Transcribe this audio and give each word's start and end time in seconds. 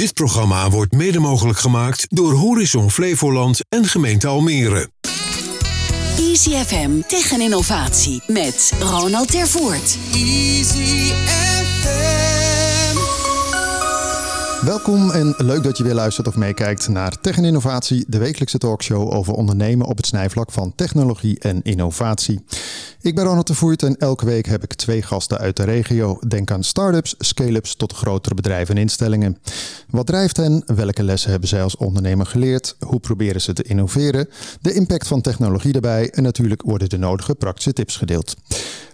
Dit 0.00 0.14
programma 0.14 0.70
wordt 0.70 0.92
mede 0.92 1.18
mogelijk 1.18 1.58
gemaakt 1.58 2.06
door 2.08 2.32
Horizon 2.32 2.90
Flevoland 2.90 3.60
en 3.68 3.84
gemeente 3.84 4.26
Almere. 4.26 4.90
Easy 6.18 6.50
FM 6.50 6.90
Tech 7.06 7.32
en 7.32 7.40
Innovatie 7.40 8.22
met 8.26 8.72
Ronald 8.80 9.30
Tervoort. 9.30 9.96
Easy 10.12 11.12
FM. 11.26 12.19
Welkom 14.64 15.10
en 15.10 15.34
leuk 15.36 15.62
dat 15.62 15.76
je 15.76 15.84
weer 15.84 15.94
luistert 15.94 16.26
of 16.26 16.36
meekijkt 16.36 16.88
naar 16.88 17.20
Tech 17.20 17.36
en 17.36 17.44
Innovatie, 17.44 18.04
de 18.08 18.18
wekelijkse 18.18 18.58
talkshow 18.58 19.12
over 19.14 19.32
ondernemen 19.34 19.86
op 19.86 19.96
het 19.96 20.06
snijvlak 20.06 20.52
van 20.52 20.72
technologie 20.74 21.38
en 21.38 21.62
innovatie. 21.62 22.40
Ik 23.00 23.14
ben 23.14 23.24
Ronald 23.24 23.46
de 23.46 23.54
Voert 23.54 23.82
en 23.82 23.96
elke 23.96 24.24
week 24.24 24.46
heb 24.46 24.62
ik 24.62 24.74
twee 24.74 25.02
gasten 25.02 25.38
uit 25.38 25.56
de 25.56 25.64
regio. 25.64 26.18
Denk 26.28 26.50
aan 26.50 26.64
start-ups, 26.64 27.14
scale-ups 27.18 27.74
tot 27.74 27.92
grotere 27.92 28.34
bedrijven 28.34 28.74
en 28.74 28.80
instellingen. 28.80 29.38
Wat 29.90 30.06
drijft 30.06 30.36
hen? 30.36 30.62
Welke 30.66 31.02
lessen 31.02 31.30
hebben 31.30 31.48
zij 31.48 31.62
als 31.62 31.76
ondernemer 31.76 32.26
geleerd? 32.26 32.76
Hoe 32.86 33.00
proberen 33.00 33.40
ze 33.40 33.52
te 33.52 33.62
innoveren? 33.62 34.28
De 34.60 34.72
impact 34.72 35.06
van 35.06 35.20
technologie 35.20 35.74
erbij 35.74 36.10
en 36.10 36.22
natuurlijk 36.22 36.62
worden 36.62 36.88
de 36.88 36.98
nodige 36.98 37.34
praktische 37.34 37.72
tips 37.72 37.96
gedeeld. 37.96 38.36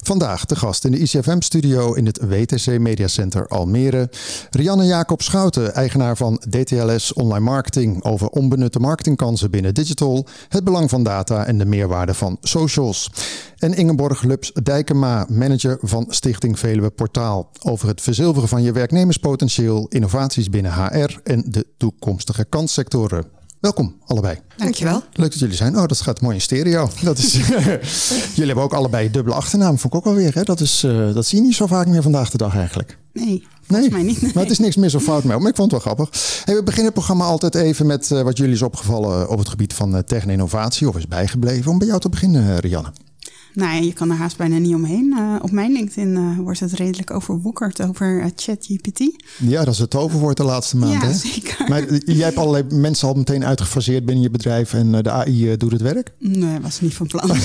Vandaag 0.07 0.45
de 0.45 0.57
gast 0.57 0.85
in 0.85 0.91
de 0.91 0.99
ICFM-studio 0.99 1.93
in 1.93 2.07
het 2.07 2.21
WTC 2.29 2.79
Media 2.79 3.09
Center 3.09 3.49
Almere. 3.49 4.11
Rianne 4.51 4.85
Jacob 4.85 5.23
Schouten, 5.57 5.75
eigenaar 5.75 6.17
van 6.17 6.43
DTLS 6.49 7.13
Online 7.13 7.45
Marketing, 7.45 8.05
over 8.05 8.29
onbenutte 8.29 8.79
marketingkansen 8.79 9.51
binnen 9.51 9.75
digital, 9.75 10.27
het 10.49 10.65
belang 10.65 10.91
van 10.91 11.03
data 11.03 11.47
en 11.47 11.59
de 11.59 11.65
meerwaarde 11.65 12.15
van 12.15 12.37
socials. 12.41 13.11
En 13.57 13.75
Ingeborg 13.75 14.23
Lups 14.23 14.53
Dijkema, 14.63 15.27
manager 15.29 15.79
van 15.81 16.07
Stichting 16.09 16.59
Veluwe 16.59 16.91
Portaal, 16.91 17.51
over 17.63 17.89
het 17.89 18.01
verzilveren 18.01 18.49
van 18.49 18.63
je 18.63 18.73
werknemerspotentieel, 18.73 19.87
innovaties 19.89 20.51
binnen 20.51 20.73
HR 20.73 21.21
en 21.25 21.45
de 21.47 21.67
toekomstige 21.77 22.45
kanssectoren. 22.45 23.25
Welkom 23.61 23.97
allebei. 24.07 24.39
Dankjewel. 24.57 25.03
Leuk 25.13 25.31
dat 25.31 25.39
jullie 25.39 25.57
zijn. 25.57 25.77
Oh, 25.77 25.87
dat 25.87 26.01
gaat 26.01 26.21
mooi 26.21 26.35
in 26.35 26.41
stereo. 26.41 26.91
Dat 27.03 27.19
is, 27.19 27.33
jullie 28.37 28.47
hebben 28.47 28.65
ook 28.65 28.75
allebei 28.75 29.11
dubbele 29.11 29.37
achternaam. 29.37 29.79
Vond 29.79 29.95
ik 29.95 29.99
ook 29.99 30.07
alweer. 30.07 30.35
Hè? 30.35 30.43
Dat, 30.43 30.61
is, 30.61 30.85
uh, 30.85 31.15
dat 31.15 31.27
zie 31.27 31.39
je 31.39 31.45
niet 31.45 31.55
zo 31.55 31.67
vaak 31.67 31.87
meer 31.87 32.03
vandaag 32.03 32.31
de 32.31 32.37
dag 32.37 32.57
eigenlijk. 32.57 32.99
Nee, 33.13 33.47
Nee, 33.69 33.91
mij 33.91 34.03
niet. 34.03 34.23
Nee. 34.23 34.31
maar 34.35 34.43
het 34.43 34.53
is 34.53 34.59
niks 34.59 34.77
meer 34.77 34.89
zo 34.89 34.99
fout 34.99 35.25
mee. 35.25 35.39
Maar 35.39 35.49
ik 35.49 35.57
vond 35.57 35.73
het 35.73 35.85
wel 35.85 35.95
grappig. 35.95 36.21
Hey, 36.45 36.55
we 36.55 36.63
beginnen 36.63 36.85
het 36.85 36.95
programma 36.95 37.25
altijd 37.25 37.55
even 37.55 37.87
met 37.87 38.11
uh, 38.11 38.23
wat 38.23 38.37
jullie 38.37 38.55
is 38.55 38.63
opgevallen 38.63 39.29
op 39.29 39.39
het 39.39 39.49
gebied 39.49 39.75
van 39.75 39.95
uh, 39.95 39.99
tech 39.99 40.23
en 40.23 40.31
innovatie. 40.31 40.89
Of 40.89 40.97
is 40.97 41.09
bijgebleven. 41.09 41.71
Om 41.71 41.79
bij 41.79 41.87
jou 41.87 42.01
te 42.01 42.09
beginnen, 42.09 42.59
Rianne. 42.59 42.93
Nou, 43.57 43.85
je 43.85 43.93
kan 43.93 44.11
er 44.11 44.17
haast 44.17 44.37
bijna 44.37 44.59
niet 44.59 44.75
omheen. 44.75 45.15
Uh, 45.19 45.35
op 45.43 45.51
mijn 45.51 45.73
LinkedIn 45.73 46.17
uh, 46.17 46.39
wordt 46.39 46.61
het 46.61 46.73
redelijk 46.73 47.11
overwoekerd 47.11 47.83
over 47.83 48.19
uh, 48.21 48.27
ChatGPT. 48.37 49.01
Ja, 49.37 49.65
dat 49.65 49.75
is 49.75 49.79
het 49.79 49.91
toverwoord 49.91 50.37
de 50.37 50.45
laatste 50.45 50.77
maand. 50.77 51.03
Ja, 51.03 51.09
hè? 51.09 51.15
zeker. 51.15 51.69
Maar 51.69 51.95
jij 51.95 52.25
hebt 52.25 52.37
allerlei 52.37 52.65
mensen 52.69 53.09
al 53.09 53.15
meteen 53.15 53.45
uitgefaseerd 53.45 54.05
binnen 54.05 54.23
je 54.23 54.31
bedrijf 54.31 54.73
en 54.73 55.03
de 55.03 55.11
AI 55.11 55.57
doet 55.57 55.73
het 55.73 55.81
werk? 55.81 56.13
Nee, 56.19 56.61
was 56.61 56.81
niet 56.81 56.95
van 56.95 57.07
plan. 57.07 57.29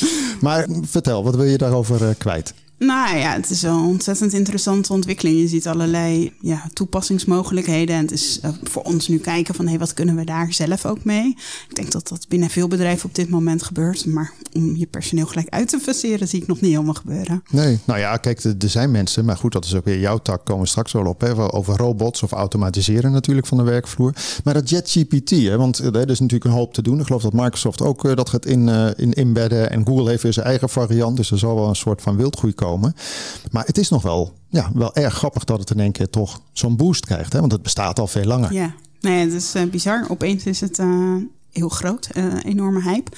maar 0.40 0.66
vertel, 0.82 1.24
wat 1.24 1.36
wil 1.36 1.44
je 1.44 1.58
daarover 1.58 2.14
kwijt? 2.14 2.54
Nou 2.78 3.16
ja, 3.16 3.32
het 3.32 3.50
is 3.50 3.62
een 3.62 3.74
ontzettend 3.74 4.32
interessante 4.32 4.92
ontwikkeling. 4.92 5.38
Je 5.38 5.48
ziet 5.48 5.66
allerlei 5.66 6.32
ja, 6.40 6.62
toepassingsmogelijkheden. 6.72 7.96
En 7.96 8.02
het 8.02 8.12
is 8.12 8.40
uh, 8.44 8.50
voor 8.62 8.82
ons 8.82 9.08
nu 9.08 9.18
kijken 9.18 9.54
van 9.54 9.66
hey, 9.66 9.78
wat 9.78 9.94
kunnen 9.94 10.16
we 10.16 10.24
daar 10.24 10.52
zelf 10.52 10.86
ook 10.86 11.04
mee. 11.04 11.36
Ik 11.68 11.74
denk 11.74 11.92
dat 11.92 12.08
dat 12.08 12.28
binnen 12.28 12.50
veel 12.50 12.68
bedrijven 12.68 13.08
op 13.08 13.14
dit 13.14 13.28
moment 13.28 13.62
gebeurt. 13.62 14.06
Maar 14.06 14.32
om 14.52 14.76
je 14.76 14.86
personeel 14.86 15.26
gelijk 15.26 15.48
uit 15.48 15.68
te 15.68 15.78
faceren 15.78 16.28
zie 16.28 16.40
ik 16.40 16.46
nog 16.46 16.60
niet 16.60 16.70
helemaal 16.70 16.94
gebeuren. 16.94 17.42
Nee, 17.50 17.78
nou 17.84 17.98
ja, 17.98 18.16
kijk, 18.16 18.42
er 18.42 18.54
zijn 18.58 18.90
mensen. 18.90 19.24
Maar 19.24 19.36
goed, 19.36 19.52
dat 19.52 19.64
is 19.64 19.74
ook 19.74 19.84
weer 19.84 20.00
jouw 20.00 20.18
tak. 20.18 20.44
Komen 20.44 20.62
we 20.62 20.68
straks 20.68 20.92
wel 20.92 21.06
op. 21.06 21.20
Hè, 21.20 21.52
over 21.52 21.76
robots 21.76 22.22
of 22.22 22.32
automatiseren 22.32 23.12
natuurlijk 23.12 23.46
van 23.46 23.58
de 23.58 23.64
werkvloer. 23.64 24.12
Maar 24.44 24.54
dat 24.54 24.70
JetGPT, 24.70 25.30
hè, 25.30 25.56
want 25.56 25.78
er 25.78 26.10
is 26.10 26.20
natuurlijk 26.20 26.44
een 26.44 26.56
hoop 26.56 26.74
te 26.74 26.82
doen. 26.82 27.00
Ik 27.00 27.06
geloof 27.06 27.22
dat 27.22 27.32
Microsoft 27.32 27.82
ook 27.82 28.04
uh, 28.04 28.14
dat 28.14 28.28
gaat 28.28 28.46
in, 28.46 28.68
in 28.96 29.12
embedden. 29.12 29.70
En 29.70 29.86
Google 29.86 30.08
heeft 30.08 30.22
weer 30.22 30.32
zijn 30.32 30.46
eigen 30.46 30.68
variant. 30.68 31.16
Dus 31.16 31.30
er 31.30 31.38
zal 31.38 31.54
wel 31.54 31.68
een 31.68 31.76
soort 31.76 32.02
van 32.02 32.16
wildgroei 32.16 32.54
komen. 32.54 32.66
Maar 33.50 33.64
het 33.66 33.78
is 33.78 33.88
nog 33.88 34.02
wel, 34.02 34.32
ja, 34.48 34.70
wel 34.74 34.94
erg 34.94 35.14
grappig 35.14 35.44
dat 35.44 35.58
het 35.58 35.70
in 35.70 35.80
één 35.80 35.92
keer 35.92 36.10
toch 36.10 36.40
zo'n 36.52 36.76
boost 36.76 37.06
krijgt. 37.06 37.32
Hè? 37.32 37.40
Want 37.40 37.52
het 37.52 37.62
bestaat 37.62 37.98
al 37.98 38.06
veel 38.06 38.24
langer. 38.24 38.52
Ja, 38.52 38.74
nee, 39.00 39.24
het 39.24 39.32
is 39.32 39.54
uh, 39.54 39.62
bizar. 39.70 40.06
Opeens 40.08 40.44
is 40.44 40.60
het 40.60 40.78
uh, 40.78 41.14
heel 41.52 41.68
groot, 41.68 42.08
uh, 42.16 42.24
enorme 42.44 42.82
hype. 42.82 43.10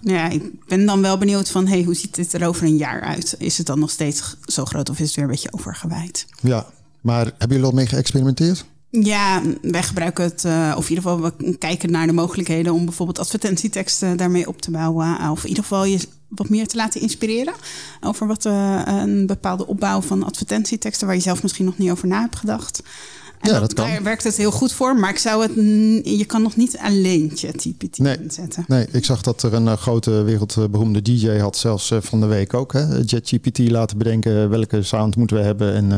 Nou 0.00 0.16
ja, 0.16 0.28
ik 0.28 0.66
ben 0.66 0.86
dan 0.86 1.02
wel 1.02 1.18
benieuwd 1.18 1.50
van, 1.50 1.66
hey, 1.66 1.82
hoe 1.82 1.94
ziet 1.94 2.14
dit 2.14 2.32
er 2.32 2.46
over 2.46 2.64
een 2.64 2.76
jaar 2.76 3.00
uit? 3.00 3.34
Is 3.38 3.58
het 3.58 3.66
dan 3.66 3.78
nog 3.78 3.90
steeds 3.90 4.36
zo 4.44 4.64
groot 4.64 4.90
of 4.90 4.98
is 4.98 5.06
het 5.06 5.14
weer 5.14 5.24
een 5.24 5.30
beetje 5.30 5.52
overgewaaid? 5.52 6.26
Ja, 6.40 6.66
maar 7.00 7.24
hebben 7.24 7.48
jullie 7.48 7.64
al 7.64 7.72
mee 7.72 7.86
geëxperimenteerd? 7.86 8.64
Ja, 8.90 9.42
wij 9.62 9.82
gebruiken 9.82 10.24
het, 10.24 10.44
uh, 10.44 10.74
of 10.76 10.88
in 10.88 10.96
ieder 10.96 11.10
geval 11.10 11.32
we 11.38 11.58
kijken 11.58 11.90
naar 11.90 12.06
de 12.06 12.12
mogelijkheden 12.12 12.72
om 12.72 12.84
bijvoorbeeld 12.84 13.18
advertentieteksten 13.18 14.16
daarmee 14.16 14.48
op 14.48 14.60
te 14.60 14.70
bouwen. 14.70 15.30
Of 15.30 15.42
in 15.42 15.48
ieder 15.48 15.62
geval 15.62 15.84
je 15.84 16.08
wat 16.28 16.48
meer 16.48 16.66
te 16.66 16.76
laten 16.76 17.00
inspireren 17.00 17.54
over 18.00 18.26
wat 18.26 18.44
uh, 18.44 18.82
een 18.84 19.26
bepaalde 19.26 19.66
opbouw 19.66 20.00
van 20.00 20.22
advertentieteksten 20.22 21.06
waar 21.06 21.16
je 21.16 21.22
zelf 21.22 21.42
misschien 21.42 21.64
nog 21.64 21.78
niet 21.78 21.90
over 21.90 22.08
na 22.08 22.20
hebt 22.20 22.36
gedacht. 22.36 22.82
En 23.40 23.52
ja, 23.52 23.60
dat 23.60 23.74
kan. 23.74 23.88
Daar 23.88 24.02
werkt 24.02 24.24
het 24.24 24.36
heel 24.36 24.50
goed 24.50 24.72
voor, 24.72 24.96
maar 24.96 25.10
ik 25.10 25.18
zou 25.18 25.42
het, 25.42 25.54
je 26.18 26.24
kan 26.26 26.42
nog 26.42 26.56
niet 26.56 26.78
alleen 26.78 27.30
ChatGPT 27.34 27.98
nee, 27.98 28.18
inzetten. 28.22 28.64
Nee, 28.68 28.86
ik 28.92 29.04
zag 29.04 29.20
dat 29.20 29.42
er 29.42 29.54
een 29.54 29.64
uh, 29.64 29.72
grote 29.72 30.10
wereldberoemde 30.10 31.02
DJ 31.02 31.28
had 31.28 31.56
zelfs 31.56 31.90
uh, 31.90 31.98
van 32.00 32.20
de 32.20 32.26
week 32.26 32.54
ook. 32.54 32.72
ChatGPT 33.06 33.58
laten 33.58 33.98
bedenken 33.98 34.50
welke 34.50 34.82
sound 34.82 35.16
moeten 35.16 35.36
we 35.36 35.42
hebben. 35.42 35.74
En 35.74 35.84
uh, 35.90 35.96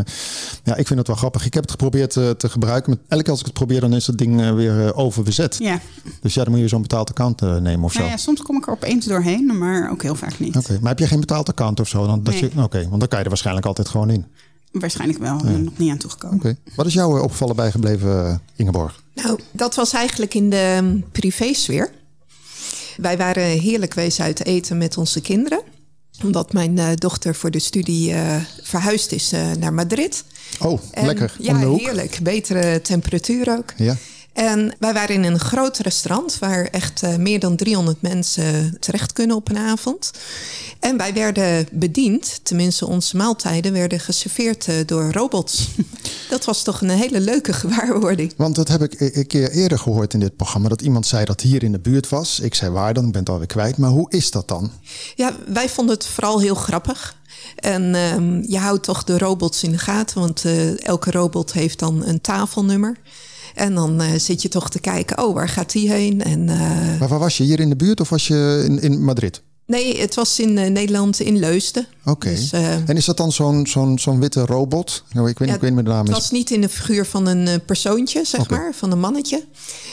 ja, 0.64 0.76
ik 0.76 0.86
vind 0.86 0.98
het 0.98 1.08
wel 1.08 1.16
grappig. 1.16 1.46
Ik 1.46 1.54
heb 1.54 1.62
het 1.62 1.70
geprobeerd 1.70 2.12
te 2.12 2.48
gebruiken. 2.48 2.90
Maar 2.90 3.00
elke 3.08 3.22
keer 3.22 3.32
als 3.32 3.40
ik 3.40 3.46
het 3.46 3.54
probeer, 3.54 3.80
dan 3.80 3.92
is 3.92 4.06
het 4.06 4.18
ding 4.18 4.54
weer 4.54 4.94
overbezet. 4.94 5.56
Ja. 5.58 5.80
Dus 6.20 6.34
ja, 6.34 6.42
dan 6.42 6.52
moet 6.52 6.60
je 6.62 6.68
zo'n 6.68 6.82
betaald 6.82 7.08
account 7.10 7.40
nemen 7.40 7.82
of 7.82 7.92
zo. 7.92 7.98
Nou 7.98 8.10
ja, 8.10 8.16
soms 8.16 8.42
kom 8.42 8.56
ik 8.56 8.66
er 8.66 8.72
opeens 8.72 9.06
doorheen, 9.06 9.58
maar 9.58 9.90
ook 9.90 10.02
heel 10.02 10.14
vaak 10.14 10.38
niet. 10.38 10.56
Oké, 10.56 10.58
okay, 10.58 10.78
maar 10.80 10.88
heb 10.88 10.98
je 10.98 11.06
geen 11.06 11.20
betaald 11.20 11.48
account 11.48 11.80
of 11.80 11.88
zo? 11.88 12.06
Dan, 12.06 12.22
dat 12.22 12.34
Nee. 12.40 12.50
je, 12.54 12.62
Oké, 12.62 12.88
want 12.88 13.00
dan 13.00 13.08
kan 13.08 13.18
je 13.18 13.24
er 13.24 13.30
waarschijnlijk 13.30 13.66
altijd 13.66 13.88
gewoon 13.88 14.10
in. 14.10 14.26
Waarschijnlijk 14.70 15.18
wel, 15.18 15.40
ja. 15.44 15.56
nog 15.56 15.78
niet 15.78 15.90
aan 15.90 15.98
toegekomen. 15.98 16.36
Oké. 16.36 16.56
Wat 16.74 16.86
is 16.86 16.94
jou 16.94 17.20
opgevallen 17.20 17.56
bijgebleven, 17.56 18.42
Ingeborg? 18.56 19.02
Nou, 19.14 19.40
dat 19.52 19.74
was 19.74 19.92
eigenlijk 19.92 20.34
in 20.34 20.50
de 20.50 20.98
privésfeer. 21.12 21.90
Wij 22.96 23.16
waren 23.16 23.44
heerlijk 23.44 23.94
wezen 23.94 24.24
uit 24.24 24.44
eten 24.44 24.78
met 24.78 24.96
onze 24.96 25.20
kinderen. 25.20 25.62
Omdat 26.24 26.52
mijn 26.52 26.76
uh, 26.76 26.88
dochter 26.94 27.34
voor 27.34 27.50
de 27.50 27.58
studie 27.58 28.10
uh, 28.10 28.36
verhuisd 28.62 29.12
is 29.12 29.32
uh, 29.32 29.50
naar 29.58 29.72
Madrid. 29.72 30.24
Oh, 30.58 30.80
en, 30.90 31.06
lekker. 31.06 31.36
Ja, 31.38 31.56
heerlijk. 31.56 32.18
Betere 32.22 32.80
temperatuur 32.82 33.56
ook. 33.58 33.72
Ja. 33.76 33.96
En 34.32 34.74
wij 34.78 34.92
waren 34.92 35.14
in 35.14 35.24
een 35.24 35.40
groot 35.40 35.78
restaurant 35.78 36.38
waar 36.38 36.64
echt 36.64 37.02
uh, 37.02 37.16
meer 37.16 37.40
dan 37.40 37.56
300 37.56 38.02
mensen 38.02 38.76
terecht 38.80 39.12
kunnen 39.12 39.36
op 39.36 39.48
een 39.48 39.58
avond. 39.58 40.10
En 40.80 40.96
wij 40.96 41.12
werden 41.12 41.68
bediend, 41.72 42.40
tenminste 42.42 42.86
onze 42.86 43.16
maaltijden 43.16 43.72
werden 43.72 44.00
geserveerd 44.00 44.66
uh, 44.66 44.74
door 44.86 45.12
robots. 45.12 45.68
dat 46.30 46.44
was 46.44 46.62
toch 46.62 46.80
een 46.80 46.90
hele 46.90 47.20
leuke 47.20 47.52
gewaarwording. 47.52 48.32
Want 48.36 48.54
dat 48.54 48.68
heb 48.68 48.82
ik 48.82 49.00
een 49.00 49.26
keer 49.26 49.50
eerder 49.50 49.78
gehoord 49.78 50.14
in 50.14 50.20
dit 50.20 50.36
programma, 50.36 50.68
dat 50.68 50.82
iemand 50.82 51.06
zei 51.06 51.24
dat 51.24 51.40
hier 51.40 51.62
in 51.62 51.72
de 51.72 51.78
buurt 51.78 52.08
was. 52.08 52.40
Ik 52.40 52.54
zei 52.54 52.70
waar 52.70 52.94
dan, 52.94 53.06
ik 53.06 53.12
ben 53.12 53.20
het 53.20 53.30
alweer 53.30 53.46
kwijt. 53.46 53.76
Maar 53.76 53.90
hoe 53.90 54.10
is 54.10 54.30
dat 54.30 54.48
dan? 54.48 54.70
Ja, 55.14 55.36
wij 55.46 55.68
vonden 55.68 55.94
het 55.94 56.06
vooral 56.06 56.40
heel 56.40 56.54
grappig. 56.54 57.18
En 57.56 57.94
um, 57.94 58.44
je 58.46 58.58
houdt 58.58 58.82
toch 58.82 59.04
de 59.04 59.18
robots 59.18 59.62
in 59.62 59.70
de 59.70 59.78
gaten, 59.78 60.20
want 60.20 60.44
uh, 60.44 60.86
elke 60.86 61.10
robot 61.10 61.52
heeft 61.52 61.78
dan 61.78 62.04
een 62.04 62.20
tafelnummer. 62.20 62.96
En 63.54 63.74
dan 63.74 64.02
uh, 64.02 64.08
zit 64.16 64.42
je 64.42 64.48
toch 64.48 64.70
te 64.70 64.80
kijken, 64.80 65.18
oh, 65.24 65.34
waar 65.34 65.48
gaat 65.48 65.72
die 65.72 65.90
heen? 65.90 66.22
En, 66.22 66.40
uh, 66.48 66.98
maar 66.98 67.08
waar 67.08 67.18
was 67.18 67.36
je? 67.36 67.44
Hier 67.44 67.60
in 67.60 67.68
de 67.68 67.76
buurt 67.76 68.00
of 68.00 68.08
was 68.08 68.26
je 68.26 68.64
in, 68.68 68.80
in 68.80 69.04
Madrid? 69.04 69.42
Nee, 69.66 70.00
het 70.00 70.14
was 70.14 70.38
in 70.40 70.56
uh, 70.56 70.66
Nederland, 70.66 71.20
in 71.20 71.38
Leusden. 71.38 71.86
Oké. 72.00 72.10
Okay. 72.10 72.34
Dus, 72.34 72.52
en 72.86 72.96
is 72.96 73.04
dat 73.04 73.16
dan 73.16 73.32
zo'n 73.32 73.66
zo'n 73.66 73.98
zo'n 73.98 74.20
witte 74.20 74.46
robot? 74.46 75.04
Nou, 75.12 75.28
ik 75.28 75.38
weet, 75.38 75.48
ja, 75.48 75.54
ik 75.54 75.60
weet 75.60 75.74
niet 75.74 75.84
de 75.84 75.90
naam. 75.90 76.04
Het 76.04 76.14
was 76.14 76.30
niet 76.30 76.50
in 76.50 76.60
de 76.60 76.68
figuur 76.68 77.06
van 77.06 77.26
een 77.26 77.64
persoontje, 77.64 78.24
zeg 78.24 78.40
okay. 78.40 78.58
maar, 78.58 78.74
van 78.74 78.92
een 78.92 79.00
mannetje. 79.00 79.44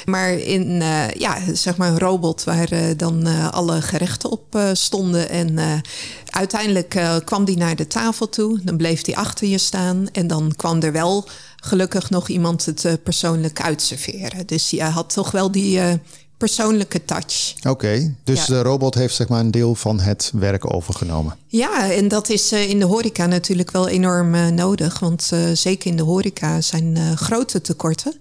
Maar 0.05 0.33
in, 0.33 0.81
ja, 1.17 1.37
zeg 1.53 1.77
maar 1.77 1.91
een 1.91 1.99
robot 1.99 2.43
waar 2.43 2.97
dan 2.97 3.51
alle 3.51 3.81
gerechten 3.81 4.31
op 4.31 4.59
stonden. 4.73 5.29
En 5.29 5.81
uiteindelijk 6.25 7.21
kwam 7.25 7.45
die 7.45 7.57
naar 7.57 7.75
de 7.75 7.87
tafel 7.87 8.29
toe. 8.29 8.59
Dan 8.63 8.77
bleef 8.77 9.01
die 9.01 9.17
achter 9.17 9.47
je 9.47 9.57
staan. 9.57 10.07
En 10.11 10.27
dan 10.27 10.53
kwam 10.55 10.81
er 10.81 10.91
wel 10.91 11.27
gelukkig 11.63 12.09
nog 12.09 12.27
iemand 12.27 12.65
het 12.65 12.83
uh, 12.83 12.93
persoonlijk 13.03 13.61
uitserveren. 13.61 14.47
Dus 14.47 14.69
je 14.69 14.83
had 14.83 15.13
toch 15.13 15.31
wel 15.31 15.51
die 15.51 15.77
uh, 15.77 15.93
persoonlijke 16.37 17.05
touch. 17.05 17.53
Oké, 17.57 17.69
okay, 17.69 18.15
dus 18.23 18.45
ja. 18.45 18.53
de 18.53 18.61
robot 18.61 18.95
heeft 18.95 19.15
zeg 19.15 19.27
maar 19.27 19.39
een 19.39 19.51
deel 19.51 19.75
van 19.75 19.99
het 19.99 20.31
werk 20.35 20.73
overgenomen. 20.73 21.35
Ja, 21.47 21.91
en 21.91 22.07
dat 22.07 22.29
is 22.29 22.53
uh, 22.53 22.69
in 22.69 22.79
de 22.79 22.85
horeca 22.85 23.25
natuurlijk 23.25 23.71
wel 23.71 23.87
enorm 23.87 24.53
nodig. 24.53 24.99
Want 24.99 25.31
zeker 25.53 25.89
in 25.89 25.97
de 25.97 26.03
horeca 26.03 26.61
zijn 26.61 27.17
grote 27.17 27.61
tekorten. 27.61 28.15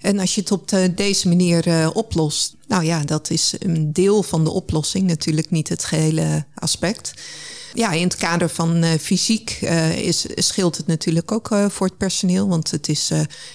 En 0.00 0.18
als 0.18 0.34
je 0.34 0.40
het 0.40 0.52
op 0.52 0.68
de, 0.68 0.94
deze 0.94 1.28
manier 1.28 1.90
oplost, 1.92 2.54
nou 2.68 2.84
ja, 2.84 3.04
dat 3.04 3.30
is 3.30 3.54
een 3.58 3.92
deel 3.92 4.22
van 4.22 4.44
de 4.44 4.50
oplossing, 4.50 5.06
natuurlijk 5.06 5.50
niet 5.50 5.68
het 5.68 5.84
gehele 5.84 6.44
aspect. 6.54 7.14
Ja, 7.74 7.90
in 7.92 8.02
het 8.02 8.16
kader 8.16 8.48
van 8.48 8.84
uh, 8.84 8.90
fysiek 9.00 9.58
uh, 9.62 9.98
is, 9.98 10.26
scheelt 10.34 10.76
het 10.76 10.86
natuurlijk 10.86 11.32
ook 11.32 11.50
uh, 11.50 11.68
voor 11.68 11.86
het 11.86 11.96
personeel. 11.96 12.48
Want 12.48 12.70
het 12.70 12.88
is 12.88 13.12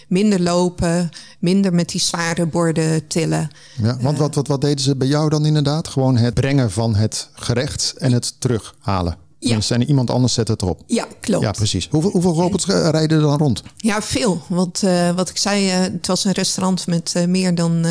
minder 0.08 0.42
lopen, 0.42 1.10
minder 1.40 1.74
met 1.74 1.90
die 1.90 2.02
zware 2.02 2.46
borden 2.46 3.08
tillen. 3.08 3.50
Ja, 3.82 3.98
want 4.00 4.18
wat, 4.18 4.36
wat, 4.36 4.48
wat 4.48 4.62
deden 4.62 4.80
ze 4.80 4.96
bij 4.96 5.08
jou 5.08 5.30
dan 5.30 5.46
inderdaad? 5.46 5.88
Gewoon 5.88 6.18
het 6.18 6.34
brengen 6.34 6.72
van 6.72 6.96
het 6.96 7.30
gerecht 7.34 7.94
en 7.98 8.12
het 8.12 8.36
terughalen. 8.40 9.21
Ja. 9.44 9.56
Dus 9.56 9.70
en 9.70 9.84
iemand 9.84 10.10
anders 10.10 10.34
zet 10.34 10.48
het 10.48 10.62
erop. 10.62 10.82
Ja, 10.86 11.08
klopt. 11.20 11.44
Ja, 11.44 11.52
precies. 11.52 11.88
Hoeveel, 11.92 12.12
hoeveel 12.12 12.34
robots 12.34 12.66
rijden 12.66 13.18
er 13.18 13.24
dan 13.24 13.38
rond? 13.38 13.64
Ja, 13.78 14.02
veel. 14.02 14.42
Want 14.48 14.82
uh, 14.84 15.10
wat 15.10 15.30
ik 15.30 15.38
zei, 15.38 15.68
uh, 15.68 15.80
het 15.80 16.08
was 16.08 16.26
een 16.26 16.32
restaurant 16.32 16.88
met 16.88 17.14
uh, 17.18 17.26
meer 17.26 17.56
dan 17.56 17.86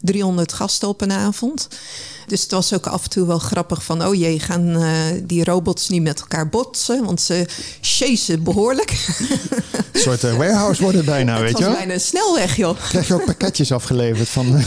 300 0.00 0.52
gasten 0.52 0.88
op 0.88 1.00
een 1.00 1.12
avond. 1.12 1.68
Dus 2.26 2.42
het 2.42 2.50
was 2.50 2.74
ook 2.74 2.86
af 2.86 3.04
en 3.04 3.10
toe 3.10 3.26
wel 3.26 3.38
grappig 3.38 3.84
van... 3.84 4.06
oh 4.06 4.14
jee, 4.14 4.40
gaan 4.40 4.84
die 5.24 5.44
robots 5.44 5.88
niet 5.88 6.02
met 6.02 6.20
elkaar 6.20 6.48
botsen? 6.48 7.04
Want 7.04 7.20
ze 7.20 7.46
chasen 7.80 8.42
behoorlijk. 8.42 8.90
Een 9.92 10.00
soort 10.00 10.22
warehouse 10.22 10.82
worden 10.82 11.04
bijna, 11.04 11.40
weet 11.40 11.58
je 11.58 11.64
wel? 11.64 11.68
Het 11.68 11.78
was 11.78 11.86
bijna 11.86 11.98
snelweg, 11.98 12.56
joh. 12.56 12.76
Krijg 12.88 13.08
je 13.08 13.14
ook 13.14 13.24
pakketjes 13.24 13.72
afgeleverd 13.72 14.28
van... 14.28 14.46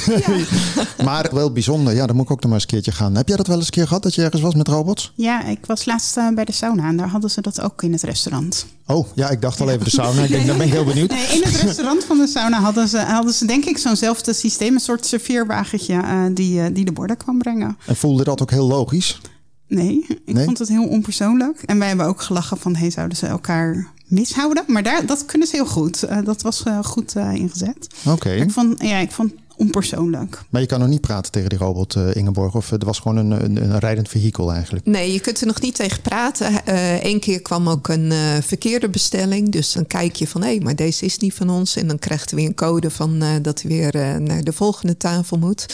maar 1.06 1.30
wel 1.32 1.52
bijzonder. 1.52 1.94
Ja, 1.94 2.06
dan 2.06 2.16
moet 2.16 2.26
ik 2.26 2.32
ook 2.32 2.42
nog 2.42 2.52
maar 2.52 2.60
eens 2.60 2.64
een 2.64 2.70
keertje 2.70 2.92
gaan. 2.92 3.16
Heb 3.16 3.28
jij 3.28 3.38
dat 3.38 3.48
wel 3.48 3.58
eens 3.58 3.66
een 3.66 3.72
keer 3.72 3.88
gehad, 3.88 4.04
dat 4.04 4.16
je 4.16 4.24
ergens 4.24 4.42
was 4.42 4.56
met 4.56 4.68
robots? 4.68 5.12
Ja, 5.16 5.46
ik 5.46 5.66
was 5.66 5.86
laatst 5.86 6.18
bij 6.34 6.46
de 6.46 6.52
sauna 6.52 6.88
en 6.88 6.98
daar 6.98 7.08
hadden 7.08 7.32
ze 7.32 7.42
dat 7.42 7.62
ook 7.62 7.84
in 7.84 7.92
het 7.92 8.04
restaurant. 8.04 8.66
Oh, 8.86 9.08
ja, 9.16 9.30
ik 9.30 9.42
dacht 9.42 9.62
al 9.62 9.70
even 9.70 9.84
de 9.84 9.90
sauna. 9.90 10.22
Ik 10.22 10.30
denk, 10.30 10.48
dan 10.48 10.58
ben 10.58 10.68
ik 10.68 10.74
heel 10.74 10.86
benieuwd. 10.86 11.10
Nee, 11.10 11.28
in 11.28 11.42
het 11.44 11.62
restaurant 11.62 12.04
van 12.04 12.18
de 12.18 12.28
sauna 12.28 12.60
hadden 12.60 12.88
ze, 12.88 12.98
hadden 12.98 13.34
ze 13.34 13.46
denk 13.46 13.66
ik 13.66 13.78
zo'nzelfde 13.78 14.34
systeem. 14.34 14.74
Een 14.74 14.80
soort 14.80 15.06
serveerwagentje 15.06 15.94
uh, 15.94 16.26
die, 16.34 16.60
uh, 16.60 16.66
die 16.74 16.86
de 16.86 16.92
borden 16.92 17.18
kwam 17.18 17.38
brengen. 17.38 17.78
En 17.86 17.96
voelde 17.96 18.24
dat 18.24 18.42
ook 18.42 18.52
heel 18.52 18.68
logisch? 18.68 19.22
Nee, 19.68 20.06
ik 20.08 20.34
nee? 20.34 20.46
vond 20.46 20.60
het 20.60 20.68
heel 20.68 20.88
onpersoonlijk. 20.88 21.62
En 21.62 21.80
wij 21.80 21.88
hebben 21.88 22.06
ook 22.06 22.22
gelachen 22.22 22.58
van, 22.58 22.76
hey, 22.76 22.92
zouden 22.92 23.18
ze 23.18 23.28
elkaar 23.28 23.88
mishouden? 24.08 24.64
Maar 24.68 24.84
daar, 24.84 25.06
dat 25.06 25.26
kunnen 25.26 25.48
ze 25.48 25.56
heel 25.56 25.66
goed. 25.66 26.08
Dat 26.24 26.42
was 26.42 26.64
goed 26.82 27.16
ingezet. 27.16 27.88
Oké. 28.06 28.12
Okay. 28.12 28.38
Ik 28.38 28.52
vond, 28.52 28.82
ja, 28.82 28.98
ik 28.98 29.12
vond 29.12 29.32
onpersoonlijk. 29.58 30.42
Maar 30.50 30.62
je 30.62 30.68
kan 30.68 30.80
nog 30.80 30.88
niet 30.88 31.02
praten 31.02 31.32
tegen 31.32 31.50
die 31.50 31.58
robot, 31.58 31.96
uh, 31.96 32.16
Ingeborg? 32.16 32.56
Of 32.56 32.70
het 32.70 32.84
was 32.84 33.00
gewoon 33.00 33.18
een, 33.18 33.44
een, 33.44 33.56
een, 33.56 33.80
rijdend 33.80 34.10
vehikel 34.10 34.52
eigenlijk? 34.52 34.86
Nee, 34.86 35.14
je 35.14 35.20
kunt 35.20 35.42
er 35.42 35.48
nog 35.48 35.62
niet 35.62 35.76
tegen 35.76 36.02
praten. 36.02 36.62
Eén 37.06 37.16
uh, 37.16 37.20
keer 37.20 37.42
kwam 37.42 37.70
ook 37.70 37.88
een 37.88 38.12
uh, 38.12 38.18
verkeerde 38.42 38.90
bestelling. 38.90 39.52
Dus 39.52 39.72
dan 39.72 39.88
kijk 39.88 40.16
je 40.16 40.28
van, 40.28 40.42
hé, 40.42 40.48
hey, 40.48 40.60
maar 40.60 40.76
deze 40.76 41.06
is 41.06 41.18
niet 41.18 41.34
van 41.34 41.50
ons. 41.50 41.76
En 41.76 41.88
dan 41.88 42.00
krijgt 42.00 42.30
hij 42.30 42.40
weer 42.40 42.48
een 42.48 42.56
code 42.56 42.90
van 42.90 43.24
dat 43.42 43.62
hij 43.62 43.72
weer 43.72 44.22
naar 44.22 44.44
de 44.44 44.54
volgende 44.54 44.98
tafel 44.98 45.38
moet. 45.38 45.66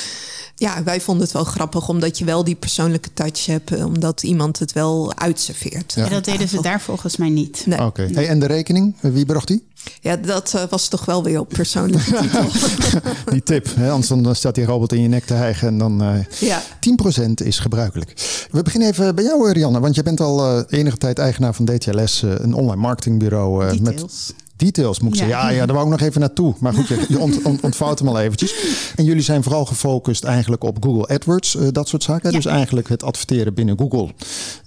Ja, 0.56 0.84
wij 0.84 1.01
vonden 1.01 1.24
het 1.24 1.34
wel 1.34 1.44
grappig, 1.44 1.89
omdat 1.89 2.18
je 2.18 2.25
wel 2.25 2.44
die 2.44 2.56
persoonlijke 2.56 3.13
touch 3.13 3.45
hebt. 3.45 3.84
Omdat 3.84 4.24
iemand 4.24 4.60
het 4.60 4.74
wel 4.74 5.16
uitserveert. 5.16 5.94
Ja, 5.95 6.10
dat 6.10 6.25
deden 6.25 6.48
ze 6.48 6.62
daar 6.62 6.81
volgens 6.81 7.18
mij 7.18 7.30
niet. 7.30 7.63
Nee. 7.66 7.86
Oké. 7.86 8.10
Hey, 8.13 8.27
en 8.27 8.39
de 8.39 8.45
rekening, 8.45 8.95
wie 9.01 9.25
bracht 9.25 9.48
die? 9.48 9.63
Ja, 10.01 10.16
dat 10.16 10.54
uh, 10.56 10.63
was 10.69 10.88
toch 10.88 11.06
wel 11.06 11.24
weer 11.24 11.39
op 11.39 11.50
persoonlijke 11.50 12.13
titel. 12.22 12.45
die 13.33 13.44
tip, 13.44 13.68
hè? 13.75 13.89
anders 13.89 14.07
dan 14.07 14.36
staat 14.36 14.56
die 14.56 14.66
robot 14.66 14.94
in 14.94 15.01
je 15.01 15.07
nek 15.07 15.25
te 15.25 15.33
hijgen 15.33 15.68
en 15.68 15.78
dan 15.78 16.04
uh, 16.04 16.24
ja. 16.39 16.62
10% 16.62 17.31
is 17.33 17.60
gebruikelijk. 17.60 18.13
We 18.51 18.62
beginnen 18.62 18.89
even 18.89 19.16
bij 19.16 19.24
jou, 19.24 19.51
Rianne, 19.51 19.80
want 19.80 19.95
je 19.95 20.04
bent 20.04 20.19
al 20.19 20.57
uh, 20.57 20.63
enige 20.68 20.98
tijd 20.98 21.19
eigenaar 21.19 21.54
van 21.54 21.66
DTLS, 21.66 22.22
een 22.22 22.54
online 22.54 22.81
marketingbureau. 22.81 23.69
Details. 23.69 24.00
met 24.00 24.36
details 24.66 25.00
moet 25.00 25.13
ik 25.13 25.19
ja. 25.19 25.25
zeggen. 25.28 25.46
Ja, 25.46 25.52
ja, 25.52 25.66
daar 25.66 25.75
wou 25.75 25.86
ik 25.86 26.00
nog 26.00 26.08
even 26.08 26.19
naartoe. 26.19 26.56
Maar 26.60 26.74
goed, 26.74 26.88
je 27.08 27.19
ont, 27.19 27.42
ont, 27.42 27.62
ontvouwt 27.62 28.00
hem 28.00 28.08
al 28.08 28.19
eventjes. 28.19 28.54
En 28.96 29.04
jullie 29.04 29.24
zijn 29.24 29.44
vooral 29.44 29.66
gefocust 29.66 30.24
eigenlijk 30.24 30.63
op 30.63 30.84
Google 30.84 31.08
AdWords, 31.08 31.56
uh, 31.56 31.68
dat 31.72 31.88
soort 31.88 32.04
zaken. 32.04 32.30
Ja. 32.31 32.36
Dus 32.36 32.46
eigenlijk 32.46 32.90
het 32.90 33.04
adverteren 33.04 33.54
binnen 33.54 33.78
Google 33.78 34.10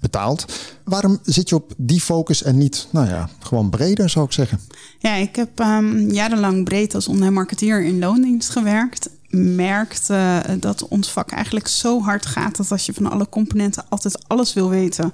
betaald. 0.00 0.44
Waarom 0.84 1.18
zit 1.22 1.48
je 1.48 1.54
op 1.54 1.72
die 1.76 2.00
focus 2.00 2.42
en 2.42 2.58
niet, 2.58 2.88
nou 2.90 3.08
ja, 3.08 3.28
gewoon 3.38 3.70
breder 3.70 4.10
zou 4.10 4.24
ik 4.24 4.32
zeggen? 4.32 4.60
Ja, 4.98 5.14
ik 5.14 5.36
heb 5.36 5.58
um, 5.58 6.10
jarenlang 6.10 6.64
breed 6.64 6.94
als 6.94 7.08
online 7.08 7.30
marketeer 7.30 7.84
in 7.84 7.98
loondienst 7.98 8.50
gewerkt 8.50 9.08
merkte 9.36 10.42
uh, 10.48 10.54
dat 10.60 10.88
ons 10.88 11.10
vak 11.10 11.30
eigenlijk 11.30 11.68
zo 11.68 12.02
hard 12.02 12.26
gaat 12.26 12.56
dat 12.56 12.70
als 12.70 12.86
je 12.86 12.92
van 12.92 13.10
alle 13.10 13.28
componenten 13.28 13.84
altijd 13.88 14.28
alles 14.28 14.54
wil 14.54 14.68
weten, 14.68 15.12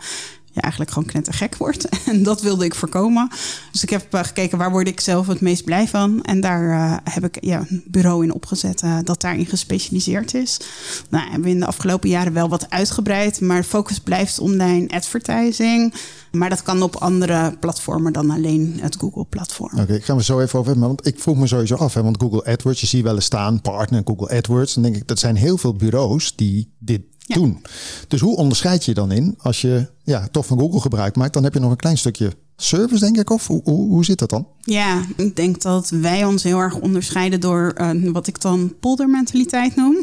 eigenlijk 0.60 0.92
gewoon 0.92 1.08
knettergek 1.08 1.56
wordt. 1.56 1.88
En 2.10 2.22
dat 2.22 2.40
wilde 2.40 2.64
ik 2.64 2.74
voorkomen. 2.74 3.28
Dus 3.72 3.82
ik 3.82 3.90
heb 3.90 4.14
uh, 4.14 4.22
gekeken 4.22 4.58
waar 4.58 4.70
word 4.70 4.88
ik 4.88 5.00
zelf 5.00 5.26
het 5.26 5.40
meest 5.40 5.64
blij 5.64 5.88
van. 5.88 6.22
En 6.22 6.40
daar 6.40 6.62
uh, 6.62 6.96
heb 7.04 7.24
ik 7.24 7.44
ja, 7.44 7.64
een 7.68 7.82
bureau 7.86 8.24
in 8.24 8.34
opgezet 8.34 8.82
uh, 8.82 8.98
dat 9.04 9.20
daarin 9.20 9.46
gespecialiseerd 9.46 10.34
is. 10.34 10.60
Nou, 11.08 11.24
hebben 11.24 11.42
we 11.42 11.50
in 11.50 11.60
de 11.60 11.66
afgelopen 11.66 12.08
jaren 12.08 12.32
wel 12.32 12.48
wat 12.48 12.70
uitgebreid. 12.70 13.40
Maar 13.40 13.62
focus 13.64 13.98
blijft 13.98 14.38
online 14.38 14.88
advertising. 14.88 15.94
Maar 16.32 16.48
dat 16.48 16.62
kan 16.62 16.82
op 16.82 16.96
andere 16.96 17.56
platformen 17.60 18.12
dan 18.12 18.30
alleen 18.30 18.78
het 18.80 18.96
Google-platform. 18.96 19.72
Oké, 19.72 19.82
okay, 19.82 19.96
ik 19.96 20.04
ga 20.04 20.14
me 20.14 20.22
zo 20.22 20.40
even 20.40 20.58
over 20.58 20.70
hebben. 20.70 20.88
Want 20.88 21.06
ik 21.06 21.18
vroeg 21.18 21.36
me 21.36 21.46
sowieso 21.46 21.74
af, 21.74 21.94
hè, 21.94 22.02
want 22.02 22.22
Google 22.22 22.44
AdWords, 22.44 22.80
je 22.80 22.86
ziet 22.86 23.02
wel 23.02 23.14
eens 23.14 23.24
staan, 23.24 23.60
partner 23.60 24.02
Google 24.04 24.36
AdWords. 24.36 24.74
Dan 24.74 24.82
denk 24.82 24.96
ik, 24.96 25.08
dat 25.08 25.18
zijn 25.18 25.36
heel 25.36 25.58
veel 25.58 25.74
bureaus 25.74 26.36
die 26.36 26.74
dit 26.78 27.02
ja. 27.34 27.40
doen. 27.40 27.62
Dus 28.08 28.20
hoe 28.20 28.36
onderscheid 28.36 28.84
je 28.84 28.94
dan 28.94 29.12
in 29.12 29.34
als 29.38 29.60
je 29.60 29.86
ja, 30.02 30.28
toch 30.30 30.46
van 30.46 30.58
Google 30.58 30.80
gebruik 30.80 31.16
maakt? 31.16 31.32
Dan 31.32 31.44
heb 31.44 31.54
je 31.54 31.60
nog 31.60 31.70
een 31.70 31.76
klein 31.76 31.98
stukje 31.98 32.32
service, 32.56 33.04
denk 33.04 33.18
ik. 33.18 33.30
Of 33.30 33.46
hoe, 33.46 33.60
hoe, 33.64 33.88
hoe 33.88 34.04
zit 34.04 34.18
dat 34.18 34.30
dan? 34.30 34.46
Ja, 34.60 35.02
ik 35.16 35.36
denk 35.36 35.62
dat 35.62 35.88
wij 35.88 36.24
ons 36.24 36.42
heel 36.42 36.58
erg 36.58 36.74
onderscheiden 36.74 37.40
door 37.40 37.74
uh, 37.80 38.12
wat 38.12 38.26
ik 38.26 38.40
dan 38.40 38.74
poldermentaliteit 38.80 39.76
noem. 39.76 39.96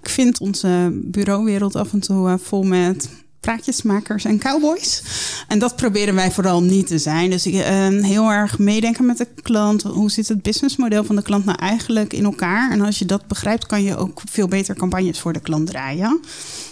Ik 0.00 0.08
vind 0.08 0.40
onze 0.40 1.00
bureauwereld 1.04 1.76
af 1.76 1.92
en 1.92 2.00
toe 2.00 2.28
uh, 2.28 2.34
vol 2.38 2.62
met 2.62 3.08
praatjesmakers 3.42 4.24
en 4.24 4.38
cowboys. 4.38 5.02
En 5.48 5.58
dat 5.58 5.76
proberen 5.76 6.14
wij 6.14 6.30
vooral 6.30 6.62
niet 6.62 6.86
te 6.86 6.98
zijn. 6.98 7.30
Dus 7.30 7.46
uh, 7.46 7.62
heel 7.88 8.30
erg 8.30 8.58
meedenken 8.58 9.06
met 9.06 9.18
de 9.18 9.26
klant. 9.42 9.82
Hoe 9.82 10.10
zit 10.10 10.28
het 10.28 10.42
businessmodel 10.42 11.04
van 11.04 11.16
de 11.16 11.22
klant 11.22 11.44
nou 11.44 11.58
eigenlijk 11.58 12.12
in 12.12 12.24
elkaar? 12.24 12.70
En 12.70 12.80
als 12.80 12.98
je 12.98 13.04
dat 13.04 13.26
begrijpt, 13.26 13.66
kan 13.66 13.82
je 13.82 13.96
ook 13.96 14.20
veel 14.30 14.48
beter 14.48 14.74
campagnes 14.74 15.20
voor 15.20 15.32
de 15.32 15.40
klant 15.40 15.66
draaien. 15.66 16.20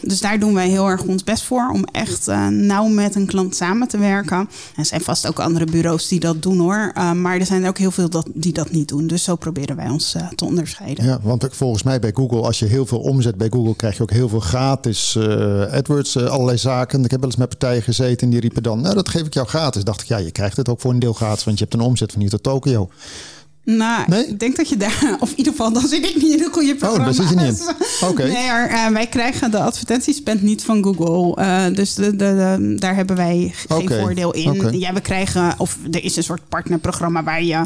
Dus 0.03 0.21
daar 0.21 0.39
doen 0.39 0.55
wij 0.55 0.69
heel 0.69 0.89
erg 0.89 1.03
ons 1.03 1.25
best 1.25 1.43
voor 1.43 1.71
om 1.73 1.85
echt 1.85 2.29
uh, 2.29 2.49
nauw 2.49 2.87
met 2.87 3.15
een 3.15 3.27
klant 3.27 3.57
samen 3.57 3.89
te 3.89 3.99
werken. 3.99 4.49
Er 4.77 4.85
zijn 4.85 5.01
vast 5.01 5.27
ook 5.27 5.39
andere 5.41 5.65
bureaus 5.65 6.09
die 6.09 6.21
dat 6.21 6.43
doen 6.43 6.59
hoor. 6.59 6.93
Uh, 6.97 7.13
maar 7.13 7.39
er 7.39 7.47
zijn 7.47 7.67
ook 7.67 7.79
heel 7.79 7.91
veel 7.91 8.11
dat, 8.11 8.29
die 8.35 8.53
dat 8.53 8.71
niet 8.71 8.89
doen. 8.89 9.07
Dus 9.07 9.25
zo 9.25 9.37
proberen 9.37 9.77
wij 9.77 9.89
ons 9.89 10.17
te 10.35 10.45
onderscheiden. 10.45 11.05
Ja, 11.05 11.19
want 11.23 11.47
volgens 11.51 11.83
mij 11.83 11.99
bij 11.99 12.13
Google, 12.15 12.41
als 12.41 12.59
je 12.59 12.67
heel 12.67 12.87
veel 12.87 13.01
omzet 13.01 13.37
bij 13.37 13.49
Google, 13.51 13.77
krijg 13.77 13.97
je 13.97 14.03
ook 14.03 14.11
heel 14.11 14.29
veel 14.29 14.41
gratis 14.41 15.19
AdWords, 15.71 16.17
allerlei 16.17 16.59
zaken. 16.61 17.05
Ik 17.05 17.11
heb 17.11 17.21
wel 17.21 17.29
eens 17.29 17.39
met 17.39 17.49
partijen 17.49 17.83
gezeten 17.83 18.27
en 18.27 18.31
die 18.31 18.41
riepen 18.41 18.63
dan, 18.63 18.81
nou 18.81 18.95
dat 18.95 19.09
geef 19.09 19.27
ik 19.27 19.35
jou 19.35 19.47
gratis. 19.47 19.85
Dacht 19.85 20.01
ik, 20.01 20.07
ja, 20.07 20.17
je 20.17 20.31
krijgt 20.31 20.57
het 20.57 20.69
ook 20.69 20.81
voor 20.81 20.91
een 20.91 20.99
deel 20.99 21.13
gratis, 21.13 21.45
want 21.45 21.59
je 21.59 21.65
hebt 21.65 21.77
een 21.77 21.87
omzet 21.87 22.13
van 22.13 22.21
hier 22.21 22.31
tot 22.31 22.43
Tokio. 22.43 22.91
Nou, 23.65 24.05
nee? 24.07 24.27
ik 24.27 24.41
denk 24.41 24.57
dat 24.57 24.69
je 24.69 24.77
daar, 24.77 25.17
of 25.21 25.31
in 25.31 25.37
ieder 25.37 25.53
geval, 25.53 25.73
dan 25.73 25.87
zit 25.87 26.05
ik 26.05 26.15
niet 26.15 26.35
in 26.37 26.43
een 26.43 26.53
goede 26.53 26.75
programma. 26.75 27.09
Oh, 27.09 27.17
daar 27.17 27.27
zit 27.27 27.39
je 27.39 27.45
niet. 27.45 27.75
Oké. 28.01 28.11
Okay. 28.11 28.31
Nee, 28.31 28.49
maar, 28.49 28.71
uh, 28.71 28.87
wij 28.89 29.07
krijgen 29.07 29.51
de 29.51 29.59
advertentiespend 29.59 30.43
niet 30.43 30.65
van 30.65 30.85
Google. 30.85 31.43
Uh, 31.43 31.77
dus 31.77 31.95
de, 31.95 32.17
de, 32.17 32.17
de, 32.17 32.75
daar 32.79 32.95
hebben 32.95 33.17
wij 33.17 33.53
geen 33.55 33.83
okay. 33.83 34.01
voordeel 34.01 34.33
in. 34.33 34.51
Okay. 34.51 34.73
Ja, 34.73 34.93
we 34.93 35.01
krijgen, 35.01 35.55
of 35.59 35.79
er 35.91 36.05
is 36.05 36.17
een 36.17 36.23
soort 36.23 36.49
partnerprogramma 36.49 37.23
waar 37.23 37.43
je 37.43 37.65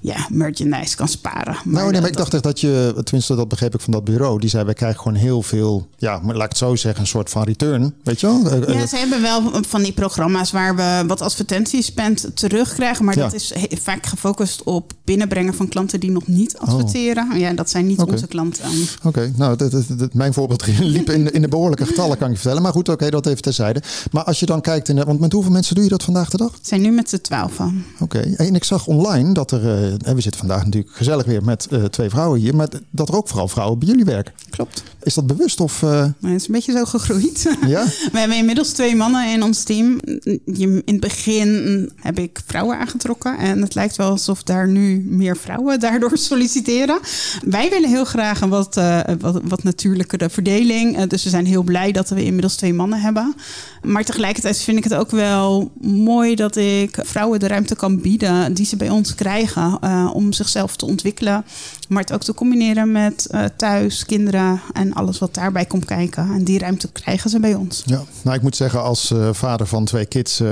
ja, 0.00 0.26
merchandise 0.30 0.96
kan 0.96 1.08
sparen. 1.08 1.54
Maar 1.64 1.74
nou, 1.74 1.90
nee, 1.90 2.00
maar 2.00 2.10
ik 2.10 2.16
dacht 2.16 2.34
echt 2.34 2.42
dat 2.42 2.60
je, 2.60 3.00
tenminste 3.04 3.34
dat 3.34 3.48
begreep 3.48 3.74
ik 3.74 3.80
van 3.80 3.92
dat 3.92 4.04
bureau, 4.04 4.40
die 4.40 4.50
zei 4.50 4.64
wij 4.64 4.74
krijgen 4.74 5.00
gewoon 5.00 5.18
heel 5.18 5.42
veel, 5.42 5.88
ja, 5.96 6.20
laat 6.24 6.34
ik 6.34 6.40
het 6.40 6.56
zo 6.56 6.76
zeggen, 6.76 7.00
een 7.00 7.06
soort 7.06 7.30
van 7.30 7.42
return, 7.42 7.94
weet 8.02 8.20
je 8.20 8.26
wel? 8.26 8.60
Uh, 8.68 8.74
ja, 8.74 8.86
ze 8.86 8.96
hebben 8.96 9.22
wel 9.22 9.52
van 9.68 9.82
die 9.82 9.92
programma's 9.92 10.50
waar 10.50 10.76
we 10.76 11.04
wat 11.06 11.20
advertentiespend 11.20 12.36
terugkrijgen, 12.36 13.04
maar 13.04 13.16
ja. 13.16 13.22
dat 13.22 13.34
is 13.34 13.52
vaak 13.82 14.06
gefocust 14.06 14.62
op 14.62 14.92
binnenbrengen 15.04 15.35
van 15.44 15.68
klanten 15.68 16.00
die 16.00 16.10
nog 16.10 16.26
niet 16.26 16.58
adverteren. 16.58 17.28
Oh. 17.32 17.38
Ja, 17.38 17.52
dat 17.52 17.70
zijn 17.70 17.86
niet 17.86 17.98
okay. 17.98 18.12
onze 18.12 18.26
klanten. 18.26 18.64
Oké, 18.98 19.06
okay. 19.08 19.32
nou, 19.36 19.56
dat, 19.56 19.70
dat, 19.70 19.84
dat, 19.98 20.14
mijn 20.14 20.32
voorbeeld 20.32 20.66
liep 20.96 21.10
in, 21.10 21.32
in 21.32 21.42
de 21.42 21.48
behoorlijke 21.48 21.86
getallen, 21.86 22.18
kan 22.18 22.26
ik 22.26 22.32
je 22.32 22.38
vertellen. 22.38 22.62
Maar 22.62 22.72
goed, 22.72 22.88
oké, 22.88 22.92
okay, 22.92 23.10
dat 23.10 23.26
even 23.26 23.42
terzijde. 23.42 23.82
Maar 24.12 24.24
als 24.24 24.40
je 24.40 24.46
dan 24.46 24.60
kijkt, 24.60 24.88
in 24.88 24.96
de, 24.96 25.04
want 25.04 25.20
met 25.20 25.32
hoeveel 25.32 25.52
mensen 25.52 25.74
doe 25.74 25.84
je 25.84 25.90
dat 25.90 26.02
vandaag 26.02 26.30
de 26.30 26.36
dag? 26.36 26.52
Het 26.52 26.66
zijn 26.66 26.80
nu 26.80 26.90
met 26.90 27.08
z'n 27.08 27.20
twaalf. 27.20 27.58
Oké, 27.98 28.18
en 28.18 28.54
ik 28.54 28.64
zag 28.64 28.86
online 28.86 29.32
dat 29.32 29.50
er, 29.50 29.60
uh, 29.60 30.14
we 30.14 30.20
zitten 30.20 30.40
vandaag 30.40 30.64
natuurlijk 30.64 30.96
gezellig 30.96 31.24
weer 31.24 31.44
met 31.44 31.66
uh, 31.70 31.84
twee 31.84 32.10
vrouwen 32.10 32.40
hier, 32.40 32.56
maar 32.56 32.68
dat 32.90 33.08
er 33.08 33.16
ook 33.16 33.28
vooral 33.28 33.48
vrouwen 33.48 33.78
bij 33.78 33.88
jullie 33.88 34.04
werken. 34.04 34.32
Klopt. 34.50 34.82
Is 35.06 35.14
dat 35.14 35.26
bewust 35.26 35.60
of? 35.60 35.82
Uh... 35.82 36.00
Het 36.00 36.14
is 36.20 36.46
een 36.46 36.52
beetje 36.52 36.72
zo 36.72 36.84
gegroeid. 36.84 37.44
Ja. 37.66 37.84
we 38.12 38.18
hebben 38.18 38.36
inmiddels 38.36 38.70
twee 38.70 38.96
mannen 38.96 39.32
in 39.32 39.42
ons 39.42 39.62
team. 39.62 40.00
In 40.44 40.82
het 40.84 41.00
begin 41.00 41.90
heb 41.96 42.18
ik 42.18 42.40
vrouwen 42.46 42.78
aangetrokken 42.78 43.38
en 43.38 43.62
het 43.62 43.74
lijkt 43.74 43.96
wel 43.96 44.10
alsof 44.10 44.42
daar 44.42 44.68
nu 44.68 45.04
meer 45.08 45.36
vrouwen 45.36 45.80
daardoor 45.80 46.18
solliciteren. 46.28 46.98
Wij 47.44 47.70
willen 47.70 47.88
heel 47.88 48.04
graag 48.04 48.40
een 48.40 48.48
wat, 48.48 48.76
uh, 48.76 49.00
wat, 49.18 49.40
wat 49.44 49.62
natuurlijkere 49.62 50.30
verdeling. 50.30 50.98
Uh, 50.98 51.02
dus 51.08 51.24
we 51.24 51.30
zijn 51.30 51.46
heel 51.46 51.62
blij 51.62 51.92
dat 51.92 52.08
we 52.08 52.24
inmiddels 52.24 52.56
twee 52.56 52.74
mannen 52.74 53.00
hebben. 53.00 53.34
Maar 53.82 54.04
tegelijkertijd 54.04 54.58
vind 54.58 54.78
ik 54.78 54.84
het 54.84 54.94
ook 54.94 55.10
wel 55.10 55.70
mooi 55.80 56.34
dat 56.34 56.56
ik 56.56 56.98
vrouwen 57.02 57.40
de 57.40 57.46
ruimte 57.46 57.76
kan 57.76 58.00
bieden 58.00 58.54
die 58.54 58.66
ze 58.66 58.76
bij 58.76 58.90
ons 58.90 59.14
krijgen 59.14 59.82
om 60.12 60.32
zichzelf 60.32 60.76
te 60.76 60.86
ontwikkelen. 60.86 61.44
Maar 61.88 62.02
het 62.02 62.12
ook 62.12 62.22
te 62.22 62.34
combineren 62.34 62.92
met 62.92 63.28
thuis, 63.56 64.04
kinderen 64.04 64.60
en 64.72 64.92
alles 64.92 65.18
wat 65.18 65.34
daarbij 65.34 65.64
komt 65.64 65.84
kijken. 65.84 66.30
En 66.32 66.44
die 66.44 66.58
ruimte 66.58 66.92
krijgen 66.92 67.30
ze 67.30 67.40
bij 67.40 67.54
ons. 67.54 67.82
Ja, 67.86 68.02
nou 68.22 68.36
ik 68.36 68.42
moet 68.42 68.56
zeggen, 68.56 68.82
als 68.82 69.14
vader 69.32 69.66
van 69.66 69.84
twee 69.84 70.06
kids 70.06 70.42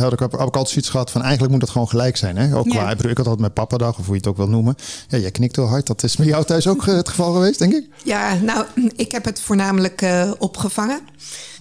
had 0.00 0.12
ik, 0.12 0.18
heb 0.18 0.32
ik 0.32 0.40
altijd 0.40 0.68
zoiets 0.68 0.90
gehad 0.90 1.10
van 1.10 1.20
eigenlijk 1.22 1.50
moet 1.52 1.60
dat 1.60 1.70
gewoon 1.70 1.88
gelijk 1.88 2.16
zijn. 2.16 2.36
Hè? 2.36 2.56
Ook 2.56 2.68
qua, 2.68 2.90
ja. 2.90 2.96
ik 2.96 3.16
had 3.16 3.18
altijd 3.18 3.38
met 3.38 3.54
papadag 3.54 3.98
of 3.98 4.04
hoe 4.04 4.14
je 4.14 4.20
het 4.20 4.26
ook 4.26 4.36
wil 4.36 4.48
noemen. 4.48 4.76
Ja, 5.08 5.18
jij 5.18 5.30
knikt 5.30 5.56
heel 5.56 5.68
hard. 5.68 5.86
Dat 5.86 6.02
is 6.02 6.16
bij 6.16 6.26
jou 6.26 6.44
thuis 6.44 6.66
ook 6.66 6.86
het 6.86 7.08
geval 7.08 7.32
geweest, 7.32 7.58
denk 7.58 7.72
ik? 7.72 7.88
Ja, 8.04 8.34
nou, 8.34 8.64
ik 8.96 9.12
heb 9.12 9.24
het 9.24 9.40
voornamelijk 9.40 10.02
uh, 10.02 10.30
opgevangen. 10.38 11.00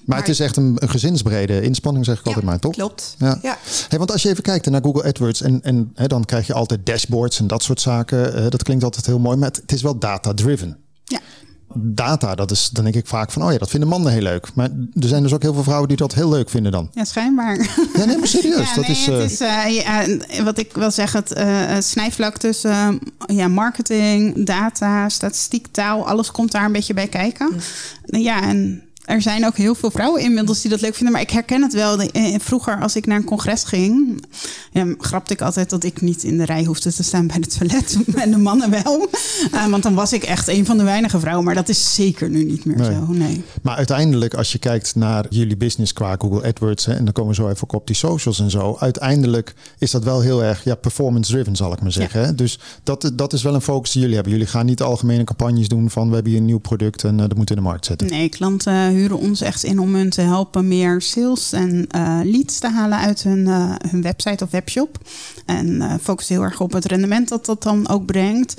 Maar, 0.07 0.17
het 0.17 0.27
is 0.27 0.39
echt 0.39 0.57
een, 0.57 0.75
een 0.75 0.89
gezinsbrede 0.89 1.61
inspanning, 1.61 2.05
zeg 2.05 2.19
ik 2.19 2.25
altijd 2.25 2.45
maar, 2.45 2.59
toch? 2.59 2.71
Klopt. 2.71 3.15
Ja. 3.17 3.39
ja. 3.41 3.57
Hey, 3.87 3.97
want 3.97 4.11
als 4.11 4.21
je 4.21 4.29
even 4.29 4.43
kijkt 4.43 4.69
naar 4.69 4.81
Google 4.83 5.03
AdWords 5.03 5.41
en, 5.41 5.63
en 5.63 5.91
hè, 5.95 6.07
dan 6.07 6.25
krijg 6.25 6.47
je 6.47 6.53
altijd 6.53 6.85
dashboards 6.85 7.39
en 7.39 7.47
dat 7.47 7.63
soort 7.63 7.81
zaken. 7.81 8.43
Uh, 8.43 8.49
dat 8.49 8.63
klinkt 8.63 8.83
altijd 8.83 9.05
heel 9.05 9.19
mooi, 9.19 9.37
maar 9.37 9.47
het, 9.47 9.57
het 9.57 9.71
is 9.71 9.81
wel 9.81 9.99
data-driven. 9.99 10.77
Ja. 11.03 11.19
Data, 11.73 12.35
dat 12.35 12.51
is, 12.51 12.69
dan 12.69 12.83
denk 12.83 12.95
ik 12.95 13.07
vaak 13.07 13.31
van, 13.31 13.43
oh 13.43 13.51
ja, 13.51 13.57
dat 13.57 13.69
vinden 13.69 13.89
mannen 13.89 14.11
heel 14.11 14.21
leuk. 14.21 14.53
Maar 14.53 14.69
er 14.93 15.07
zijn 15.07 15.23
dus 15.23 15.33
ook 15.33 15.41
heel 15.41 15.53
veel 15.53 15.63
vrouwen 15.63 15.87
die 15.87 15.97
dat 15.97 16.13
heel 16.13 16.29
leuk 16.29 16.49
vinden 16.49 16.71
dan. 16.71 16.89
Ja, 16.93 17.03
schijnbaar. 17.03 17.57
Ja, 17.93 18.05
nee, 18.05 18.17
maar 18.17 18.27
serieus. 18.27 18.55
Ja, 18.69 18.75
dat 18.75 18.87
nee, 18.87 18.97
is, 18.97 19.05
het 19.05 19.31
is 19.31 19.41
uh, 19.41 19.69
ja, 19.69 20.43
wat 20.43 20.57
ik 20.57 20.73
wil 20.73 20.91
zeggen, 20.91 21.19
het 21.19 21.37
uh, 21.37 21.75
snijvlak 21.79 22.37
tussen 22.37 22.99
uh, 23.27 23.37
ja, 23.37 23.47
marketing, 23.47 24.45
data, 24.45 25.09
statistiek, 25.09 25.67
taal, 25.71 26.07
alles 26.07 26.31
komt 26.31 26.51
daar 26.51 26.65
een 26.65 26.71
beetje 26.71 26.93
bij 26.93 27.07
kijken. 27.07 27.49
Ja, 28.05 28.41
en 28.41 28.86
er 29.07 29.21
zijn 29.21 29.45
ook 29.45 29.57
heel 29.57 29.75
veel 29.75 29.91
vrouwen 29.91 30.21
inmiddels 30.21 30.61
die 30.61 30.71
dat 30.71 30.81
leuk 30.81 30.95
vinden. 30.95 31.13
Maar 31.13 31.21
ik 31.21 31.29
herken 31.29 31.61
het 31.61 31.73
wel. 31.73 31.99
Vroeger, 32.37 32.81
als 32.81 32.95
ik 32.95 33.05
naar 33.05 33.17
een 33.17 33.23
congres 33.23 33.63
ging, 33.63 34.23
ja, 34.71 34.95
grapte 34.97 35.33
ik 35.33 35.41
altijd 35.41 35.69
dat 35.69 35.83
ik 35.83 36.01
niet 36.01 36.23
in 36.23 36.37
de 36.37 36.45
rij 36.45 36.63
hoefde 36.63 36.93
te 36.93 37.03
staan 37.03 37.27
bij 37.27 37.37
het 37.39 37.57
toilet. 37.57 37.97
En 38.23 38.31
de 38.31 38.37
mannen 38.37 38.69
wel. 38.69 39.09
Uh, 39.53 39.65
want 39.67 39.83
dan 39.83 39.93
was 39.93 40.13
ik 40.13 40.23
echt 40.23 40.47
een 40.47 40.65
van 40.65 40.77
de 40.77 40.83
weinige 40.83 41.19
vrouwen. 41.19 41.45
Maar 41.45 41.55
dat 41.55 41.69
is 41.69 41.93
zeker 41.95 42.29
nu 42.29 42.43
niet 42.43 42.65
meer 42.65 42.77
Nee. 42.77 42.91
zo. 42.91 43.05
Nee. 43.07 43.43
Maar 43.61 43.75
uiteindelijk, 43.75 44.33
als 44.33 44.51
je 44.51 44.57
kijkt 44.57 44.95
naar 44.95 45.25
jullie 45.29 45.57
business 45.57 45.93
qua 45.93 46.15
Google 46.17 46.47
AdWords, 46.47 46.85
hè, 46.85 46.93
en 46.93 47.03
dan 47.03 47.13
komen 47.13 47.35
we 47.35 47.41
zo 47.41 47.49
even 47.49 47.73
op 47.73 47.87
die 47.87 47.95
socials 47.95 48.39
en 48.39 48.49
zo. 48.49 48.75
Uiteindelijk 48.79 49.53
is 49.79 49.91
dat 49.91 50.03
wel 50.03 50.21
heel 50.21 50.43
erg 50.43 50.63
ja, 50.63 50.75
performance-driven, 50.75 51.55
zal 51.55 51.73
ik 51.73 51.81
maar 51.81 51.91
zeggen. 51.91 52.35
Dus 52.35 52.59
dat, 52.83 53.11
dat 53.13 53.33
is 53.33 53.43
wel 53.43 53.53
een 53.53 53.61
focus 53.61 53.91
die 53.91 53.99
jullie 54.01 54.15
hebben. 54.15 54.33
Jullie 54.33 54.47
gaan 54.47 54.65
niet 54.65 54.81
algemene 54.81 55.23
campagnes 55.23 55.67
doen 55.67 55.89
van 55.89 56.07
we 56.07 56.13
hebben 56.13 56.31
hier 56.31 56.41
een 56.41 56.47
nieuw 56.47 56.57
product 56.59 57.03
en 57.03 57.13
uh, 57.13 57.19
dat 57.19 57.35
moeten 57.35 57.55
we 57.55 57.61
in 57.61 57.65
de 57.65 57.69
markt 57.69 57.85
zetten. 57.85 58.07
Nee, 58.07 58.29
klanten 58.29 58.96
huren 58.97 59.17
ons 59.17 59.41
echt 59.41 59.63
in 59.63 59.79
om 59.79 59.95
hun 59.95 60.09
te 60.09 60.21
helpen 60.21 60.67
meer 60.67 61.01
sales 61.01 61.51
en 61.53 61.87
uh, 61.95 62.19
leads 62.23 62.59
te 62.59 62.69
halen 62.69 62.97
uit 62.97 63.23
hun, 63.23 63.39
uh, 63.47 63.75
hun 63.89 64.01
website 64.01 64.43
of 64.43 64.51
webshop. 64.51 64.97
En 65.45 65.67
uh, 65.67 65.93
focus 66.01 66.27
heel 66.27 66.41
erg 66.43 66.59
op 66.59 66.71
het 66.73 66.85
rendement 66.85 67.29
dat 67.29 67.45
dat 67.45 67.63
dan 67.63 67.89
ook 67.89 68.05
brengt. 68.05 68.55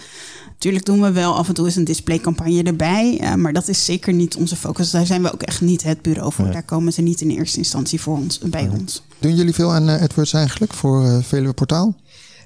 Natuurlijk 0.52 0.84
doen 0.84 1.02
we 1.02 1.12
wel 1.12 1.34
af 1.36 1.48
en 1.48 1.54
toe 1.54 1.66
eens 1.66 1.76
een 1.76 1.84
displaycampagne 1.84 2.62
erbij. 2.62 3.18
Uh, 3.22 3.34
maar 3.34 3.52
dat 3.52 3.68
is 3.68 3.84
zeker 3.84 4.12
niet 4.12 4.36
onze 4.36 4.56
focus. 4.56 4.90
Daar 4.90 5.06
zijn 5.06 5.22
we 5.22 5.32
ook 5.32 5.42
echt 5.42 5.60
niet 5.60 5.82
het 5.82 6.02
bureau 6.02 6.32
voor. 6.32 6.44
Nee. 6.44 6.52
Daar 6.52 6.62
komen 6.62 6.92
ze 6.92 7.02
niet 7.02 7.20
in 7.20 7.30
eerste 7.30 7.58
instantie 7.58 8.00
voor 8.00 8.16
ons, 8.16 8.38
bij 8.38 8.62
Nee. 8.66 8.78
ons. 8.80 9.02
Doen 9.18 9.34
jullie 9.34 9.54
veel 9.54 9.72
aan 9.72 9.88
uh, 9.88 10.02
AdWords 10.02 10.32
eigenlijk 10.32 10.72
voor 10.74 11.04
uh, 11.04 11.18
Veluwe 11.22 11.52
Portaal? 11.52 11.94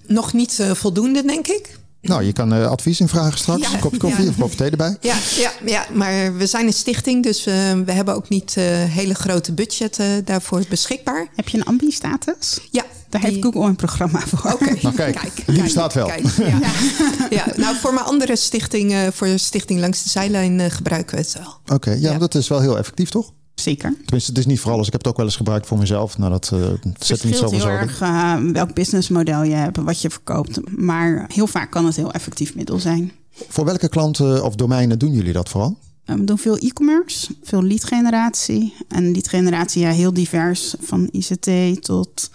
Nog 0.06 0.32
niet 0.32 0.58
uh, 0.60 0.70
voldoende, 0.70 1.24
denk 1.24 1.46
ik. 1.46 1.78
Nou, 2.02 2.22
je 2.22 2.32
kan 2.32 2.54
uh, 2.54 2.66
advies 2.66 3.00
invragen 3.00 3.38
straks. 3.38 3.62
Ja, 3.62 3.72
een 3.72 3.78
kopje 3.80 3.98
koffie 3.98 4.24
ja. 4.24 4.28
of 4.28 4.36
een 4.36 4.42
kopje 4.42 4.56
thee 4.56 4.70
erbij. 4.70 4.96
Ja, 5.00 5.16
ja, 5.36 5.52
ja, 5.64 5.86
maar 5.92 6.36
we 6.36 6.46
zijn 6.46 6.66
een 6.66 6.72
stichting, 6.72 7.22
dus 7.22 7.46
uh, 7.46 7.54
we 7.84 7.92
hebben 7.92 8.14
ook 8.14 8.28
niet 8.28 8.54
uh, 8.58 8.64
hele 8.66 9.14
grote 9.14 9.52
budgetten 9.52 10.24
daarvoor 10.24 10.62
beschikbaar. 10.68 11.28
Heb 11.36 11.48
je 11.48 11.58
een 11.58 11.64
ambi-status? 11.64 12.58
Ja. 12.70 12.84
Daar 13.08 13.20
die... 13.20 13.30
heeft 13.30 13.42
Google 13.42 13.64
een 13.64 13.76
programma 13.76 14.20
voor. 14.20 14.52
Oké, 14.52 14.62
okay. 14.64 14.78
nou, 14.82 14.94
kijk, 14.94 15.14
kijk 15.14 15.46
die 15.46 15.62
bestaat 15.62 15.94
wel. 15.94 16.06
Kijk, 16.06 16.26
ja. 16.36 16.58
ja. 17.30 17.46
nou 17.56 17.76
voor 17.76 17.94
mijn 17.94 18.06
andere 18.06 18.36
stichting, 18.36 18.94
voor 19.12 19.28
Stichting 19.38 19.80
Langs 19.80 20.02
de 20.02 20.08
Zijlijn, 20.08 20.58
uh, 20.58 20.66
gebruiken 20.68 21.16
we 21.16 21.22
het 21.22 21.32
wel. 21.32 21.56
Oké, 21.62 21.74
okay, 21.74 22.00
ja, 22.00 22.12
ja, 22.12 22.18
dat 22.18 22.34
is 22.34 22.48
wel 22.48 22.60
heel 22.60 22.78
effectief, 22.78 23.10
toch? 23.10 23.32
Zeker. 23.54 23.94
Tenminste, 24.04 24.30
het 24.30 24.38
is 24.38 24.46
niet 24.46 24.60
voor 24.60 24.72
alles. 24.72 24.86
Ik 24.86 24.92
heb 24.92 25.00
het 25.00 25.10
ook 25.10 25.16
wel 25.16 25.26
eens 25.26 25.36
gebruikt 25.36 25.66
voor 25.66 25.78
mezelf. 25.78 26.18
Nou, 26.18 26.30
dat 26.30 26.50
uh, 26.54 26.66
zet 26.98 27.24
niet 27.24 27.36
zoveel 27.36 27.58
heel 27.58 27.68
erg 27.68 28.00
uh, 28.00 28.36
welk 28.52 28.74
businessmodel 28.74 29.42
je 29.42 29.54
hebt, 29.54 29.76
wat 29.76 30.00
je 30.00 30.10
verkoopt. 30.10 30.76
Maar 30.78 31.24
heel 31.32 31.46
vaak 31.46 31.70
kan 31.70 31.86
het 31.86 31.96
heel 31.96 32.12
effectief 32.12 32.54
middel 32.54 32.78
zijn. 32.78 33.12
Voor 33.48 33.64
welke 33.64 33.88
klanten 33.88 34.44
of 34.44 34.54
domeinen 34.54 34.98
doen 34.98 35.12
jullie 35.12 35.32
dat 35.32 35.48
vooral? 35.48 35.78
We 36.04 36.24
doen 36.24 36.38
veel 36.38 36.56
e-commerce, 36.56 37.34
veel 37.42 37.62
lead 37.62 37.84
generatie. 37.84 38.74
En 38.88 39.10
lead 39.12 39.28
generatie, 39.28 39.82
ja, 39.82 39.90
heel 39.90 40.12
divers. 40.12 40.74
Van 40.80 41.08
ICT 41.10 41.82
tot... 41.82 42.30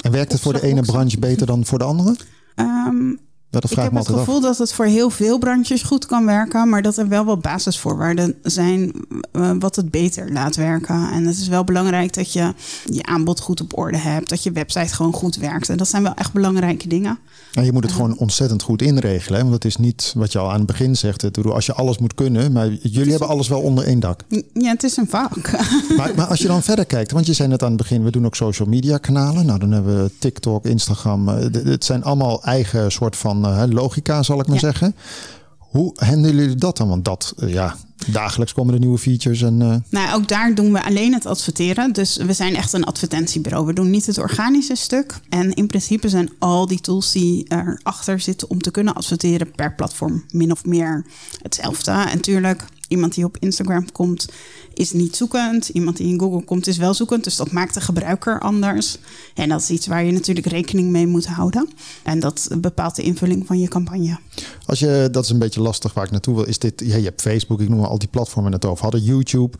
En 0.00 0.12
werkt 0.12 0.32
het 0.32 0.40
voor 0.40 0.52
de 0.52 0.62
ene 0.62 0.82
branche 0.82 1.18
beter 1.18 1.46
dan 1.46 1.64
voor 1.64 1.78
de 1.78 1.84
andere? 1.84 2.16
Um, 2.56 3.18
dat 3.52 3.70
ik 3.70 3.78
heb 3.78 3.94
het 3.94 4.08
gevoel 4.08 4.36
af. 4.36 4.42
dat 4.42 4.58
het 4.58 4.72
voor 4.72 4.84
heel 4.84 5.10
veel 5.10 5.38
branches 5.38 5.82
goed 5.82 6.06
kan 6.06 6.26
werken, 6.26 6.68
maar 6.68 6.82
dat 6.82 6.96
er 6.96 7.08
wel 7.08 7.24
wat 7.24 7.40
basisvoorwaarden 7.40 8.34
zijn 8.42 8.92
uh, 9.32 9.50
wat 9.58 9.76
het 9.76 9.90
beter 9.90 10.32
laat 10.32 10.56
werken. 10.56 11.10
En 11.12 11.24
het 11.24 11.36
is 11.36 11.48
wel 11.48 11.64
belangrijk 11.64 12.14
dat 12.14 12.32
je 12.32 12.54
je 12.84 13.02
aanbod 13.02 13.40
goed 13.40 13.60
op 13.60 13.78
orde 13.78 13.98
hebt, 13.98 14.28
dat 14.28 14.42
je 14.42 14.52
website 14.52 14.94
gewoon 14.94 15.12
goed 15.12 15.36
werkt. 15.36 15.68
En 15.68 15.76
dat 15.76 15.88
zijn 15.88 16.02
wel 16.02 16.14
echt 16.14 16.32
belangrijke 16.32 16.88
dingen. 16.88 17.18
En 17.52 17.64
je 17.64 17.72
moet 17.72 17.82
het 17.82 17.90
uh, 17.90 17.96
gewoon 17.96 18.18
ontzettend 18.18 18.62
goed 18.62 18.82
inregelen, 18.82 19.38
hè? 19.38 19.42
want 19.42 19.54
het 19.54 19.64
is 19.64 19.76
niet 19.76 20.12
wat 20.16 20.32
je 20.32 20.38
al 20.38 20.50
aan 20.50 20.56
het 20.56 20.66
begin 20.66 20.96
zegt. 20.96 21.22
Het, 21.22 21.44
als 21.44 21.66
je 21.66 21.74
alles 21.74 21.98
moet 21.98 22.14
kunnen, 22.14 22.52
maar 22.52 22.68
jullie 22.68 23.10
hebben 23.10 23.28
alles 23.28 23.48
wel 23.48 23.60
onder 23.60 23.84
één 23.84 24.00
dak. 24.00 24.20
Ja, 24.52 24.70
het 24.70 24.82
is 24.82 24.96
een 24.96 25.08
vak. 25.08 25.30
Maar, 25.96 26.12
maar 26.16 26.26
als 26.26 26.38
je 26.38 26.46
dan 26.46 26.62
verder 26.62 26.84
kijkt, 26.84 27.10
want 27.10 27.26
je 27.26 27.32
zei 27.32 27.48
net 27.48 27.62
aan 27.62 27.68
het 27.68 27.76
begin, 27.76 28.04
we 28.04 28.10
doen 28.10 28.26
ook 28.26 28.34
social 28.34 28.68
media 28.68 28.98
kanalen. 28.98 29.46
Nou, 29.46 29.58
dan 29.58 29.72
hebben 29.72 30.02
we 30.02 30.10
TikTok, 30.18 30.64
Instagram. 30.64 31.28
Het 31.28 31.84
zijn 31.84 32.04
allemaal 32.04 32.42
eigen 32.42 32.92
soort 32.92 33.16
van 33.16 33.41
uh, 33.44 33.62
logica, 33.68 34.22
zal 34.22 34.40
ik 34.40 34.46
maar 34.46 34.54
ja. 34.54 34.60
zeggen. 34.60 34.94
Hoe 35.58 35.92
handelen 35.94 36.36
jullie 36.36 36.56
dat 36.56 36.76
dan? 36.76 36.88
Want 36.88 37.04
dat, 37.04 37.34
uh, 37.38 37.52
ja, 37.52 37.76
dagelijks 38.06 38.52
komen 38.52 38.74
er 38.74 38.80
nieuwe 38.80 38.98
features. 38.98 39.42
En, 39.42 39.60
uh... 39.60 39.74
Nou, 39.88 40.14
ook 40.14 40.28
daar 40.28 40.54
doen 40.54 40.72
we 40.72 40.84
alleen 40.84 41.12
het 41.12 41.26
adverteren. 41.26 41.92
Dus 41.92 42.16
we 42.16 42.32
zijn 42.32 42.56
echt 42.56 42.72
een 42.72 42.84
advertentiebureau. 42.84 43.66
We 43.66 43.72
doen 43.72 43.90
niet 43.90 44.06
het 44.06 44.18
organische 44.18 44.74
stuk. 44.74 45.20
En 45.28 45.54
in 45.54 45.66
principe 45.66 46.08
zijn 46.08 46.30
al 46.38 46.66
die 46.66 46.80
tools 46.80 47.12
die 47.12 47.44
erachter 47.48 48.20
zitten 48.20 48.50
om 48.50 48.60
te 48.60 48.70
kunnen 48.70 48.94
adverteren 48.94 49.50
per 49.50 49.74
platform 49.74 50.24
min 50.30 50.52
of 50.52 50.64
meer 50.64 51.04
hetzelfde. 51.42 51.90
En 51.90 52.16
natuurlijk, 52.16 52.64
iemand 52.92 53.14
die 53.14 53.24
op 53.24 53.36
Instagram 53.38 53.92
komt, 53.92 54.28
is 54.74 54.92
niet 54.92 55.16
zoekend. 55.16 55.68
Iemand 55.68 55.96
die 55.96 56.06
in 56.06 56.20
Google 56.20 56.44
komt, 56.44 56.66
is 56.66 56.76
wel 56.76 56.94
zoekend. 56.94 57.24
Dus 57.24 57.36
dat 57.36 57.50
maakt 57.50 57.74
de 57.74 57.80
gebruiker 57.80 58.40
anders. 58.40 58.98
En 59.34 59.48
dat 59.48 59.60
is 59.60 59.70
iets 59.70 59.86
waar 59.86 60.04
je 60.04 60.12
natuurlijk 60.12 60.46
rekening 60.46 60.90
mee 60.90 61.06
moet 61.06 61.26
houden. 61.26 61.68
En 62.02 62.20
dat 62.20 62.48
bepaalt 62.58 62.96
de 62.96 63.02
invulling 63.02 63.46
van 63.46 63.60
je 63.60 63.68
campagne. 63.68 64.18
Als 64.66 64.78
je, 64.78 65.08
dat 65.10 65.24
is 65.24 65.30
een 65.30 65.38
beetje 65.38 65.60
lastig 65.60 65.94
waar 65.94 66.04
ik 66.04 66.10
naartoe 66.10 66.34
wil, 66.34 66.44
is 66.44 66.58
dit, 66.58 66.82
je 66.84 66.92
hebt 66.92 67.20
Facebook, 67.20 67.60
ik 67.60 67.68
noem 67.68 67.84
al 67.84 67.98
die 67.98 68.08
platformen 68.08 68.50
net 68.50 68.64
over 68.64 68.82
hadden, 68.82 69.02
YouTube. 69.02 69.56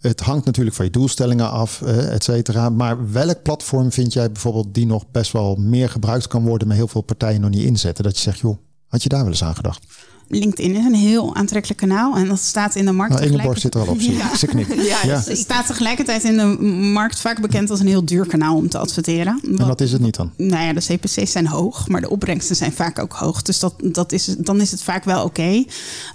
Het 0.00 0.20
hangt 0.20 0.44
natuurlijk 0.44 0.76
van 0.76 0.84
je 0.84 0.90
doelstellingen 0.90 1.50
af, 1.50 1.82
et 1.82 2.24
cetera. 2.24 2.68
Maar 2.68 3.12
welk 3.12 3.42
platform 3.42 3.92
vind 3.92 4.12
jij 4.12 4.32
bijvoorbeeld 4.32 4.74
die 4.74 4.86
nog 4.86 5.04
best 5.10 5.32
wel 5.32 5.54
meer 5.54 5.88
gebruikt 5.88 6.26
kan 6.26 6.44
worden, 6.44 6.68
maar 6.68 6.76
heel 6.76 6.88
veel 6.88 7.00
partijen 7.00 7.40
nog 7.40 7.50
niet 7.50 7.64
inzetten? 7.64 8.04
Dat 8.04 8.16
je 8.16 8.22
zegt, 8.22 8.38
joh, 8.38 8.56
had 8.88 9.02
je 9.02 9.08
daar 9.08 9.22
wel 9.22 9.30
eens 9.30 9.44
aan 9.44 9.54
gedacht? 9.54 9.84
LinkedIn 10.28 10.76
is 10.76 10.84
een 10.84 10.94
heel 10.94 11.34
aantrekkelijk 11.34 11.80
kanaal 11.80 12.16
en 12.16 12.28
dat 12.28 12.38
staat 12.38 12.74
in 12.74 12.84
de 12.84 12.92
markt. 12.92 13.14
Nou, 13.14 13.26
Ingeborg 13.26 13.58
zit 13.58 13.74
er 13.74 13.80
al 13.80 13.86
op, 13.86 14.00
zie 14.00 14.16
ja. 14.16 14.36
Ze 14.36 14.46
knikt. 14.46 14.74
Ja, 14.84 14.98
ja. 15.02 15.22
Het 15.24 15.38
staat 15.38 15.66
tegelijkertijd 15.66 16.24
in 16.24 16.36
de 16.36 16.44
markt 16.92 17.20
vaak 17.20 17.40
bekend 17.40 17.70
als 17.70 17.80
een 17.80 17.86
heel 17.86 18.04
duur 18.04 18.26
kanaal 18.26 18.56
om 18.56 18.68
te 18.68 18.78
adverteren. 18.78 19.40
En 19.44 19.56
wat, 19.56 19.66
wat 19.66 19.80
is 19.80 19.92
het 19.92 20.00
niet 20.00 20.16
dan? 20.16 20.30
Nou 20.36 20.64
ja, 20.64 20.72
de 20.72 20.80
CPC's 20.80 21.32
zijn 21.32 21.46
hoog, 21.46 21.88
maar 21.88 22.00
de 22.00 22.10
opbrengsten 22.10 22.56
zijn 22.56 22.72
vaak 22.72 22.98
ook 22.98 23.12
hoog. 23.12 23.42
Dus 23.42 23.58
dat, 23.58 23.74
dat 23.82 24.12
is, 24.12 24.24
dan 24.24 24.60
is 24.60 24.70
het 24.70 24.82
vaak 24.82 25.04
wel 25.04 25.24
oké. 25.24 25.40
Okay. 25.40 25.66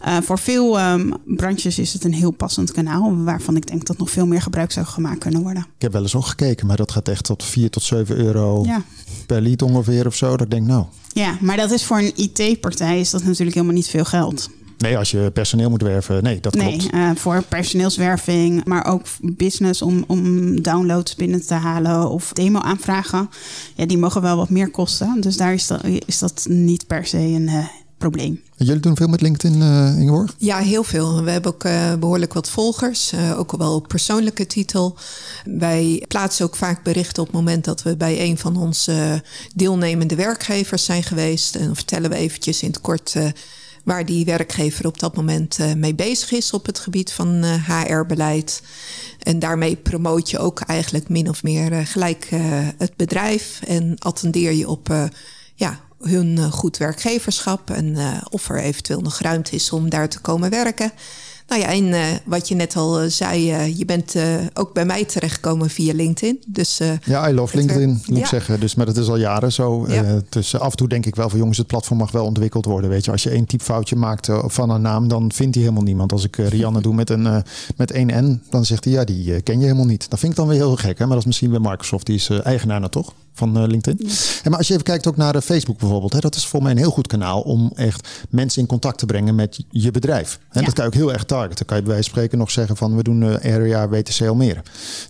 Uh, 0.07 0.17
voor 0.21 0.39
veel 0.39 0.79
um, 0.79 1.13
branches 1.25 1.79
is 1.79 1.93
het 1.93 2.03
een 2.03 2.13
heel 2.13 2.31
passend 2.31 2.71
kanaal, 2.71 3.23
waarvan 3.23 3.55
ik 3.55 3.67
denk 3.67 3.85
dat 3.85 3.97
nog 3.97 4.09
veel 4.09 4.25
meer 4.25 4.41
gebruik 4.41 4.71
zou 4.71 4.85
gemaakt 4.85 5.19
kunnen 5.19 5.41
worden. 5.41 5.65
Ik 5.75 5.81
heb 5.81 5.91
wel 5.91 6.01
eens 6.01 6.15
ook 6.15 6.25
gekeken, 6.25 6.67
maar 6.67 6.77
dat 6.77 6.91
gaat 6.91 7.07
echt 7.07 7.23
tot 7.23 7.43
4 7.43 7.69
tot 7.69 7.83
7 7.83 8.17
euro 8.17 8.63
ja. 8.65 8.83
Per 9.29 9.41
lead 9.41 9.61
ongeveer 9.61 10.05
of 10.05 10.15
zo. 10.15 10.29
Dat 10.29 10.41
ik 10.41 10.51
denk, 10.51 10.67
nou. 10.67 10.85
Ja, 11.13 11.37
maar 11.39 11.57
dat 11.57 11.71
is 11.71 11.83
voor 11.83 11.97
een 11.97 12.13
IT-partij 12.15 12.99
is 12.99 13.09
dat 13.09 13.23
natuurlijk 13.23 13.55
helemaal 13.55 13.75
niet 13.75 13.87
veel 13.87 14.05
geld. 14.05 14.49
Nee, 14.77 14.97
als 14.97 15.11
je 15.11 15.31
personeel 15.33 15.69
moet 15.69 15.81
werven, 15.81 16.23
nee, 16.23 16.39
dat 16.39 16.53
nee, 16.53 16.77
klopt. 16.77 16.91
Nee, 16.91 17.01
uh, 17.01 17.11
voor 17.15 17.43
personeelswerving, 17.43 18.65
maar 18.65 18.85
ook 18.85 19.05
business 19.21 19.81
om, 19.81 20.03
om 20.07 20.61
downloads 20.61 21.15
binnen 21.15 21.45
te 21.45 21.53
halen 21.53 22.09
of 22.09 22.33
demo-aanvragen. 22.33 23.29
Ja, 23.75 23.85
die 23.85 23.97
mogen 23.97 24.21
wel 24.21 24.37
wat 24.37 24.49
meer 24.49 24.71
kosten. 24.71 25.21
Dus 25.21 25.37
daar 25.37 25.53
is 25.53 25.67
dat, 25.67 25.83
is 26.05 26.19
dat 26.19 26.45
niet 26.49 26.87
per 26.87 27.05
se 27.05 27.17
een 27.17 27.47
uh, 27.47 27.65
probleem. 27.99 28.41
Jullie 28.55 28.81
doen 28.81 28.95
veel 28.95 29.07
met 29.07 29.21
LinkedIn, 29.21 29.61
uh, 29.61 29.97
Ingeborg? 29.99 30.35
Ja, 30.37 30.57
heel 30.57 30.83
veel. 30.83 31.23
We 31.23 31.31
hebben 31.31 31.53
ook 31.53 31.63
uh, 31.63 31.93
behoorlijk 31.95 32.33
wat 32.33 32.49
volgers, 32.49 33.13
uh, 33.13 33.39
ook 33.39 33.57
wel 33.57 33.75
op 33.75 33.87
persoonlijke 33.87 34.47
titel. 34.47 34.97
Wij 35.43 36.03
plaatsen 36.07 36.45
ook 36.45 36.55
vaak 36.55 36.83
berichten 36.83 37.21
op 37.21 37.27
het 37.27 37.37
moment 37.37 37.65
dat 37.65 37.83
we 37.83 37.97
bij 37.97 38.21
een 38.21 38.37
van 38.37 38.57
onze 38.57 39.23
deelnemende 39.55 40.15
werkgevers 40.15 40.85
zijn 40.85 41.03
geweest. 41.03 41.55
En 41.55 41.65
dan 41.65 41.75
vertellen 41.75 42.09
we 42.09 42.15
eventjes 42.15 42.61
in 42.61 42.67
het 42.69 42.81
kort 42.81 43.15
waar 43.83 44.05
die 44.05 44.25
werkgever 44.25 44.85
op 44.85 44.99
dat 44.99 45.15
moment 45.15 45.57
mee 45.75 45.95
bezig 45.95 46.31
is 46.31 46.51
op 46.51 46.65
het 46.65 46.79
gebied 46.79 47.11
van 47.11 47.43
HR-beleid. 47.43 48.61
En 49.23 49.39
daarmee 49.39 49.75
promoot 49.75 50.29
je 50.29 50.39
ook 50.39 50.59
eigenlijk 50.59 51.09
min 51.09 51.29
of 51.29 51.43
meer 51.43 51.87
gelijk 51.87 52.27
het 52.77 52.95
bedrijf 52.95 53.61
en 53.67 53.95
attendeer 53.99 54.53
je 54.53 54.69
op 54.69 55.09
hun 56.01 56.37
eh, 56.37 56.51
goed 56.51 56.77
werkgeverschap 56.77 57.69
en 57.69 57.85
uh, 57.85 58.21
of 58.29 58.49
er 58.49 58.59
eventueel 58.59 59.01
nog 59.01 59.19
ruimte 59.19 59.55
is 59.55 59.71
om 59.71 59.89
daar 59.89 60.09
te 60.09 60.19
komen 60.19 60.49
werken. 60.49 60.91
Nou 61.49 61.61
ja, 61.61 61.67
en 61.67 61.85
uh, 61.85 62.05
wat 62.25 62.47
je 62.47 62.55
net 62.55 62.75
al 62.75 63.09
zei, 63.09 63.41
je 63.77 63.85
bent 63.85 64.15
ook 64.53 64.73
bij 64.73 64.85
mij 64.85 65.05
terechtgekomen 65.05 65.69
via 65.69 65.93
LinkedIn. 65.93 66.43
Dus, 66.47 66.79
ja, 67.03 67.29
I 67.29 67.33
love 67.33 67.57
LinkedIn, 67.57 68.01
moet 68.07 68.17
ik 68.17 68.25
zeggen. 68.25 68.59
Dus, 68.59 68.75
maar 68.75 68.85
dat 68.85 68.97
is 68.97 69.07
al 69.07 69.17
jaren 69.17 69.51
zo. 69.51 69.85
Ja. 69.87 70.21
dus 70.29 70.59
af 70.59 70.71
en 70.71 70.77
toe 70.77 70.87
denk 70.87 71.05
ik 71.05 71.15
wel 71.15 71.29
van 71.29 71.39
jongens, 71.39 71.57
het 71.57 71.67
platform 71.67 71.97
mag 71.97 72.11
wel 72.11 72.25
ontwikkeld 72.25 72.65
worden. 72.65 72.89
Weet 72.89 73.05
je, 73.05 73.11
als 73.11 73.23
je 73.23 73.29
één 73.29 73.45
typfoutje 73.45 73.95
maakt 73.95 74.29
van 74.45 74.69
een 74.69 74.81
naam, 74.81 75.07
dan 75.07 75.31
vindt 75.31 75.55
hij 75.55 75.63
helemaal 75.63 75.85
niemand. 75.85 76.11
Als 76.11 76.23
ik 76.23 76.35
Rianne 76.35 76.81
doe 76.81 76.93
met 76.93 77.09
een 77.09 77.43
met 77.75 77.91
één 77.91 78.25
N, 78.25 78.41
dan 78.49 78.65
zegt 78.65 78.83
hij 78.83 78.93
ja, 78.93 79.03
die 79.03 79.41
ken 79.41 79.59
je 79.59 79.65
helemaal 79.65 79.85
niet. 79.85 80.09
Dat 80.09 80.19
vind 80.19 80.31
ik 80.31 80.37
dan 80.37 80.47
weer 80.47 80.57
heel 80.57 80.75
gek, 80.75 80.97
hè? 80.97 81.05
maar 81.05 81.13
dat 81.13 81.19
is 81.19 81.25
misschien 81.25 81.49
bij 81.49 81.59
Microsoft, 81.59 82.05
die 82.05 82.15
is 82.15 82.29
eigenaar 82.29 82.79
nou 82.79 82.91
toch? 82.91 83.13
van 83.39 83.67
LinkedIn. 83.67 84.07
Ja. 84.43 84.49
maar 84.49 84.57
als 84.57 84.67
je 84.67 84.73
even 84.73 84.85
kijkt 84.85 85.07
ook 85.07 85.17
naar 85.17 85.41
Facebook 85.41 85.77
bijvoorbeeld, 85.77 86.13
hè, 86.13 86.19
dat 86.19 86.35
is 86.35 86.45
voor 86.45 86.61
mij 86.61 86.71
een 86.71 86.77
heel 86.77 86.91
goed 86.91 87.07
kanaal 87.07 87.41
om 87.41 87.71
echt 87.75 88.07
mensen 88.29 88.61
in 88.61 88.67
contact 88.67 88.97
te 88.97 89.05
brengen 89.05 89.35
met 89.35 89.63
je 89.69 89.91
bedrijf. 89.91 90.39
En 90.49 90.59
ja. 90.59 90.65
dat 90.65 90.73
kan 90.73 90.83
je 90.83 90.89
ook 90.89 90.97
heel 90.97 91.13
erg 91.13 91.25
Dan 91.47 91.65
kan 91.65 91.77
je 91.77 91.83
bij 91.83 91.91
wijze 91.93 92.09
van 92.09 92.17
spreken 92.17 92.37
nog 92.37 92.51
zeggen 92.51 92.77
van 92.77 92.95
we 92.95 93.03
doen 93.03 93.23
area 93.23 93.89
WTC 93.89 94.21
Almere. 94.21 94.63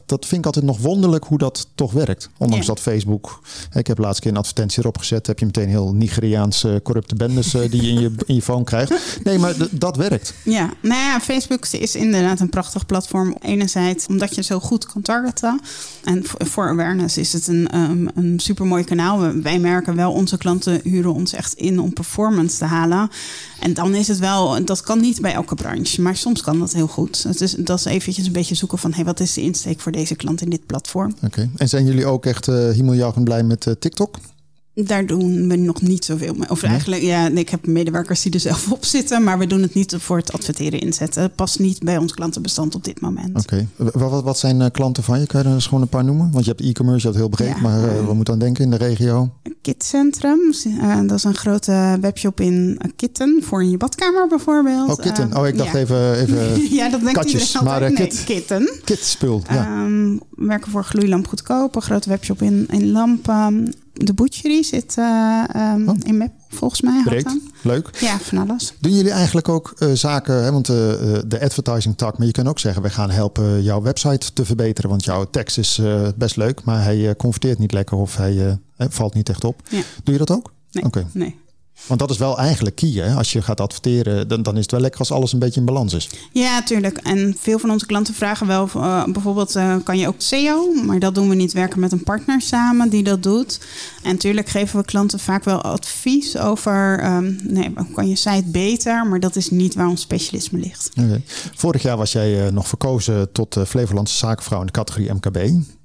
Dat 0.06 0.26
vind 0.26 0.40
ik 0.40 0.46
altijd 0.46 0.66
nog 0.66 0.78
wonderlijk 0.78 1.26
hoe 1.26 1.38
dat 1.38 1.68
toch 1.76 1.92
werkt. 1.92 2.30
Ondanks 2.38 2.66
ja. 2.66 2.74
dat 2.74 2.82
Facebook, 2.82 3.42
ik 3.74 3.88
heb 3.88 3.98
laatst 3.98 4.22
keer 4.22 4.32
een 4.32 4.38
advertentie 4.38 4.80
erop 4.80 4.98
gezet, 4.98 5.28
heb 5.28 5.40
je 5.40 5.46
meteen 5.46 5.70
heel 5.70 5.94
Nigeriaanse 5.94 6.80
corrupte 6.84 7.16
bendes 7.16 7.52
die 7.52 7.82
je 7.82 7.90
in 7.90 8.00
je, 8.00 8.12
in 8.26 8.36
je 8.36 8.42
phone 8.42 8.64
krijgt. 8.64 9.20
Nee, 9.24 9.40
maar 9.40 9.54
dat 9.72 9.96
werkt. 9.96 10.34
Ja, 10.44 10.70
nou 10.82 11.02
ja, 11.02 11.20
Facebook 11.20 11.66
is 11.66 11.96
inderdaad 11.96 12.40
een 12.40 12.50
prachtig 12.50 12.86
platform. 12.86 13.36
Enerzijds 13.42 14.08
omdat 14.08 14.36
je 14.36 14.44
zo 14.44 14.60
goed 14.60 14.86
kan 14.86 15.02
targeten. 15.02 15.62
En 16.04 16.24
voor 16.26 16.70
awareness 16.70 17.18
is 17.18 17.34
het 17.34 17.48
een, 17.48 17.78
um, 17.78 18.10
een 18.16 18.40
supermooi 18.40 18.84
kanaal. 18.84 19.42
Wij 19.42 19.60
merken 19.60 19.96
wel, 19.96 20.12
onze 20.12 20.38
klanten 20.38 20.80
huren 20.84 21.14
ons 21.14 21.34
echt 21.34 21.54
in 21.54 21.80
om 21.80 21.94
performance 21.94 22.58
te 22.58 22.66
halen. 22.66 23.10
En 23.60 23.74
dan 23.74 23.96
is 23.96 24.08
het 24.08 24.20
wel, 24.20 24.66
dat 24.66 24.82
kan 24.82 25.00
niet 25.02 25.22
bij 25.22 25.34
elke 25.34 25.56
branche, 25.56 26.02
maar 26.02 26.16
soms 26.16 26.42
kan 26.42 26.60
dat 26.60 26.74
heel 26.74 26.88
goed. 26.88 27.26
Is, 27.40 27.52
dat 27.52 27.80
is 27.80 27.86
eventjes 27.86 28.26
een 28.26 28.32
beetje 28.32 28.56
zoeken 28.56 28.78
van, 28.78 28.94
hey, 28.94 29.04
wat 29.04 29.20
is 29.20 29.34
de 29.34 29.42
insteek 29.42 29.80
voor 29.80 29.92
deze 29.92 30.16
klant 30.16 30.42
in 30.42 30.50
dit 30.50 30.66
platform? 30.66 31.16
Oké, 31.24 31.50
en 31.56 31.70
zijn 31.70 31.86
jullie 31.86 32.06
ook 32.06 32.26
echt 32.26 32.48
uh, 32.48 33.24
blij 33.24 33.44
met 33.44 33.66
uh, 33.66 33.74
TikTok? 33.80 34.18
Daar 34.86 35.06
doen 35.06 35.48
we 35.48 35.56
nog 35.56 35.82
niet 35.82 36.06
zoveel 36.06 36.34
mee. 36.34 36.50
Of 36.50 36.64
eigenlijk, 36.64 37.02
ja, 37.02 37.30
ik 37.30 37.50
heb 37.50 37.68
medewerkers 37.68 38.22
die 38.22 38.34
er 38.34 38.40
zelf 38.40 38.72
op 38.72 38.86
zitten, 38.86 39.24
maar 39.24 39.38
we 39.40 39.48
doen 39.48 39.62
het 39.62 39.74
niet 39.74 39.96
voor 39.98 40.18
het 40.18 40.34
adverteren 40.34 40.80
inzetten. 40.80 41.22
Het 41.22 41.36
past 41.36 41.60
niet 41.60 41.80
bij 41.84 41.98
ons 41.98 42.14
klantenbestand 42.14 42.76
op 42.76 42.84
dit 42.84 43.02
moment. 43.02 43.44
Oké, 43.44 43.68
okay. 43.78 43.94
wat, 43.94 44.24
wat, 44.24 44.40
zijn 44.40 44.60
uh, 44.60 44.66
klanten 44.72 45.04
van 45.04 45.20
je? 45.20 45.26
Kan 45.26 45.42
je 45.42 45.48
er 45.48 45.54
eens 45.54 45.68
gewoon 45.68 45.82
een 45.82 45.90
paar 45.90 46.04
noemen? 46.04 46.32
Want 46.32 46.46
je 46.46 46.52
hebt 46.52 46.64
e-commerce, 46.64 47.00
je 47.00 47.14
hebt 47.14 47.18
heel 47.18 47.30
breed, 47.30 47.56
ja. 47.56 47.62
maar 47.62 47.84
uh, 47.84 48.06
wat 48.06 48.16
moet 48.16 48.26
dan 48.26 48.40
denken 48.40 48.64
in 48.64 48.70
de 48.70 48.78
regio? 48.78 49.30
Kitcentrum, 49.62 50.54
uh, 50.68 51.00
dat 51.02 51.18
is 51.18 51.24
een 51.24 51.36
grote 51.36 51.98
webshop 52.02 52.40
in 52.40 52.82
Kitten 52.96 53.40
voor 53.44 53.64
in 53.64 53.70
je 53.70 53.78
badkamer 53.78 54.28
bijvoorbeeld. 54.28 54.90
Oh, 54.90 54.96
Kitten. 54.96 55.38
oh, 55.38 55.48
ik 55.48 55.58
dacht 55.58 55.74
even, 55.74 56.16
even 56.16 56.38
ja, 56.80 56.90
dat 56.90 57.00
denkt 57.00 57.20
katjes, 57.20 57.62
maar 57.62 57.82
nee, 57.82 57.94
kit, 57.94 58.24
Kitten. 58.24 58.70
Kitspul, 58.84 59.42
ja. 59.50 59.84
Um, 59.84 60.20
werken 60.30 60.72
voor 60.72 60.84
gloeilamp 60.84 61.28
goedkoop, 61.28 61.76
een 61.76 61.82
grote 61.82 62.10
webshop 62.10 62.42
in, 62.42 62.68
in 62.70 62.92
lampen 62.92 63.74
de 64.06 64.14
butchery 64.14 64.64
zit 64.64 64.96
uh, 65.00 65.44
um, 65.56 65.90
oh. 65.90 65.96
in 66.04 66.18
Mep, 66.18 66.32
volgens 66.50 66.82
mij. 66.82 67.02
Breed, 67.04 67.38
leuk. 67.62 67.90
Ja, 68.00 68.20
van 68.20 68.38
alles. 68.38 68.74
Doen 68.80 68.96
jullie 68.96 69.12
eigenlijk 69.12 69.50
ook 69.50 69.74
uh, 69.80 69.92
zaken, 69.94 70.44
hè, 70.44 70.52
want 70.52 70.70
uh, 70.70 70.76
de 71.28 71.40
advertising 71.42 71.98
tak, 71.98 72.18
maar 72.18 72.28
je 72.28 72.34
kan 72.34 72.48
ook 72.48 72.60
zeggen, 72.60 72.82
we 72.82 72.90
gaan 72.90 73.10
helpen 73.10 73.64
jouw 73.64 73.82
website 73.82 74.34
te 74.34 74.46
verbeteren, 74.46 74.90
want 74.90 75.04
jouw 75.04 75.26
tekst 75.30 75.58
is 75.58 75.82
best 76.16 76.36
leuk, 76.36 76.64
maar 76.64 76.84
hij 76.84 77.16
converteert 77.16 77.60
niet 77.60 77.72
lekker 77.72 77.98
of 77.98 78.18
hij 78.18 78.60
valt 78.78 79.14
niet 79.14 79.30
echt 79.30 79.44
op. 79.44 79.62
Ja. 79.70 79.82
Doe 80.04 80.14
je 80.14 80.20
dat 80.20 80.32
ook? 80.32 80.52
Nee, 80.72 80.84
okay. 80.84 81.06
nee. 81.14 81.36
Want 81.88 82.00
dat 82.00 82.10
is 82.10 82.18
wel 82.18 82.38
eigenlijk 82.38 82.76
key. 82.76 82.90
Hè? 82.90 83.14
Als 83.14 83.32
je 83.32 83.42
gaat 83.42 83.62
adverteren, 83.62 84.28
dan, 84.28 84.42
dan 84.42 84.56
is 84.56 84.62
het 84.62 84.72
wel 84.72 84.80
lekker 84.80 85.00
als 85.00 85.12
alles 85.12 85.34
een 85.34 85.40
beetje 85.40 85.60
in 85.60 85.66
balans 85.66 85.94
is. 85.94 86.10
Ja, 86.32 86.64
tuurlijk. 86.64 86.98
En 86.98 87.36
veel 87.40 87.60
van 87.60 87.72
onze 87.72 87.86
klanten 87.86 88.14
vragen 88.14 88.48
wel, 88.48 88.70
uh, 88.76 89.04
bijvoorbeeld, 89.06 89.56
uh, 89.56 89.76
kan 89.84 89.98
je 89.98 90.08
ook 90.08 90.16
SEO? 90.18 90.74
Maar 90.86 91.00
dat 91.00 91.16
doen 91.16 91.30
we 91.30 91.36
niet. 91.36 91.54
werken 91.54 91.80
met 91.80 91.92
een 91.92 92.04
partner 92.04 92.42
samen 92.42 92.90
die 92.90 93.04
dat 93.04 93.24
doet. 93.24 93.60
En 94.04 94.12
natuurlijk 94.12 94.50
geven 94.50 94.80
we 94.80 94.86
klanten 94.86 95.20
vaak 95.20 95.44
wel 95.44 95.62
advies 95.62 96.38
over, 96.38 97.06
um, 97.06 97.40
nee, 97.44 97.74
kan 97.94 98.10
je 98.10 98.16
site 98.16 98.44
beter? 98.46 99.08
Maar 99.08 99.20
dat 99.20 99.36
is 99.36 99.50
niet 99.50 99.76
waar 99.76 99.88
ons 99.88 100.02
specialisme 100.02 100.60
ligt. 100.60 100.92
Okay. 101.02 101.24
Vorig 101.56 101.82
jaar 101.82 101.98
was 101.98 102.12
jij 102.12 102.46
uh, 102.46 102.52
nog 102.52 102.68
verkozen 102.68 103.32
tot 103.32 103.58
Flevolandse 103.68 104.18
zakenvrouw 104.18 104.60
in 104.60 104.66
de 104.66 104.72
categorie 104.72 105.14
MKB. 105.14 105.38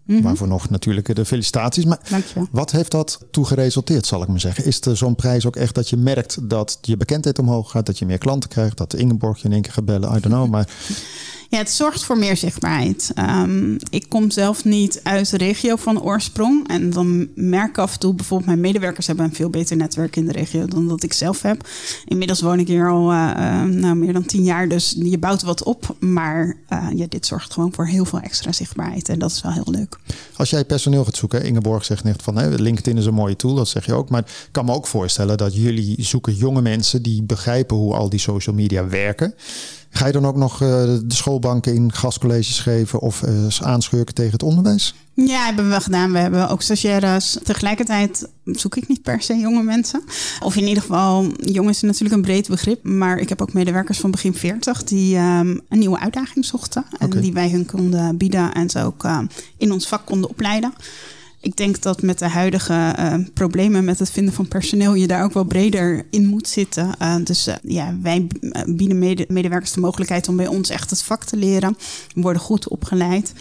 Mm 0.04 0.14
-hmm. 0.14 0.24
Waarvoor 0.24 0.48
nog 0.48 0.70
natuurlijk 0.70 1.14
de 1.14 1.24
felicitaties. 1.24 1.84
Maar 1.84 2.00
Dankjewel. 2.10 2.48
wat 2.50 2.70
heeft 2.70 2.90
dat 2.90 3.26
toe 3.30 3.44
geresulteerd, 3.44 4.06
zal 4.06 4.22
ik 4.22 4.28
maar 4.28 4.40
zeggen? 4.40 4.64
Is 4.64 4.80
er 4.80 4.96
zo'n 4.96 5.14
prijs 5.14 5.46
ook 5.46 5.56
echt 5.56 5.74
dat 5.74 5.88
je 5.88 5.96
merkt 5.96 6.48
dat 6.48 6.78
je 6.80 6.96
bekendheid 6.96 7.38
omhoog 7.38 7.70
gaat, 7.70 7.86
dat 7.86 7.98
je 7.98 8.06
meer 8.06 8.18
klanten 8.18 8.48
krijgt, 8.50 8.76
dat 8.76 8.94
Ingeborg 8.94 9.38
je 9.38 9.44
in 9.44 9.52
één 9.52 9.62
keer 9.62 9.72
gaat 9.72 9.84
bellen? 9.84 10.08
I 10.08 10.20
don't 10.20 10.34
know. 10.34 10.50
Maar 10.50 10.68
het 11.58 11.70
zorgt 11.70 12.04
voor 12.04 12.18
meer 12.18 12.36
zichtbaarheid. 12.36 13.12
Um, 13.18 13.76
ik 13.90 14.08
kom 14.08 14.30
zelf 14.30 14.64
niet 14.64 15.00
uit 15.02 15.30
de 15.30 15.36
regio 15.36 15.76
van 15.76 16.02
oorsprong. 16.02 16.68
En 16.68 16.90
dan 16.90 17.28
merk 17.34 17.68
ik 17.68 17.78
af 17.78 17.92
en 17.92 17.98
toe, 17.98 18.14
bijvoorbeeld 18.14 18.48
mijn 18.48 18.60
medewerkers 18.60 19.06
hebben 19.06 19.24
een 19.24 19.34
veel 19.34 19.50
beter 19.50 19.76
netwerk 19.76 20.16
in 20.16 20.26
de 20.26 20.32
regio 20.32 20.66
dan 20.66 20.88
dat 20.88 21.02
ik 21.02 21.12
zelf 21.12 21.42
heb. 21.42 21.68
Inmiddels 22.04 22.40
woon 22.40 22.58
ik 22.58 22.66
hier 22.66 22.90
al 22.90 23.12
uh, 23.12 23.30
uh, 23.36 23.62
nou, 23.62 23.94
meer 23.94 24.12
dan 24.12 24.24
tien 24.24 24.44
jaar, 24.44 24.68
dus 24.68 24.96
je 24.98 25.18
bouwt 25.18 25.42
wat 25.42 25.62
op. 25.62 25.96
Maar 26.00 26.56
uh, 26.72 26.86
ja, 26.94 27.06
dit 27.08 27.26
zorgt 27.26 27.52
gewoon 27.52 27.72
voor 27.74 27.86
heel 27.86 28.04
veel 28.04 28.20
extra 28.20 28.52
zichtbaarheid. 28.52 29.08
En 29.08 29.18
dat 29.18 29.30
is 29.30 29.42
wel 29.42 29.52
heel 29.52 29.70
leuk. 29.70 29.98
Als 30.36 30.50
jij 30.50 30.64
personeel 30.64 31.04
gaat 31.04 31.16
zoeken, 31.16 31.44
Ingeborg 31.44 31.84
zegt 31.84 32.04
net 32.04 32.22
van 32.22 32.54
LinkedIn 32.54 32.98
is 32.98 33.06
een 33.06 33.14
mooie 33.14 33.36
tool, 33.36 33.54
dat 33.54 33.68
zeg 33.68 33.86
je 33.86 33.94
ook. 33.94 34.10
Maar 34.10 34.20
ik 34.20 34.48
kan 34.50 34.64
me 34.64 34.72
ook 34.72 34.86
voorstellen 34.86 35.36
dat 35.36 35.54
jullie 35.54 35.94
zoeken 35.98 36.34
jonge 36.34 36.62
mensen 36.62 37.02
die 37.02 37.22
begrijpen 37.22 37.76
hoe 37.76 37.94
al 37.94 38.08
die 38.08 38.20
social 38.20 38.54
media 38.54 38.88
werken. 38.88 39.34
Ga 39.96 40.06
je 40.06 40.12
dan 40.12 40.26
ook 40.26 40.36
nog 40.36 40.52
uh, 40.52 40.68
de 40.68 41.04
schoolbanken 41.08 41.74
in 41.74 41.92
gastcolleges 41.92 42.58
geven 42.58 43.00
of 43.00 43.22
uh, 43.22 43.46
aanschurken 43.60 44.14
tegen 44.14 44.32
het 44.32 44.42
onderwijs? 44.42 44.94
Ja, 45.14 45.44
hebben 45.44 45.64
we 45.64 45.70
wel 45.70 45.80
gedaan. 45.80 46.12
We 46.12 46.18
hebben 46.18 46.48
ook 46.48 46.62
stagiaires. 46.62 47.38
Tegelijkertijd 47.42 48.28
zoek 48.44 48.76
ik 48.76 48.88
niet 48.88 49.02
per 49.02 49.22
se 49.22 49.38
jonge 49.38 49.62
mensen. 49.62 50.02
Of 50.40 50.56
in 50.56 50.66
ieder 50.66 50.82
geval, 50.82 51.26
jong 51.36 51.68
is 51.68 51.80
natuurlijk 51.80 52.14
een 52.14 52.22
breed 52.22 52.48
begrip. 52.48 52.84
Maar 52.84 53.18
ik 53.18 53.28
heb 53.28 53.42
ook 53.42 53.52
medewerkers 53.52 53.98
van 53.98 54.10
begin 54.10 54.34
40 54.34 54.84
die 54.84 55.16
um, 55.16 55.60
een 55.68 55.78
nieuwe 55.78 55.98
uitdaging 55.98 56.44
zochten. 56.44 56.84
En 56.98 57.06
okay. 57.06 57.20
die 57.20 57.32
wij 57.32 57.50
hun 57.50 57.66
konden 57.66 58.16
bieden 58.16 58.52
en 58.52 58.70
ze 58.70 58.82
ook 58.82 59.04
uh, 59.04 59.18
in 59.56 59.72
ons 59.72 59.88
vak 59.88 60.06
konden 60.06 60.30
opleiden. 60.30 60.72
Ik 61.44 61.56
denk 61.56 61.82
dat 61.82 62.02
met 62.02 62.18
de 62.18 62.28
huidige 62.28 62.94
uh, 62.98 63.14
problemen 63.34 63.84
met 63.84 63.98
het 63.98 64.10
vinden 64.10 64.34
van 64.34 64.48
personeel 64.48 64.94
je 64.94 65.06
daar 65.06 65.24
ook 65.24 65.32
wel 65.32 65.44
breder 65.44 66.06
in 66.10 66.26
moet 66.26 66.48
zitten. 66.48 66.90
Uh, 67.02 67.16
dus 67.24 67.48
uh, 67.48 67.54
ja, 67.62 67.96
wij 68.02 68.26
bieden 68.66 68.98
mede 68.98 69.24
medewerkers 69.28 69.72
de 69.72 69.80
mogelijkheid 69.80 70.28
om 70.28 70.36
bij 70.36 70.46
ons 70.46 70.70
echt 70.70 70.90
het 70.90 71.02
vak 71.02 71.24
te 71.24 71.36
leren, 71.36 71.76
worden 72.14 72.42
goed 72.42 72.68
opgeleid. 72.68 73.32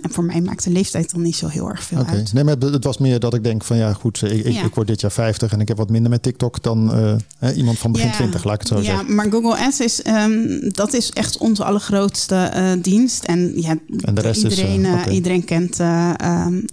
En 0.00 0.10
voor 0.10 0.24
mij 0.24 0.40
maakt 0.40 0.64
de 0.64 0.70
leeftijd 0.70 1.10
dan 1.12 1.22
niet 1.22 1.36
zo 1.36 1.46
heel 1.46 1.68
erg 1.68 1.82
veel 1.82 2.00
okay. 2.00 2.14
uit. 2.14 2.32
Nee, 2.32 2.44
maar 2.44 2.56
het 2.58 2.84
was 2.84 2.98
meer 2.98 3.20
dat 3.20 3.34
ik 3.34 3.44
denk 3.44 3.64
van 3.64 3.76
ja, 3.76 3.92
goed, 3.92 4.22
ik, 4.22 4.52
ja. 4.52 4.64
ik 4.64 4.74
word 4.74 4.86
dit 4.86 5.00
jaar 5.00 5.10
50 5.10 5.52
en 5.52 5.60
ik 5.60 5.68
heb 5.68 5.76
wat 5.76 5.90
minder 5.90 6.10
met 6.10 6.22
TikTok 6.22 6.62
dan 6.62 6.98
uh, 7.40 7.56
iemand 7.56 7.78
van 7.78 7.92
begin 7.92 8.08
ja. 8.08 8.14
20, 8.14 8.44
laat 8.44 8.54
ik 8.54 8.60
het 8.60 8.68
zo 8.68 8.76
ja, 8.76 8.82
zeggen. 8.82 9.06
Ja, 9.06 9.14
maar 9.14 9.30
Google 9.30 9.56
Ads 9.56 9.80
is, 9.80 10.06
um, 10.06 10.72
dat 10.72 10.92
is 10.92 11.10
echt 11.10 11.38
onze 11.38 11.64
allergrootste 11.64 12.52
uh, 12.54 12.82
dienst. 12.82 13.24
En, 13.24 13.52
ja, 13.60 13.76
en 14.00 14.14
de 14.14 14.20
rest 14.20 14.42
iedereen, 14.42 14.80
is, 14.80 14.86
uh, 14.86 14.92
okay. 14.92 15.12
iedereen 15.12 15.44
kent, 15.44 15.78
um, 15.78 16.64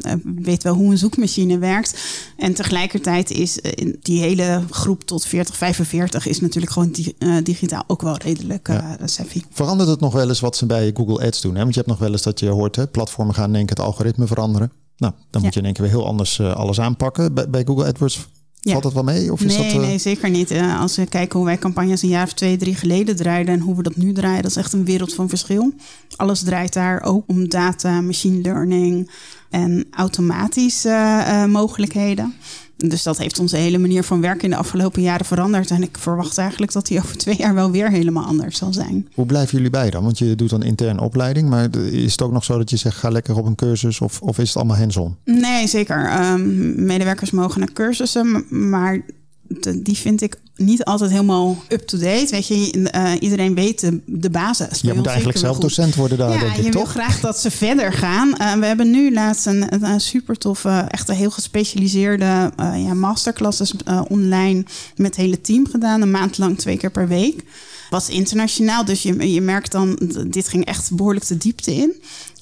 weet 0.44 0.64
wel 0.64 0.74
hoe 0.74 0.92
een 0.92 0.98
zoekmachine 0.98 1.58
werkt. 1.58 1.98
En 2.38 2.54
tegelijkertijd 2.54 3.32
is 3.32 3.60
die 4.02 4.22
hele 4.22 4.62
groep 4.70 5.04
tot 5.04 5.26
40, 5.26 5.56
45 5.56 6.28
is 6.28 6.42
natuurlijk 6.42 6.74
gewoon 6.74 6.92
di 6.92 7.16
digitaal 7.44 7.84
ook 7.88 8.02
wel 8.02 8.18
redelijk 8.18 8.70
savvy. 9.06 9.42
Verandert 9.52 9.90
het 9.90 10.00
nog 10.00 10.14
wel 10.14 10.28
eens 10.28 10.40
wat 10.40 10.58
ze 10.58 10.66
bij 10.66 10.92
Google 10.94 11.26
Ads 11.26 11.42
doen? 11.42 11.56
Hè? 11.56 11.62
Want 11.62 11.74
je 11.74 11.80
hebt 11.80 11.92
nog 11.92 12.00
wel 12.00 12.12
eens 12.12 12.22
dat 12.22 12.40
je 12.40 12.50
hoort, 12.50 12.76
hè, 12.76 12.88
platformen 13.15 13.36
gaan 13.36 13.49
in 13.49 13.56
één 13.56 13.65
keer 13.65 13.75
het 13.75 13.86
algoritme 13.86 14.28
veranderen. 14.28 14.71
Nou, 14.97 15.13
dan 15.30 15.41
moet 15.41 15.54
je 15.54 15.60
in 15.60 15.65
één 15.65 15.73
keer 15.73 15.84
weer 15.84 15.93
heel 15.93 16.06
anders 16.06 16.39
uh, 16.39 16.56
alles 16.56 16.80
aanpakken. 16.80 17.34
Bij, 17.34 17.49
bij, 17.49 17.63
Google 17.65 17.86
AdWords 17.86 18.28
ja. 18.60 18.71
valt 18.71 18.84
dat 18.84 18.93
wel 18.93 19.04
mee? 19.04 19.32
Of 19.32 19.41
is 19.41 19.58
nee, 19.58 19.73
dat, 19.73 19.82
uh... 19.82 19.88
nee, 19.88 19.97
zeker 19.97 20.30
niet. 20.30 20.51
Uh, 20.51 20.82
als 20.82 20.95
we 20.95 21.06
kijken 21.06 21.38
hoe 21.38 21.47
wij 21.47 21.58
campagnes 21.58 22.01
een 22.01 22.10
jaar 22.10 22.23
of 22.23 22.34
twee, 22.34 22.58
drie 22.58 22.75
geleden 22.75 23.15
draaiden 23.15 23.54
en 23.54 23.60
hoe 23.60 23.75
we 23.75 23.84
dat 23.84 23.95
nu 23.95 24.13
draaien, 24.13 24.41
dat 24.41 24.51
is 24.51 24.58
echt 24.58 24.73
een 24.73 24.86
wereld 24.86 25.13
van 25.13 25.30
verschil. 25.30 25.73
Alles 26.15 26.43
draait 26.43 26.73
daar 26.73 27.01
ook 27.01 27.23
om 27.28 27.49
data, 27.49 28.01
machine 28.01 28.41
learning 28.41 29.12
en 29.49 29.86
automatische 29.91 31.45
mogelijkheden. 31.49 32.34
Dus 32.78 33.04
dat 33.04 33.18
heeft 33.18 33.40
onze 33.40 33.58
hele 33.58 33.78
manier 33.78 34.04
van 34.04 34.22
werken 34.22 34.44
in 34.44 34.50
de 34.50 34.56
afgelopen 34.56 35.02
jaren 35.02 35.26
veranderd. 35.26 35.72
En 35.72 35.84
ik 35.84 35.98
verwacht 35.98 36.38
eigenlijk 36.38 36.72
dat 36.72 36.86
die 36.86 36.98
over 36.98 37.18
twee 37.18 37.38
jaar 37.38 37.54
wel 37.54 37.72
weer 37.72 37.90
helemaal 37.90 38.26
anders 38.26 38.58
zal 38.58 38.74
zijn. 38.74 39.08
Hoe 39.14 39.26
blijven 39.26 39.58
jullie 39.58 39.72
bij 39.72 39.90
dan? 39.90 40.04
Want 40.04 40.18
je 40.18 40.36
doet 40.36 40.50
dan 40.50 40.64
interne 40.64 41.02
opleiding, 41.02 41.50
maar 41.50 41.76
is 41.78 42.12
het 42.12 42.22
ook 42.22 42.32
nog 42.32 42.44
zo 42.44 42.58
dat 42.58 42.70
je 42.70 42.78
zegt 42.78 42.98
ga 42.98 43.10
lekker 43.10 43.38
op 43.38 43.46
een 43.46 43.56
cursus 43.56 44.02
of, 44.02 44.22
of 44.22 44.40
is 44.40 44.48
het 44.48 44.58
allemaal 44.58 44.78
hands-on? 44.78 45.16
Nee, 45.24 45.68
zeker. 45.68 46.32
Um, 46.32 46.86
medewerkers 46.86 47.32
mogen 47.32 47.60
naar 47.60 47.72
cursussen, 47.72 48.46
maar 48.70 49.02
die 49.75 49.97
vind 49.97 50.21
ik 50.21 50.38
niet 50.55 50.84
altijd 50.84 51.12
helemaal 51.12 51.63
up-to-date. 51.69 52.27
Weet 52.29 52.47
je, 52.47 52.89
uh, 52.95 53.12
iedereen 53.19 53.55
weet 53.55 53.79
de, 53.79 53.99
de 54.05 54.29
basis. 54.29 54.81
Je 54.81 54.93
moet 54.93 55.05
eigenlijk 55.05 55.38
zelf 55.38 55.58
docent 55.58 55.95
worden 55.95 56.17
daar, 56.17 56.29
ja, 56.29 56.39
denk 56.39 56.55
ik, 56.55 56.63
je 56.63 56.69
toch? 56.69 56.93
wil 56.93 57.03
graag 57.03 57.19
dat 57.19 57.39
ze 57.39 57.51
verder 57.51 57.93
gaan. 57.93 58.27
Uh, 58.27 58.53
we 58.53 58.65
hebben 58.65 58.89
nu 58.89 59.13
laatst 59.13 59.45
een, 59.45 59.84
een 59.84 59.99
super 59.99 60.38
toffe, 60.38 60.86
echt 60.89 61.10
een 61.10 61.15
heel 61.15 61.31
gespecialiseerde 61.31 62.51
uh, 62.60 62.84
ja, 62.86 62.93
masterclasses 62.93 63.73
online 64.08 64.65
met 64.95 65.05
het 65.05 65.15
hele 65.15 65.41
team 65.41 65.67
gedaan. 65.67 66.01
Een 66.01 66.12
maand 66.12 66.38
lang, 66.38 66.58
twee 66.58 66.77
keer 66.77 66.91
per 66.91 67.08
week. 67.08 67.43
Was 67.89 68.10
internationaal, 68.10 68.86
dus 68.86 69.01
je, 69.01 69.34
je 69.34 69.41
merkt 69.41 69.71
dan, 69.71 69.99
dit 70.27 70.47
ging 70.47 70.65
echt 70.65 70.95
behoorlijk 70.95 71.27
de 71.27 71.38
diepte 71.38 71.75
in 71.75 71.93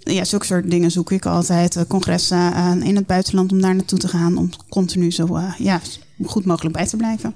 ja, 0.03 0.23
zulke 0.23 0.45
soort 0.45 0.71
dingen 0.71 0.91
zoek 0.91 1.11
ik 1.11 1.25
altijd. 1.25 1.85
Congressen 1.87 2.81
in 2.83 2.95
het 2.95 3.05
buitenland 3.05 3.51
om 3.51 3.61
daar 3.61 3.75
naartoe 3.75 3.99
te 3.99 4.07
gaan. 4.07 4.37
Om 4.37 4.49
continu 4.69 5.11
zo 5.11 5.39
ja, 5.57 5.81
goed 6.27 6.45
mogelijk 6.45 6.75
bij 6.75 6.86
te 6.88 6.97
blijven. 6.97 7.33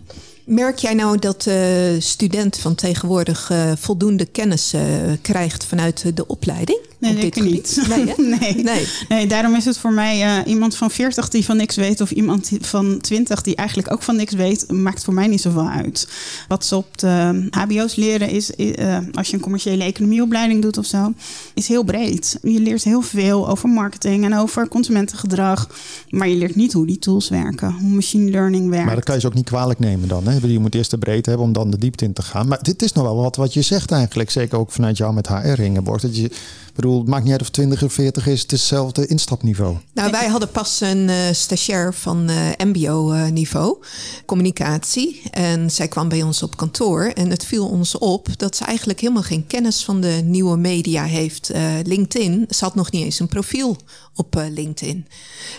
Merk 0.48 0.78
jij 0.78 0.94
nou 0.94 1.20
dat 1.20 1.42
de 1.42 1.98
student 2.00 2.58
van 2.58 2.76
tegenwoordig 2.76 3.50
uh, 3.52 3.72
voldoende 3.76 4.26
kennis 4.26 4.74
uh, 4.74 4.82
krijgt 5.22 5.66
vanuit 5.66 6.16
de 6.16 6.28
opleiding? 6.28 6.80
Nee, 7.00 7.16
op 7.16 7.22
dit 7.22 7.44
niet. 7.44 7.88
Nee, 7.90 8.06
nee. 8.40 8.64
nee, 8.64 8.88
nee. 9.10 9.28
daarom 9.28 9.56
is 9.56 9.66
het 9.66 9.78
voor 9.78 9.92
mij 9.92 10.40
uh, 10.40 10.48
iemand 10.48 10.76
van 10.76 10.92
40 10.92 11.30
die 11.30 11.46
van 11.46 11.58
niks 11.58 11.76
weet, 11.76 12.02
of 12.02 12.12
iemand 12.12 12.52
van 12.62 13.00
20 13.02 13.42
die 13.42 13.56
eigenlijk 13.56 13.92
ook 13.92 14.04
van 14.04 14.16
niks 14.16 14.34
weet, 14.34 14.72
maakt 14.72 15.04
voor 15.04 15.14
mij 15.14 15.28
niet 15.28 15.42
zoveel 15.42 15.70
uit. 15.70 16.08
Wat 16.48 16.66
ze 16.66 16.76
op 16.76 16.98
de 16.98 17.48
HBO's 17.50 17.96
leren 17.96 18.30
is, 18.30 18.52
als 19.14 19.28
je 19.28 19.34
een 19.34 19.40
commerciële 19.40 19.84
economieopleiding 19.84 20.62
doet 20.62 20.78
of 20.78 20.86
zo, 20.86 21.14
is 21.54 21.68
heel 21.68 21.84
breed. 21.84 22.40
Je 22.42 22.60
leert 22.60 22.84
heel 22.84 23.02
veel 23.02 23.50
over 23.50 23.70
marketing 23.70 24.26
en 24.26 24.38
over 24.38 24.68
consumentengedrag, 24.68 25.70
maar 26.10 26.28
je 26.28 26.36
leert 26.36 26.56
niet 26.56 26.74
hoe 26.74 26.88
die 26.88 27.00
tools 27.00 27.30
werken, 27.30 27.72
hoe 27.72 27.90
machine 27.90 28.32
learning 28.32 28.70
werkt. 28.70 28.86
Maar 28.86 28.96
dat 28.96 29.04
kan 29.04 29.16
je 29.16 29.22
ze 29.22 29.28
ook 29.28 29.34
niet 29.34 29.46
kwalijk 29.46 29.80
nemen 29.80 30.08
dan. 30.08 30.28
Hè? 30.28 30.37
Je 30.41 30.60
moet 30.60 30.76
eerst 30.76 30.91
de 30.91 30.97
breedte 30.97 31.30
hebben 31.30 31.47
om 31.47 31.54
dan 31.54 31.69
de 31.69 31.78
diepte 31.78 32.06
in 32.06 32.13
te 32.13 32.21
gaan. 32.21 32.47
Maar 32.47 32.63
dit 32.63 32.82
is 32.82 32.93
nog 32.93 33.04
wel 33.04 33.15
wat 33.15 33.36
wat 33.36 33.54
je 33.54 33.62
zegt 33.62 33.91
eigenlijk. 33.91 34.30
Zeker 34.30 34.58
ook 34.58 34.71
vanuit 34.71 34.97
jou 34.97 35.13
met 35.13 35.28
HR, 35.28 35.62
Ingeborg. 35.62 36.02
Dat 36.02 36.17
je, 36.17 36.32
bedoel, 36.76 36.97
het 37.00 37.08
maakt 37.08 37.23
niet 37.23 37.32
uit 37.32 37.41
of 37.41 37.50
20 37.50 37.84
of 37.84 37.93
40 37.93 38.28
is. 38.28 38.41
Het 38.41 38.52
is 38.52 38.60
hetzelfde 38.60 39.08
instapniveau. 39.08 39.78
Nou, 39.93 40.12
wij 40.12 40.28
hadden 40.28 40.52
pas 40.52 40.82
een 40.82 41.08
uh, 41.08 41.15
stagiair 41.32 41.93
van 41.93 42.30
uh, 42.30 42.50
mbo-niveau. 42.58 43.78
communicatie. 44.26 45.21
En 45.32 45.71
zij 45.71 45.88
kwam 45.88 46.10
bij 46.10 46.21
ons 46.21 46.43
op 46.43 46.58
kantoor. 46.58 47.12
En 47.13 47.30
het 47.30 47.45
viel 47.45 47.67
ons 47.67 47.97
op 47.97 48.28
dat 48.38 48.56
ze 48.56 48.65
eigenlijk 48.65 49.00
helemaal 49.00 49.23
geen 49.23 49.47
kennis 49.47 49.84
van 49.84 50.02
de 50.02 50.21
nieuwe 50.26 50.58
media 50.58 51.04
heeft. 51.04 51.52
LinkedIn. 51.84 52.45
Ze 52.50 52.63
had 52.63 52.76
nog 52.76 52.91
niet 52.91 53.04
eens 53.04 53.19
een 53.19 53.28
profiel 53.28 53.78
op 54.15 54.43
LinkedIn. 54.50 55.08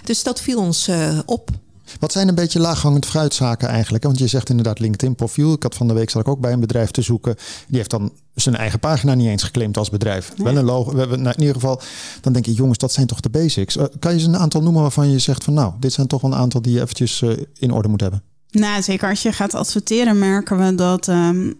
Dus 0.04 0.22
dat 0.22 0.40
viel 0.40 0.58
ons 0.58 0.90
op. 1.26 1.50
Wat 2.00 2.12
zijn 2.12 2.28
een 2.28 2.34
beetje 2.34 2.60
laaghangend 2.60 3.06
fruitzaken 3.06 3.68
eigenlijk? 3.68 4.04
Want 4.04 4.18
je 4.18 4.26
zegt 4.26 4.48
inderdaad 4.48 4.78
LinkedIn 4.78 5.14
profiel. 5.14 5.52
Ik 5.52 5.62
had 5.62 5.74
van 5.74 5.88
de 5.88 5.94
week 5.94 6.10
zat 6.10 6.20
ik 6.20 6.28
ook 6.28 6.40
bij 6.40 6.52
een 6.52 6.60
bedrijf 6.60 6.90
te 6.90 7.02
zoeken. 7.02 7.36
Die 7.66 7.76
heeft 7.76 7.90
dan 7.90 8.12
zijn 8.34 8.56
eigen 8.56 8.78
pagina 8.78 9.14
niet 9.14 9.28
eens 9.28 9.42
geclaimd 9.42 9.76
als 9.76 9.90
bedrijf. 9.90 10.32
Nee. 10.36 10.46
Wel 10.46 10.56
een 10.56 10.64
logo. 10.64 10.92
We 10.92 10.98
hebben, 10.98 11.22
nou, 11.22 11.34
in 11.34 11.40
ieder 11.40 11.54
geval, 11.54 11.80
dan 12.20 12.32
denk 12.32 12.46
ik, 12.46 12.56
jongens, 12.56 12.78
dat 12.78 12.92
zijn 12.92 13.06
toch 13.06 13.20
de 13.20 13.30
basics. 13.30 13.76
Uh, 13.76 13.84
kan 13.98 14.12
je 14.12 14.18
eens 14.18 14.26
een 14.26 14.36
aantal 14.36 14.62
noemen 14.62 14.82
waarvan 14.82 15.10
je 15.10 15.18
zegt 15.18 15.44
van 15.44 15.54
nou, 15.54 15.72
dit 15.80 15.92
zijn 15.92 16.06
toch 16.06 16.20
wel 16.20 16.32
een 16.32 16.38
aantal 16.38 16.62
die 16.62 16.72
je 16.72 16.80
eventjes 16.80 17.20
uh, 17.20 17.36
in 17.58 17.72
orde 17.72 17.88
moet 17.88 18.00
hebben? 18.00 18.22
Nou, 18.50 18.82
zeker 18.82 19.08
als 19.08 19.22
je 19.22 19.32
gaat 19.32 19.54
adverteren, 19.54 20.18
merken 20.18 20.58
we 20.58 20.74
dat. 20.74 21.06
Um 21.08 21.58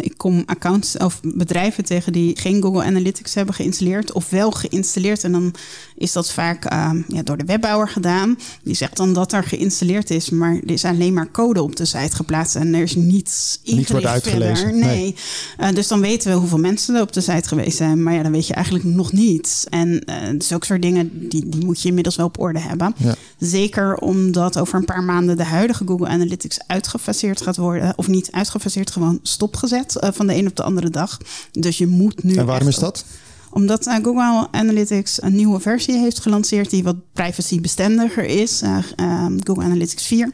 ik 0.00 0.12
kom 0.16 0.42
accounts 0.46 0.96
of 0.96 1.20
bedrijven 1.22 1.84
tegen 1.84 2.12
die 2.12 2.40
geen 2.40 2.62
Google 2.62 2.82
Analytics 2.82 3.34
hebben 3.34 3.54
geïnstalleerd 3.54 4.12
of 4.12 4.30
wel 4.30 4.50
geïnstalleerd. 4.50 5.24
En 5.24 5.32
dan 5.32 5.54
is 6.02 6.12
dat 6.12 6.32
vaak 6.32 6.72
uh, 6.72 6.90
ja, 7.08 7.22
door 7.22 7.36
de 7.36 7.44
webbouwer 7.44 7.88
gedaan. 7.88 8.38
Die 8.62 8.74
zegt 8.74 8.96
dan 8.96 9.12
dat 9.12 9.32
er 9.32 9.44
geïnstalleerd 9.44 10.10
is, 10.10 10.30
maar 10.30 10.54
er 10.54 10.70
is 10.70 10.84
alleen 10.84 11.12
maar 11.12 11.30
code 11.30 11.62
op 11.62 11.76
de 11.76 11.84
site 11.84 12.16
geplaatst 12.16 12.56
en 12.56 12.74
er 12.74 12.82
is 12.82 12.94
niets 12.94 13.60
Niets 13.64 13.90
wordt 13.90 14.06
uitgelezen. 14.06 14.56
Verder. 14.56 14.80
Nee. 14.80 15.14
nee. 15.58 15.70
Uh, 15.70 15.74
dus 15.74 15.88
dan 15.88 16.00
weten 16.00 16.30
we 16.30 16.38
hoeveel 16.38 16.58
mensen 16.58 16.94
er 16.94 17.02
op 17.02 17.12
de 17.12 17.20
site 17.20 17.48
geweest 17.48 17.76
zijn. 17.76 18.02
Maar 18.02 18.14
ja, 18.14 18.22
dan 18.22 18.32
weet 18.32 18.46
je 18.46 18.54
eigenlijk 18.54 18.84
nog 18.84 19.12
niets. 19.12 19.66
En 19.68 20.02
uh, 20.06 20.38
dus 20.38 20.52
ook 20.52 20.64
soort 20.64 20.82
dingen, 20.82 21.28
die, 21.28 21.48
die 21.48 21.64
moet 21.64 21.82
je 21.82 21.88
inmiddels 21.88 22.16
wel 22.16 22.26
op 22.26 22.40
orde 22.40 22.58
hebben. 22.60 22.94
Ja. 22.96 23.14
Zeker 23.38 23.96
omdat 23.96 24.58
over 24.58 24.78
een 24.78 24.84
paar 24.84 25.02
maanden 25.02 25.36
de 25.36 25.44
huidige 25.44 25.86
Google 25.86 26.08
Analytics 26.08 26.58
uitgefaseerd 26.66 27.42
gaat 27.42 27.56
worden. 27.56 27.92
Of 27.96 28.08
niet 28.08 28.32
uitgefaseerd, 28.32 28.90
gewoon 28.90 29.20
stop 29.22 29.56
gezet 29.56 29.96
uh, 30.00 30.10
van 30.12 30.26
de 30.26 30.34
een 30.34 30.46
op 30.46 30.56
de 30.56 30.62
andere 30.62 30.90
dag. 30.90 31.18
Dus 31.52 31.78
je 31.78 31.86
moet 31.86 32.22
nu. 32.22 32.34
En 32.34 32.46
waarom 32.46 32.68
is 32.68 32.76
dat? 32.76 33.04
Omdat 33.52 33.86
uh, 33.86 33.94
Google 33.94 34.48
Analytics 34.50 35.22
een 35.22 35.34
nieuwe 35.34 35.60
versie 35.60 35.98
heeft 35.98 36.20
gelanceerd 36.20 36.70
die 36.70 36.82
wat 36.82 36.96
privacybestendiger 37.12 38.24
is. 38.24 38.62
Uh, 38.62 39.26
Google 39.38 39.64
Analytics 39.64 40.06
4. 40.06 40.32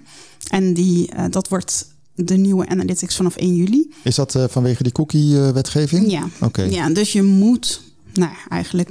En 0.48 0.74
die, 0.74 1.11
dat 1.31 1.48
wordt 1.48 1.87
de 2.14 2.37
nieuwe 2.37 2.68
Analytics 2.68 3.16
vanaf 3.16 3.37
1 3.37 3.54
juli. 3.54 3.92
Is 4.02 4.14
dat 4.14 4.38
vanwege 4.48 4.83
die 4.83 4.92
cookie-wetgeving? 4.92 6.11
Ja. 6.11 6.24
Oké. 6.24 6.44
Okay. 6.44 6.70
ja, 6.70 6.90
dus 6.90 7.12
je 7.12 7.22
moet 7.22 7.81
nou, 8.18 8.33
eigenlijk 8.48 8.90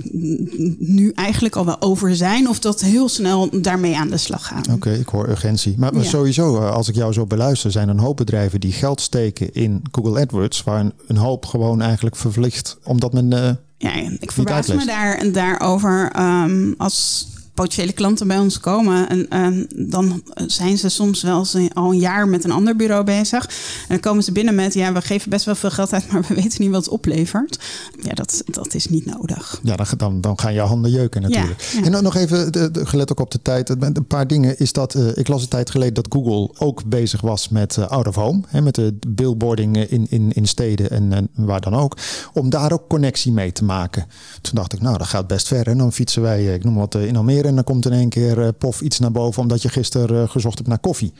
nu 0.79 1.11
eigenlijk 1.15 1.55
al 1.55 1.65
wel 1.65 1.81
over 1.81 2.15
zijn 2.15 2.49
of 2.49 2.59
dat 2.59 2.81
heel 2.81 3.09
snel 3.09 3.49
daarmee 3.61 3.97
aan 3.97 4.09
de 4.09 4.17
slag 4.17 4.47
gaan. 4.47 4.59
Oké, 4.59 4.71
okay, 4.71 4.99
ik 4.99 5.07
hoor 5.07 5.29
urgentie. 5.29 5.75
Maar, 5.77 5.93
maar 5.93 6.03
ja. 6.03 6.09
sowieso, 6.09 6.57
als 6.57 6.87
ik 6.87 6.95
jou 6.95 7.13
zo 7.13 7.25
beluister, 7.25 7.71
zijn 7.71 7.87
er 7.87 7.93
een 7.93 7.99
hoop 7.99 8.17
bedrijven 8.17 8.59
die 8.59 8.71
geld 8.71 9.01
steken 9.01 9.53
in 9.53 9.81
Google 9.91 10.21
AdWords, 10.21 10.63
waar 10.63 10.79
een, 10.79 10.93
een 11.07 11.17
hoop 11.17 11.45
gewoon 11.45 11.81
eigenlijk 11.81 12.15
vervliegt, 12.15 12.77
omdat 12.83 13.13
men. 13.13 13.31
Uh, 13.31 13.49
ja, 13.77 13.93
ik 14.19 14.31
verbaas 14.31 14.67
me 14.67 14.85
daar, 14.85 15.31
daarover 15.31 16.19
um, 16.19 16.73
als 16.77 17.27
potentiële 17.57 17.91
klanten 17.91 18.27
bij 18.27 18.37
ons 18.37 18.59
komen. 18.59 19.09
En, 19.09 19.29
en, 19.29 19.67
dan 19.75 20.23
zijn 20.47 20.77
ze 20.77 20.89
soms 20.89 21.21
wel 21.21 21.45
al 21.73 21.91
een 21.91 21.99
jaar 21.99 22.27
met 22.27 22.43
een 22.43 22.51
ander 22.51 22.75
bureau 22.75 23.03
bezig. 23.03 23.45
En 23.45 23.87
dan 23.87 23.99
komen 23.99 24.23
ze 24.23 24.31
binnen 24.31 24.55
met: 24.55 24.73
ja, 24.73 24.93
we 24.93 25.01
geven 25.01 25.29
best 25.29 25.45
wel 25.45 25.55
veel 25.55 25.69
geld 25.69 25.93
uit, 25.93 26.07
maar 26.11 26.25
we 26.27 26.33
weten 26.33 26.61
niet 26.61 26.71
wat 26.71 26.85
het 26.85 26.93
oplevert. 26.93 27.59
Ja, 28.01 28.13
dat, 28.13 28.43
dat 28.45 28.73
is 28.73 28.87
niet 28.87 29.05
nodig. 29.05 29.59
Ja, 29.63 29.75
dan, 29.75 29.85
dan, 29.97 30.21
dan 30.21 30.39
gaan 30.39 30.53
je 30.53 30.59
handen 30.59 30.91
jeuken 30.91 31.21
natuurlijk. 31.21 31.61
Ja, 31.61 31.79
ja. 31.79 31.85
En 31.85 31.91
dan 31.91 32.03
nog 32.03 32.15
even, 32.15 32.51
de, 32.51 32.71
de, 32.71 32.85
gelet 32.85 33.11
ook 33.11 33.19
op 33.19 33.31
de 33.31 33.41
tijd. 33.41 33.69
Een 33.69 34.07
paar 34.07 34.27
dingen 34.27 34.59
is 34.59 34.73
dat. 34.73 34.95
Uh, 34.95 35.17
ik 35.17 35.27
las 35.27 35.41
een 35.41 35.47
tijd 35.47 35.69
geleden 35.69 35.93
dat 35.93 36.07
Google 36.09 36.49
ook 36.57 36.85
bezig 36.85 37.21
was 37.21 37.49
met 37.49 37.75
uh, 37.75 37.87
out 37.87 38.07
of 38.07 38.15
home. 38.15 38.41
Hè, 38.47 38.61
met 38.61 38.75
de 38.75 38.97
billboarding 39.07 39.87
in, 39.87 40.07
in, 40.09 40.31
in 40.31 40.45
steden 40.45 40.89
en, 40.89 41.13
en 41.13 41.29
waar 41.33 41.61
dan 41.61 41.75
ook. 41.75 41.97
Om 42.33 42.49
daar 42.49 42.71
ook 42.71 42.87
connectie 42.87 43.31
mee 43.31 43.51
te 43.51 43.63
maken. 43.63 44.05
Toen 44.41 44.55
dacht 44.55 44.73
ik, 44.73 44.81
nou, 44.81 44.97
dat 44.97 45.07
gaat 45.07 45.27
best 45.27 45.47
ver. 45.47 45.67
En 45.67 45.77
dan 45.77 45.93
fietsen 45.93 46.21
wij, 46.21 46.53
ik 46.53 46.63
noem 46.63 46.75
wat, 46.75 46.95
in 46.95 47.15
Almere 47.15 47.46
en 47.47 47.55
dan 47.55 47.63
komt 47.63 47.85
in 47.85 47.91
één 47.91 48.09
keer 48.09 48.37
uh, 48.37 48.47
pof 48.57 48.81
iets 48.81 48.99
naar 48.99 49.11
boven 49.11 49.41
omdat 49.41 49.61
je 49.61 49.69
gisteren 49.69 50.21
uh, 50.21 50.29
gezocht 50.29 50.57
hebt 50.57 50.69
naar 50.69 50.79
koffie. 50.79 51.13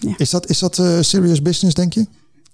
Ja. 0.00 0.14
Is 0.16 0.30
dat, 0.30 0.48
is 0.48 0.58
dat 0.58 0.78
uh, 0.78 1.00
serious 1.00 1.42
business, 1.42 1.74
denk 1.74 1.92
je? 1.92 2.06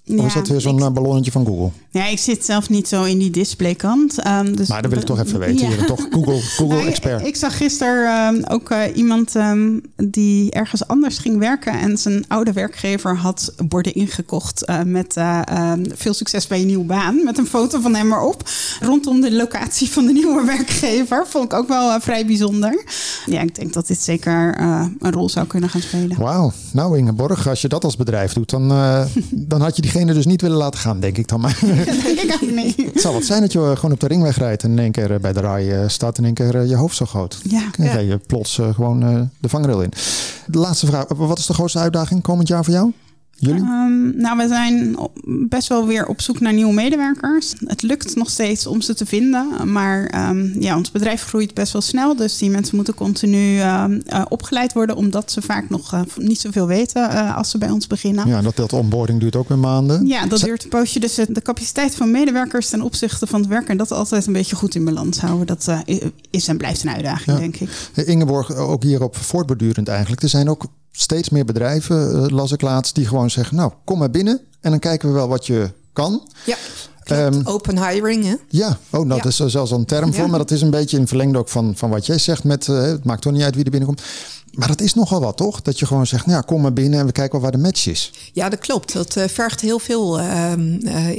Of 0.06 0.16
Ja, 0.16 0.24
is 0.26 0.34
dat 0.34 0.48
weer 0.48 0.60
zo'n 0.60 0.76
ik- 0.78 0.82
uh, 0.84 0.90
ballonnetje 0.90 1.30
van 1.30 1.46
Google? 1.46 1.70
Ja, 1.90 2.06
ik 2.06 2.18
zit 2.18 2.44
zelf 2.44 2.68
niet 2.68 2.88
zo 2.88 3.04
in 3.04 3.18
die 3.18 3.30
displaykant. 3.30 4.22
ehm, 4.22 4.54
dus 4.54 4.68
Maar 4.68 4.82
dat 4.82 4.90
wil 4.90 5.00
ik 5.00 5.06
toch 5.06 5.20
even 5.20 5.38
weten. 5.38 5.86
Toch 5.86 6.06
Google, 6.10 6.40
Google 6.56 6.76
Nou, 6.76 6.88
expert. 6.88 7.20
Ik, 7.20 7.26
ik 7.26 7.36
zag 7.36 7.56
gisteren 7.56 8.06
ehm, 8.06 8.52
ook 8.52 8.70
eh, 8.70 8.96
iemand 8.96 9.36
ehm, 9.36 9.78
die 9.96 10.50
ergens 10.50 10.86
anders 10.86 11.18
ging 11.18 11.38
werken 11.38 11.72
en 11.80 11.98
zijn 11.98 12.24
oude 12.28 12.52
werkgever 12.52 13.16
had 13.16 13.54
borden 13.68 13.94
ingekocht 13.94 14.64
eh, 14.64 14.82
met 14.82 15.16
eh, 15.16 15.72
veel 15.94 16.14
succes 16.14 16.46
bij 16.46 16.58
je 16.60 16.64
nieuwe 16.66 16.84
baan. 16.84 17.24
Met 17.24 17.38
een 17.38 17.46
foto 17.46 17.80
van 17.80 17.94
hem 17.94 18.12
erop. 18.12 18.48
Rondom 18.80 19.20
de 19.20 19.32
locatie 19.32 19.90
van 19.90 20.06
de 20.06 20.12
nieuwe 20.12 20.44
werkgever. 20.44 21.26
Vond 21.26 21.44
ik 21.44 21.52
ook 21.58 21.68
wel 21.68 21.90
eh, 21.90 22.00
vrij 22.00 22.26
bijzonder. 22.26 22.84
Ja, 23.26 23.40
ik 23.40 23.54
denk 23.54 23.72
dat 23.72 23.86
dit 23.86 24.02
zeker 24.02 24.54
eh, 24.58 24.84
een 24.98 25.12
rol 25.12 25.28
zou 25.28 25.46
kunnen 25.46 25.68
gaan 25.70 25.80
spelen. 25.82 26.18
Wauw. 26.18 26.52
Nou 26.72 26.98
Ingeborg, 26.98 27.48
als 27.48 27.60
je 27.60 27.68
dat 27.68 27.84
als 27.84 27.96
bedrijf 27.96 28.32
doet, 28.32 28.50
dan, 28.50 28.68
dan 29.30 29.60
had 29.60 29.76
je 29.76 29.82
diegene 30.00 30.24
dus 30.24 30.32
niet 30.32 30.42
willen 30.42 30.56
laten 30.56 30.80
gaan, 30.80 31.00
denk 31.00 31.18
ik 31.18 31.28
dan 31.28 31.40
maar. 31.40 31.58
Denk 32.04 32.20
ik 32.20 32.38
ook 32.42 32.50
niet. 32.50 32.76
Het 32.92 33.00
zou 33.00 33.14
wat 33.14 33.24
zijn 33.24 33.40
dat 33.40 33.52
je 33.52 33.58
uh, 33.58 33.76
gewoon 33.76 33.92
op 33.92 34.00
de 34.00 34.06
ringweg 34.06 34.36
rijdt 34.36 34.62
en 34.62 34.70
in 34.70 34.78
één 34.78 34.92
keer 34.92 35.10
uh, 35.10 35.18
bij 35.18 35.32
de 35.32 35.40
rij 35.40 35.82
uh, 35.82 35.88
staat 35.88 36.18
in 36.18 36.24
één 36.24 36.34
keer 36.34 36.66
je 36.66 36.76
hoofd 36.76 36.96
zo 36.96 37.06
groot. 37.06 37.40
Ja, 37.42 37.70
Dan 37.76 37.86
ga 37.86 37.98
je 37.98 38.18
plots 38.26 38.60
gewoon 38.74 39.30
de 39.40 39.48
vangrail 39.48 39.82
in. 39.82 39.92
De 40.46 40.58
laatste 40.58 40.86
vraag. 40.86 41.04
Wat 41.08 41.38
is 41.38 41.46
de 41.46 41.54
grootste 41.54 41.78
uitdaging 41.78 42.22
komend 42.22 42.48
jaar 42.48 42.64
voor 42.64 42.74
jou? 42.74 42.92
Jullie? 43.40 43.60
Ehm, 43.62 44.16
nou, 44.20 44.36
we 44.36 44.48
zijn 44.48 44.96
best 45.48 45.68
wel 45.68 45.86
weer 45.86 46.06
op 46.06 46.20
zoek 46.20 46.40
naar 46.40 46.52
nieuwe 46.52 46.72
medewerkers. 46.72 47.52
Het 47.64 47.82
lukt 47.82 48.16
nog 48.16 48.30
steeds 48.30 48.66
om 48.66 48.80
ze 48.80 48.94
te 48.94 49.06
vinden, 49.06 49.72
maar 49.72 50.06
ehm, 50.06 50.60
ja, 50.62 50.76
ons 50.76 50.90
bedrijf 50.90 51.22
groeit 51.22 51.54
best 51.54 51.72
wel 51.72 51.82
snel. 51.82 52.16
Dus 52.16 52.38
die 52.38 52.50
mensen 52.50 52.76
moeten 52.76 52.94
continu 52.94 53.58
ehm, 53.58 54.00
eh, 54.06 54.22
opgeleid 54.28 54.72
worden, 54.72 54.96
omdat 54.96 55.32
ze 55.32 55.42
vaak 55.42 55.68
nog 55.68 55.92
eh, 55.92 56.00
niet 56.16 56.40
zoveel 56.40 56.66
weten 56.66 57.10
eh, 57.10 57.36
als 57.36 57.50
ze 57.50 57.58
bij 57.58 57.70
ons 57.70 57.86
beginnen. 57.86 58.26
Ja. 58.28 58.36
Ja, 58.36 58.42
dat, 58.42 58.56
dat 58.56 58.72
onboarding 58.72 59.20
duurt 59.20 59.36
ook 59.36 59.48
weer 59.48 59.58
maanden. 59.58 60.08
dat 60.28 60.38
Zijn- 60.38 60.50
duurt 60.50 60.62
een 60.64 60.68
poosje. 60.68 60.98
Dus 61.00 61.14
de 61.14 61.42
capaciteit 61.42 61.94
van 61.94 62.10
medewerkers 62.10 62.68
ten 62.68 62.82
opzichte 62.82 63.26
van 63.26 63.40
het 63.40 63.48
werk 63.48 63.68
en 63.68 63.76
dat 63.76 63.90
altijd 63.92 64.26
een 64.26 64.32
beetje 64.32 64.56
goed 64.56 64.74
in 64.74 64.84
balans 64.84 65.20
houden. 65.20 65.46
Dat 65.46 65.68
is 66.30 66.48
en 66.48 66.56
blijft 66.56 66.82
een 66.82 66.90
uitdaging, 66.90 67.36
Ja. 67.36 67.36
denk 67.38 67.56
ik. 67.56 67.70
Ingeborg, 68.06 68.54
ook 68.54 68.82
hierop 68.82 69.16
voortbordurend 69.16 69.88
eigenlijk. 69.88 70.22
Er 70.22 70.28
zijn 70.28 70.48
ook 70.48 70.64
steeds 70.90 71.28
meer 71.28 71.44
bedrijven, 71.44 72.16
uh, 72.16 72.26
las 72.26 72.52
ik 72.52 72.60
laatst, 72.60 72.94
die 72.94 73.06
gewoon 73.06 73.30
zeggen: 73.30 73.56
Nou, 73.56 73.72
kom 73.84 73.98
maar 73.98 74.10
binnen 74.10 74.40
en 74.60 74.70
dan 74.70 74.78
kijken 74.78 75.08
we 75.08 75.14
wel 75.14 75.28
wat 75.28 75.46
je 75.46 75.70
kan. 75.92 76.28
Ja. 76.46 76.56
Um, 77.12 77.40
open 77.44 77.88
hiring, 77.88 78.24
hè? 78.24 78.34
Ja, 78.48 78.78
oh, 78.90 79.08
dat 79.08 79.24
is 79.24 79.36
zelfs 79.36 79.70
een 79.70 79.84
term 79.84 80.14
voor, 80.14 80.30
maar 80.30 80.38
dat 80.38 80.50
is 80.50 80.62
een 80.62 80.70
beetje 80.70 80.98
in 80.98 81.06
verlengde 81.06 81.38
ook 81.38 81.48
van, 81.48 81.72
van 81.76 81.90
wat 81.90 82.06
jij 82.06 82.18
zegt. 82.18 82.44
Met, 82.44 82.66
uh, 82.66 82.82
het 82.82 83.04
maakt 83.04 83.22
toch 83.22 83.32
niet 83.32 83.42
uit 83.42 83.54
wie 83.54 83.64
er 83.64 83.70
binnenkomt. 83.70 84.02
Maar 84.50 84.68
dat 84.68 84.80
is 84.80 84.94
nogal 84.94 85.20
wat, 85.20 85.36
toch? 85.36 85.62
Dat 85.62 85.78
je 85.78 85.86
gewoon 85.86 86.06
zegt, 86.06 86.26
nou 86.26 86.38
ja, 86.38 86.44
kom 86.44 86.60
maar 86.60 86.72
binnen 86.72 86.98
en 86.98 87.06
we 87.06 87.12
kijken 87.12 87.32
wel 87.32 87.40
waar 87.40 87.60
de 87.60 87.66
match 87.66 87.86
is. 87.86 88.12
Ja, 88.32 88.48
dat 88.48 88.58
klopt. 88.58 88.92
Dat 88.92 89.16
uh, 89.16 89.24
vergt 89.24 89.60
heel 89.60 89.78
veel 89.78 90.20
uh, 90.20 90.52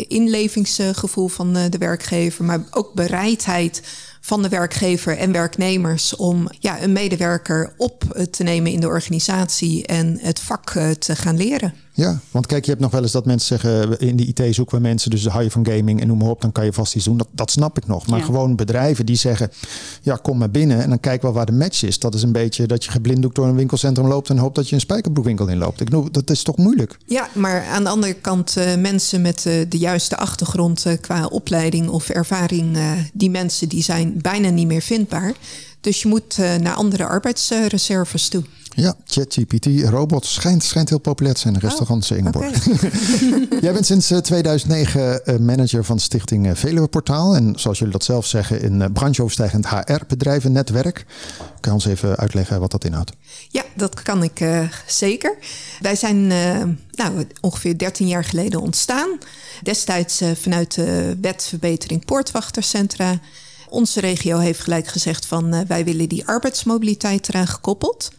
inlevingsgevoel 0.07 1.27
van 1.27 1.53
de 1.53 1.77
werkgever, 1.77 2.45
maar 2.45 2.63
ook 2.71 2.93
bereidheid 2.93 3.81
van 4.21 4.41
de 4.41 4.49
werkgever 4.49 5.17
en 5.17 5.31
werknemers 5.31 6.15
om 6.15 6.47
ja, 6.59 6.81
een 6.81 6.91
medewerker 6.91 7.73
op 7.77 8.03
te 8.31 8.43
nemen 8.43 8.71
in 8.71 8.79
de 8.79 8.87
organisatie 8.87 9.85
en 9.85 10.19
het 10.21 10.39
vak 10.39 10.69
te 10.99 11.15
gaan 11.15 11.37
leren. 11.37 11.73
Ja, 12.01 12.19
want 12.31 12.45
kijk, 12.45 12.63
je 12.63 12.69
hebt 12.69 12.81
nog 12.81 12.91
wel 12.91 13.01
eens 13.01 13.11
dat 13.11 13.25
mensen 13.25 13.59
zeggen... 13.59 13.99
in 13.99 14.15
de 14.15 14.25
IT 14.25 14.55
zoeken 14.55 14.75
we 14.75 14.81
mensen, 14.81 15.09
dus 15.09 15.27
hou 15.27 15.43
je 15.43 15.51
van 15.51 15.65
gaming 15.65 16.01
en 16.01 16.07
noem 16.07 16.17
maar 16.17 16.29
op... 16.29 16.41
dan 16.41 16.51
kan 16.51 16.65
je 16.65 16.73
vast 16.73 16.95
iets 16.95 17.05
doen. 17.05 17.17
Dat, 17.17 17.27
dat 17.31 17.51
snap 17.51 17.77
ik 17.77 17.87
nog. 17.87 18.07
Maar 18.07 18.21
gewoon 18.21 18.55
bedrijven 18.55 19.05
die 19.05 19.15
zeggen... 19.15 19.51
ja, 20.01 20.15
kom 20.15 20.37
maar 20.37 20.51
binnen 20.51 20.81
en 20.81 20.89
dan 20.89 20.99
kijk 20.99 21.21
wel 21.21 21.33
waar 21.33 21.45
de 21.45 21.51
match 21.51 21.83
is. 21.83 21.99
Dat 21.99 22.13
is 22.13 22.23
een 22.23 22.31
beetje 22.31 22.65
dat 22.65 22.83
je 22.83 22.91
geblinddoekt 22.91 23.35
door 23.35 23.47
een 23.47 23.55
winkelcentrum 23.55 24.07
loopt... 24.07 24.29
en 24.29 24.37
hoopt 24.37 24.55
dat 24.55 24.69
je 24.69 24.75
een 24.75 24.81
spijkerbroekwinkel 24.81 25.47
inloopt. 25.47 25.81
Ik 25.81 25.89
noem, 25.89 26.11
dat 26.11 26.29
is 26.29 26.43
toch 26.43 26.57
moeilijk? 26.57 26.97
Ja, 27.05 27.27
maar 27.33 27.65
aan 27.65 27.83
de 27.83 27.89
andere 27.89 28.13
kant 28.13 28.57
uh, 28.57 28.75
mensen 28.75 29.21
met 29.21 29.45
uh, 29.47 29.53
de 29.69 29.77
juiste 29.77 30.17
achtergrond... 30.17 30.85
Uh, 30.85 30.93
qua 31.01 31.25
opleiding 31.25 31.89
of 31.89 32.09
ervaring... 32.09 32.77
die 33.13 33.29
mensen 33.29 33.69
die 33.69 33.83
zijn 33.83 34.13
bijna 34.21 34.49
niet 34.49 34.67
meer 34.67 34.81
vindbaar... 34.81 35.33
Dus 35.81 36.01
je 36.01 36.07
moet 36.07 36.37
naar 36.37 36.73
andere 36.73 37.05
arbeidsreserves 37.05 38.27
toe. 38.27 38.43
Ja, 38.75 38.95
ChatGPT, 39.05 39.65
robots 39.83 40.33
schijnt, 40.33 40.63
schijnt 40.63 40.89
heel 40.89 40.99
populair 40.99 41.35
te 41.35 41.41
zijn 41.41 41.53
in 41.53 41.59
restaurants 41.59 42.11
oh, 42.11 42.17
Ingeborg. 42.17 42.65
Jij 43.61 43.73
bent 43.73 43.85
sinds 43.85 44.07
2009 44.21 45.25
eh, 45.25 45.37
manager 45.37 45.85
van 45.85 45.99
Stichting 45.99 46.47
eh, 46.47 46.55
Veluwe 46.55 46.87
Portaal. 46.87 47.35
En 47.35 47.53
zoals 47.55 47.77
jullie 47.77 47.93
dat 47.93 48.03
zelf 48.03 48.25
zeggen, 48.25 48.61
in 48.61 48.81
eh, 48.81 48.91
brancheoverstijgend 48.93 49.67
HR-bedrijvennetwerk. 49.67 51.05
Kan 51.59 51.71
je 51.71 51.71
ons 51.71 51.85
even 51.85 52.15
uitleggen 52.15 52.59
wat 52.59 52.71
dat 52.71 52.85
inhoudt? 52.85 53.11
Ja, 53.49 53.63
dat 53.75 54.01
kan 54.01 54.23
ik 54.23 54.39
uh, 54.39 54.63
zeker. 54.85 55.37
Wij 55.79 55.95
zijn 55.95 56.31
uh, 56.31 56.63
nou, 56.91 57.27
ongeveer 57.41 57.77
13 57.77 58.07
jaar 58.07 58.23
geleden 58.23 58.61
ontstaan. 58.61 59.17
Destijds 59.61 60.21
uh, 60.21 60.31
vanuit 60.41 60.75
de 60.75 61.17
wet 61.21 61.45
verbetering 61.49 62.05
poortwachtercentra 62.05 63.19
onze 63.71 63.99
regio 63.99 64.37
heeft 64.37 64.59
gelijk 64.59 64.87
gezegd 64.87 65.25
van 65.25 65.53
uh, 65.53 65.59
wij 65.67 65.83
willen 65.83 66.09
die 66.09 66.27
arbeidsmobiliteit 66.27 67.29
eraan 67.29 67.47
gekoppeld. 67.47 68.11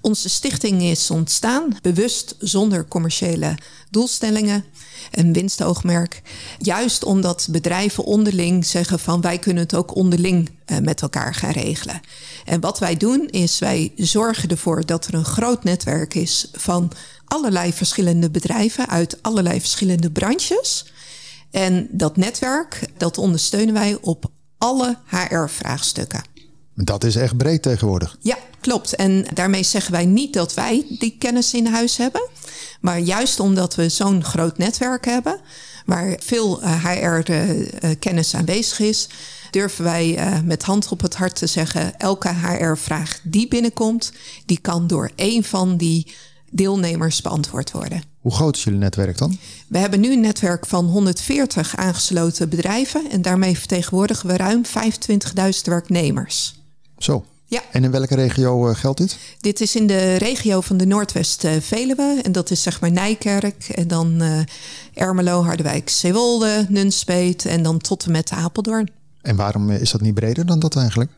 Onze 0.00 0.28
stichting 0.28 0.82
is 0.82 1.10
ontstaan, 1.10 1.76
bewust 1.82 2.34
zonder 2.38 2.88
commerciële 2.88 3.54
doelstellingen, 3.90 4.64
een 5.10 5.32
winstoogmerk. 5.32 6.22
Juist 6.58 7.04
omdat 7.04 7.48
bedrijven 7.50 8.04
onderling 8.04 8.66
zeggen 8.66 8.98
van 8.98 9.20
wij 9.20 9.38
kunnen 9.38 9.62
het 9.62 9.74
ook 9.74 9.94
onderling 9.94 10.50
uh, 10.66 10.78
met 10.78 11.02
elkaar 11.02 11.34
gaan 11.34 11.50
regelen. 11.50 12.00
En 12.44 12.60
wat 12.60 12.78
wij 12.78 12.96
doen 12.96 13.28
is 13.30 13.58
wij 13.58 13.92
zorgen 13.96 14.48
ervoor 14.48 14.86
dat 14.86 15.06
er 15.06 15.14
een 15.14 15.24
groot 15.24 15.64
netwerk 15.64 16.14
is 16.14 16.48
van 16.52 16.92
allerlei 17.24 17.72
verschillende 17.72 18.30
bedrijven 18.30 18.88
uit 18.88 19.18
allerlei 19.22 19.60
verschillende 19.60 20.10
branches. 20.10 20.92
En 21.50 21.88
dat 21.90 22.16
netwerk, 22.16 22.88
dat 22.96 23.18
ondersteunen 23.18 23.74
wij 23.74 23.98
op 24.00 24.32
alle 24.64 24.96
HR-vraagstukken. 25.06 26.24
Dat 26.74 27.04
is 27.04 27.16
echt 27.16 27.36
breed 27.36 27.62
tegenwoordig. 27.62 28.16
Ja, 28.20 28.36
klopt. 28.60 28.94
En 28.96 29.26
daarmee 29.34 29.62
zeggen 29.62 29.92
wij 29.92 30.06
niet 30.06 30.32
dat 30.32 30.54
wij 30.54 30.86
die 30.98 31.16
kennis 31.18 31.54
in 31.54 31.66
huis 31.66 31.96
hebben. 31.96 32.28
Maar 32.80 32.98
juist 32.98 33.40
omdat 33.40 33.74
we 33.74 33.88
zo'n 33.88 34.24
groot 34.24 34.58
netwerk 34.58 35.04
hebben, 35.04 35.40
waar 35.86 36.16
veel 36.22 36.60
HR-kennis 36.62 38.32
eh, 38.32 38.38
aanwezig 38.38 38.80
is, 38.80 39.08
durven 39.50 39.84
wij 39.84 40.18
uh, 40.18 40.40
met 40.44 40.62
hand 40.62 40.88
op 40.88 41.00
het 41.00 41.14
hart 41.14 41.36
te 41.36 41.46
zeggen: 41.46 41.98
elke 41.98 42.34
HR-vraag 42.34 43.20
die 43.22 43.48
binnenkomt, 43.48 44.12
die 44.46 44.58
kan 44.58 44.86
door 44.86 45.10
één 45.14 45.44
van 45.44 45.76
die 45.76 46.14
deelnemers 46.50 47.20
beantwoord 47.20 47.70
worden. 47.70 48.02
Hoe 48.20 48.34
groot 48.34 48.56
is 48.56 48.64
jullie 48.64 48.78
netwerk 48.78 49.18
dan? 49.18 49.38
We 49.74 49.80
hebben 49.80 50.00
nu 50.00 50.12
een 50.12 50.20
netwerk 50.20 50.66
van 50.66 50.86
140 50.86 51.76
aangesloten 51.76 52.48
bedrijven 52.48 53.10
en 53.10 53.22
daarmee 53.22 53.58
vertegenwoordigen 53.58 54.28
we 54.28 54.36
ruim 54.36 54.62
25.000 54.64 54.70
werknemers. 55.64 56.60
Zo. 56.98 57.24
Ja. 57.46 57.62
En 57.72 57.84
in 57.84 57.90
welke 57.90 58.14
regio 58.14 58.68
uh, 58.68 58.74
geldt 58.74 58.98
dit? 58.98 59.16
Dit 59.40 59.60
is 59.60 59.76
in 59.76 59.86
de 59.86 60.14
regio 60.14 60.60
van 60.60 60.76
de 60.76 60.86
Noordwest-Veluwe. 60.86 62.20
En 62.22 62.32
dat 62.32 62.50
is 62.50 62.62
zeg 62.62 62.80
maar 62.80 62.92
Nijkerk 62.92 63.68
en 63.68 63.88
dan 63.88 64.22
uh, 64.22 64.38
Ermelo, 64.94 65.42
Harderwijk, 65.42 65.88
Zeewolde, 65.88 66.66
Nunspeet 66.68 67.46
en 67.46 67.62
dan 67.62 67.78
tot 67.78 68.04
en 68.04 68.12
met 68.12 68.30
Apeldoorn. 68.30 68.90
En 69.24 69.36
waarom 69.36 69.70
is 69.70 69.90
dat 69.90 70.00
niet 70.00 70.14
breder 70.14 70.46
dan 70.46 70.58
dat 70.58 70.76
eigenlijk? 70.76 71.10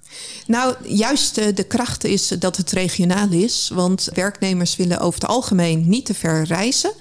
Nou, 0.47 0.75
juist 0.83 1.39
eh, 1.39 1.55
de 1.55 1.65
kracht 1.65 2.05
is 2.05 2.29
dat 2.29 2.57
het 2.57 2.71
regionaal 2.71 3.31
is. 3.31 3.71
Want 3.75 4.09
werknemers 4.15 4.77
willen 4.77 5.01
over 5.01 5.21
het 5.21 5.29
algemeen 5.31 5.89
niet 5.89 6.07
te 6.07 6.15
ver 6.15 6.45
reizen. 6.45 6.93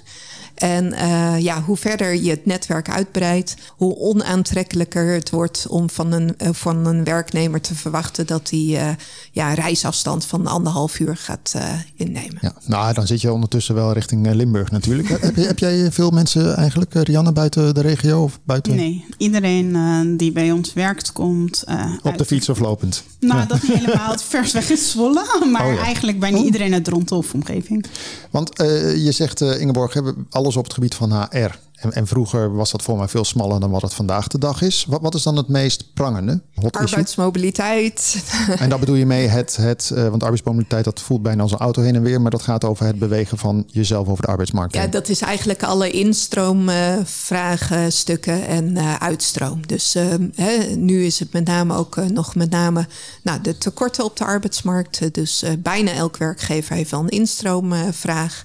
En 0.56 0.92
uh, 0.92 1.38
ja, 1.38 1.62
hoe 1.62 1.76
verder 1.76 2.14
je 2.14 2.30
het 2.30 2.46
netwerk 2.46 2.90
uitbreidt, 2.90 3.54
hoe 3.76 3.96
onaantrekkelijker 3.96 5.14
het 5.14 5.30
wordt 5.30 5.66
om 5.68 5.90
van 5.90 6.12
een, 6.12 6.34
uh, 6.42 6.48
van 6.52 6.86
een 6.86 7.04
werknemer 7.04 7.60
te 7.60 7.74
verwachten 7.74 8.26
dat 8.26 8.50
hij 8.50 8.60
uh, 8.60 8.88
ja, 9.32 9.54
reisafstand 9.54 10.24
van 10.24 10.46
anderhalf 10.46 10.98
uur 10.98 11.16
gaat 11.16 11.54
innemen. 11.94 12.38
Ja, 12.40 12.54
nou, 12.66 12.94
dan 12.94 13.06
zit 13.06 13.20
je 13.20 13.32
ondertussen 13.32 13.74
wel 13.74 13.92
richting 13.92 14.34
Limburg 14.34 14.70
natuurlijk. 14.70 15.08
heb, 15.08 15.36
je, 15.36 15.46
heb 15.46 15.58
jij 15.58 15.92
veel 15.92 16.10
mensen 16.10 16.56
eigenlijk, 16.56 16.94
Rianne, 16.94 17.32
buiten 17.32 17.74
de 17.74 17.80
regio? 17.80 18.22
Of 18.22 18.38
buiten... 18.44 18.74
Nee, 18.74 19.04
iedereen 19.16 20.16
die 20.16 20.32
bij 20.32 20.52
ons 20.52 20.72
werkt 20.72 21.12
komt. 21.12 21.64
Op 22.02 22.18
de 22.18 22.24
fiets 22.24 22.48
of 22.48 22.58
lopend? 22.58 23.02
Nou, 23.20 23.40
ja. 23.40 23.46
dat 23.46 23.60
helemaal 23.60 24.10
het 24.10 24.22
vers 24.22 24.52
weg 24.52 24.70
is 24.70 24.90
Zwolle. 24.90 25.46
Maar 25.52 25.66
oh, 25.66 25.74
ja. 25.74 25.82
eigenlijk 25.82 26.20
bijna 26.20 26.38
oh. 26.38 26.44
iedereen 26.44 26.72
uit 26.72 26.84
Dronten 26.84 27.16
of 27.16 27.34
omgeving. 27.34 27.86
Want 28.30 28.50
je 28.96 29.12
zegt, 29.12 29.40
Ingeborg, 29.40 29.92
hebben 29.92 30.26
alle 30.30 30.45
alles 30.46 30.58
op 30.58 30.64
het 30.64 30.74
gebied 30.74 30.94
van 30.94 31.12
HR. 31.12 31.64
En, 31.76 31.92
en, 31.92 32.06
vroeger 32.06 32.54
was 32.54 32.70
dat 32.70 32.82
voor 32.82 32.96
mij 32.96 33.08
veel 33.08 33.24
smaller 33.24 33.60
dan 33.60 33.70
wat 33.70 33.82
het 33.82 33.94
vandaag 33.94 34.28
de 34.28 34.38
dag 34.38 34.62
is. 34.62 34.84
Wat, 34.88 35.00
wat 35.00 35.14
is 35.14 35.22
dan 35.22 35.36
het 35.36 35.48
meest 35.48 35.94
prangende? 35.94 36.40
Hot 36.54 36.76
arbeidsmobiliteit. 36.76 38.24
En 38.58 38.68
daar 38.68 38.78
bedoel 38.78 38.94
je 38.94 39.06
mee 39.06 39.26
het, 39.26 39.56
het 39.56 39.90
uh, 39.92 40.08
want 40.08 40.22
arbeidsmobiliteit 40.22 40.84
dat 40.84 41.00
voelt 41.00 41.22
bijna 41.22 41.42
als 41.42 41.52
een 41.52 41.58
auto 41.58 41.82
heen 41.82 41.94
en 41.94 42.02
weer. 42.02 42.20
Maar 42.20 42.30
dat 42.30 42.42
gaat 42.42 42.64
over 42.64 42.86
het 42.86 42.98
bewegen 42.98 43.38
van 43.38 43.64
jezelf 43.66 44.08
over 44.08 44.22
de 44.22 44.28
arbeidsmarkt. 44.28 44.74
Ja, 44.74 44.86
dat 44.86 45.08
is 45.08 45.20
eigenlijk 45.20 45.62
alle 45.62 45.90
instroomvraagstukken 45.90 48.38
uh, 48.38 48.56
en 48.56 48.76
uh, 48.76 48.94
uitstroom. 48.94 49.66
Dus 49.66 49.94
hè, 50.34 50.74
nu 50.76 51.04
is 51.04 51.18
het 51.18 51.32
met 51.32 51.46
name 51.46 51.74
ook 51.74 51.96
nog 51.96 52.34
met 52.34 52.50
name 52.50 52.86
nou, 53.22 53.40
de 53.40 53.58
tekorten 53.58 54.04
op 54.04 54.16
de 54.16 54.24
arbeidsmarkt. 54.24 55.14
Dus 55.14 55.44
bijna 55.58 55.92
elk 55.92 56.16
werkgever 56.16 56.74
heeft 56.74 56.90
wel 56.90 57.00
een 57.00 57.08
instroomvraag. 57.08 58.42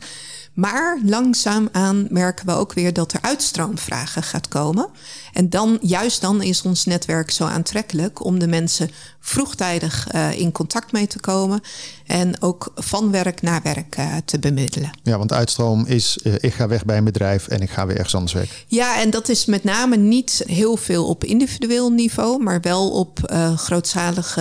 Maar 0.53 0.99
langzaamaan 1.05 2.07
merken 2.09 2.45
we 2.45 2.51
ook 2.51 2.73
weer 2.73 2.93
dat 2.93 3.13
er 3.13 3.21
uitstroomvragen 3.21 4.23
gaat 4.23 4.47
komen. 4.47 4.87
En 5.33 5.49
dan, 5.49 5.77
juist 5.81 6.21
dan 6.21 6.41
is 6.41 6.61
ons 6.61 6.85
netwerk 6.85 7.31
zo 7.31 7.45
aantrekkelijk 7.45 8.25
om 8.25 8.39
de 8.39 8.47
mensen 8.47 8.89
vroegtijdig 9.19 10.13
uh, 10.13 10.39
in 10.39 10.51
contact 10.51 10.91
mee 10.91 11.07
te 11.07 11.19
komen. 11.19 11.61
En 12.05 12.41
ook 12.41 12.71
van 12.75 13.11
werk 13.11 13.41
naar 13.41 13.61
werk 13.63 13.97
uh, 13.99 14.15
te 14.25 14.39
bemiddelen. 14.39 14.89
Ja, 15.03 15.17
want 15.17 15.33
uitstroom 15.33 15.85
is 15.85 16.19
uh, 16.23 16.33
ik 16.37 16.53
ga 16.53 16.67
weg 16.67 16.85
bij 16.85 16.97
een 16.97 17.03
bedrijf 17.03 17.47
en 17.47 17.61
ik 17.61 17.69
ga 17.69 17.85
weer 17.85 17.95
ergens 17.95 18.15
anders 18.15 18.33
weg. 18.33 18.63
Ja, 18.67 18.99
en 19.01 19.09
dat 19.09 19.29
is 19.29 19.45
met 19.45 19.63
name 19.63 19.97
niet 19.97 20.43
heel 20.45 20.77
veel 20.77 21.07
op 21.07 21.23
individueel 21.23 21.91
niveau, 21.91 22.43
maar 22.43 22.61
wel 22.61 22.91
op 22.91 23.33
grootschalig 23.55 24.37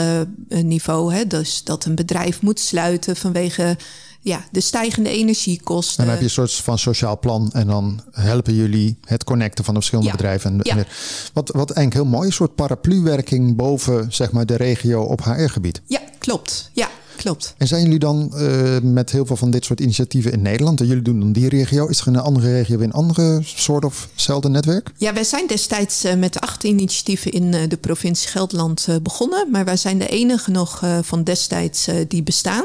niveau. 0.48 1.14
Hè? 1.14 1.26
Dus 1.26 1.64
dat 1.64 1.84
een 1.84 1.94
bedrijf 1.94 2.42
moet 2.42 2.60
sluiten 2.60 3.16
vanwege 3.16 3.76
ja, 4.20 4.44
de 4.50 4.60
stijgende 4.60 5.10
energiekosten. 5.10 5.96
Dan 5.96 6.08
heb 6.08 6.18
je 6.18 6.24
een 6.24 6.30
soort 6.30 6.52
van 6.52 6.78
sociaal 6.78 7.18
plan 7.18 7.50
en 7.52 7.66
dan 7.66 8.02
helpen 8.12 8.54
jullie 8.54 8.96
het 9.04 9.24
connecten 9.24 9.64
van 9.64 9.74
de 9.74 9.80
verschillende 9.80 10.10
ja. 10.10 10.16
bedrijven. 10.16 10.50
En, 10.50 10.60
ja. 10.62 10.76
en 10.76 10.86
wat, 11.32 11.50
wat 11.50 11.70
eigenlijk 11.70 11.94
heel 11.94 12.16
mooi, 12.16 12.26
een 12.26 12.32
soort 12.32 12.54
parapluwerking 12.54 13.56
boven 13.56 14.12
zeg 14.12 14.32
maar, 14.32 14.46
de 14.46 14.56
regio 14.56 15.02
op 15.02 15.24
HR-gebied. 15.24 15.80
Ja, 15.86 16.00
klopt. 16.18 16.70
Ja, 16.72 16.88
klopt. 17.16 17.54
En 17.56 17.66
zijn 17.66 17.82
jullie 17.82 17.98
dan 17.98 18.32
uh, 18.34 18.78
met 18.82 19.10
heel 19.10 19.26
veel 19.26 19.36
van 19.36 19.50
dit 19.50 19.64
soort 19.64 19.80
initiatieven 19.80 20.32
in 20.32 20.42
Nederland? 20.42 20.80
En 20.80 20.86
jullie 20.86 21.02
doen 21.02 21.20
dan 21.20 21.32
die 21.32 21.48
regio. 21.48 21.86
Is 21.86 22.00
er 22.00 22.06
in 22.06 22.14
een 22.14 22.20
andere 22.20 22.52
regio 22.52 22.76
weer 22.76 22.86
een 22.86 22.92
andere 22.92 23.40
soort 23.42 23.84
of 23.84 24.08
hetzelfde 24.12 24.48
netwerk? 24.48 24.90
Ja, 24.96 25.12
wij 25.12 25.24
zijn 25.24 25.46
destijds 25.46 26.04
uh, 26.04 26.14
met 26.14 26.40
acht 26.40 26.64
initiatieven 26.64 27.32
in 27.32 27.52
uh, 27.52 27.60
de 27.68 27.76
provincie 27.76 28.28
Gelderland 28.28 28.88
begonnen. 29.02 29.50
Maar 29.50 29.64
wij 29.64 29.76
zijn 29.76 29.98
de 29.98 30.08
enige 30.08 30.50
nog 30.50 30.84
van 31.02 31.24
destijds 31.24 31.88
die 32.08 32.22
bestaan. 32.22 32.64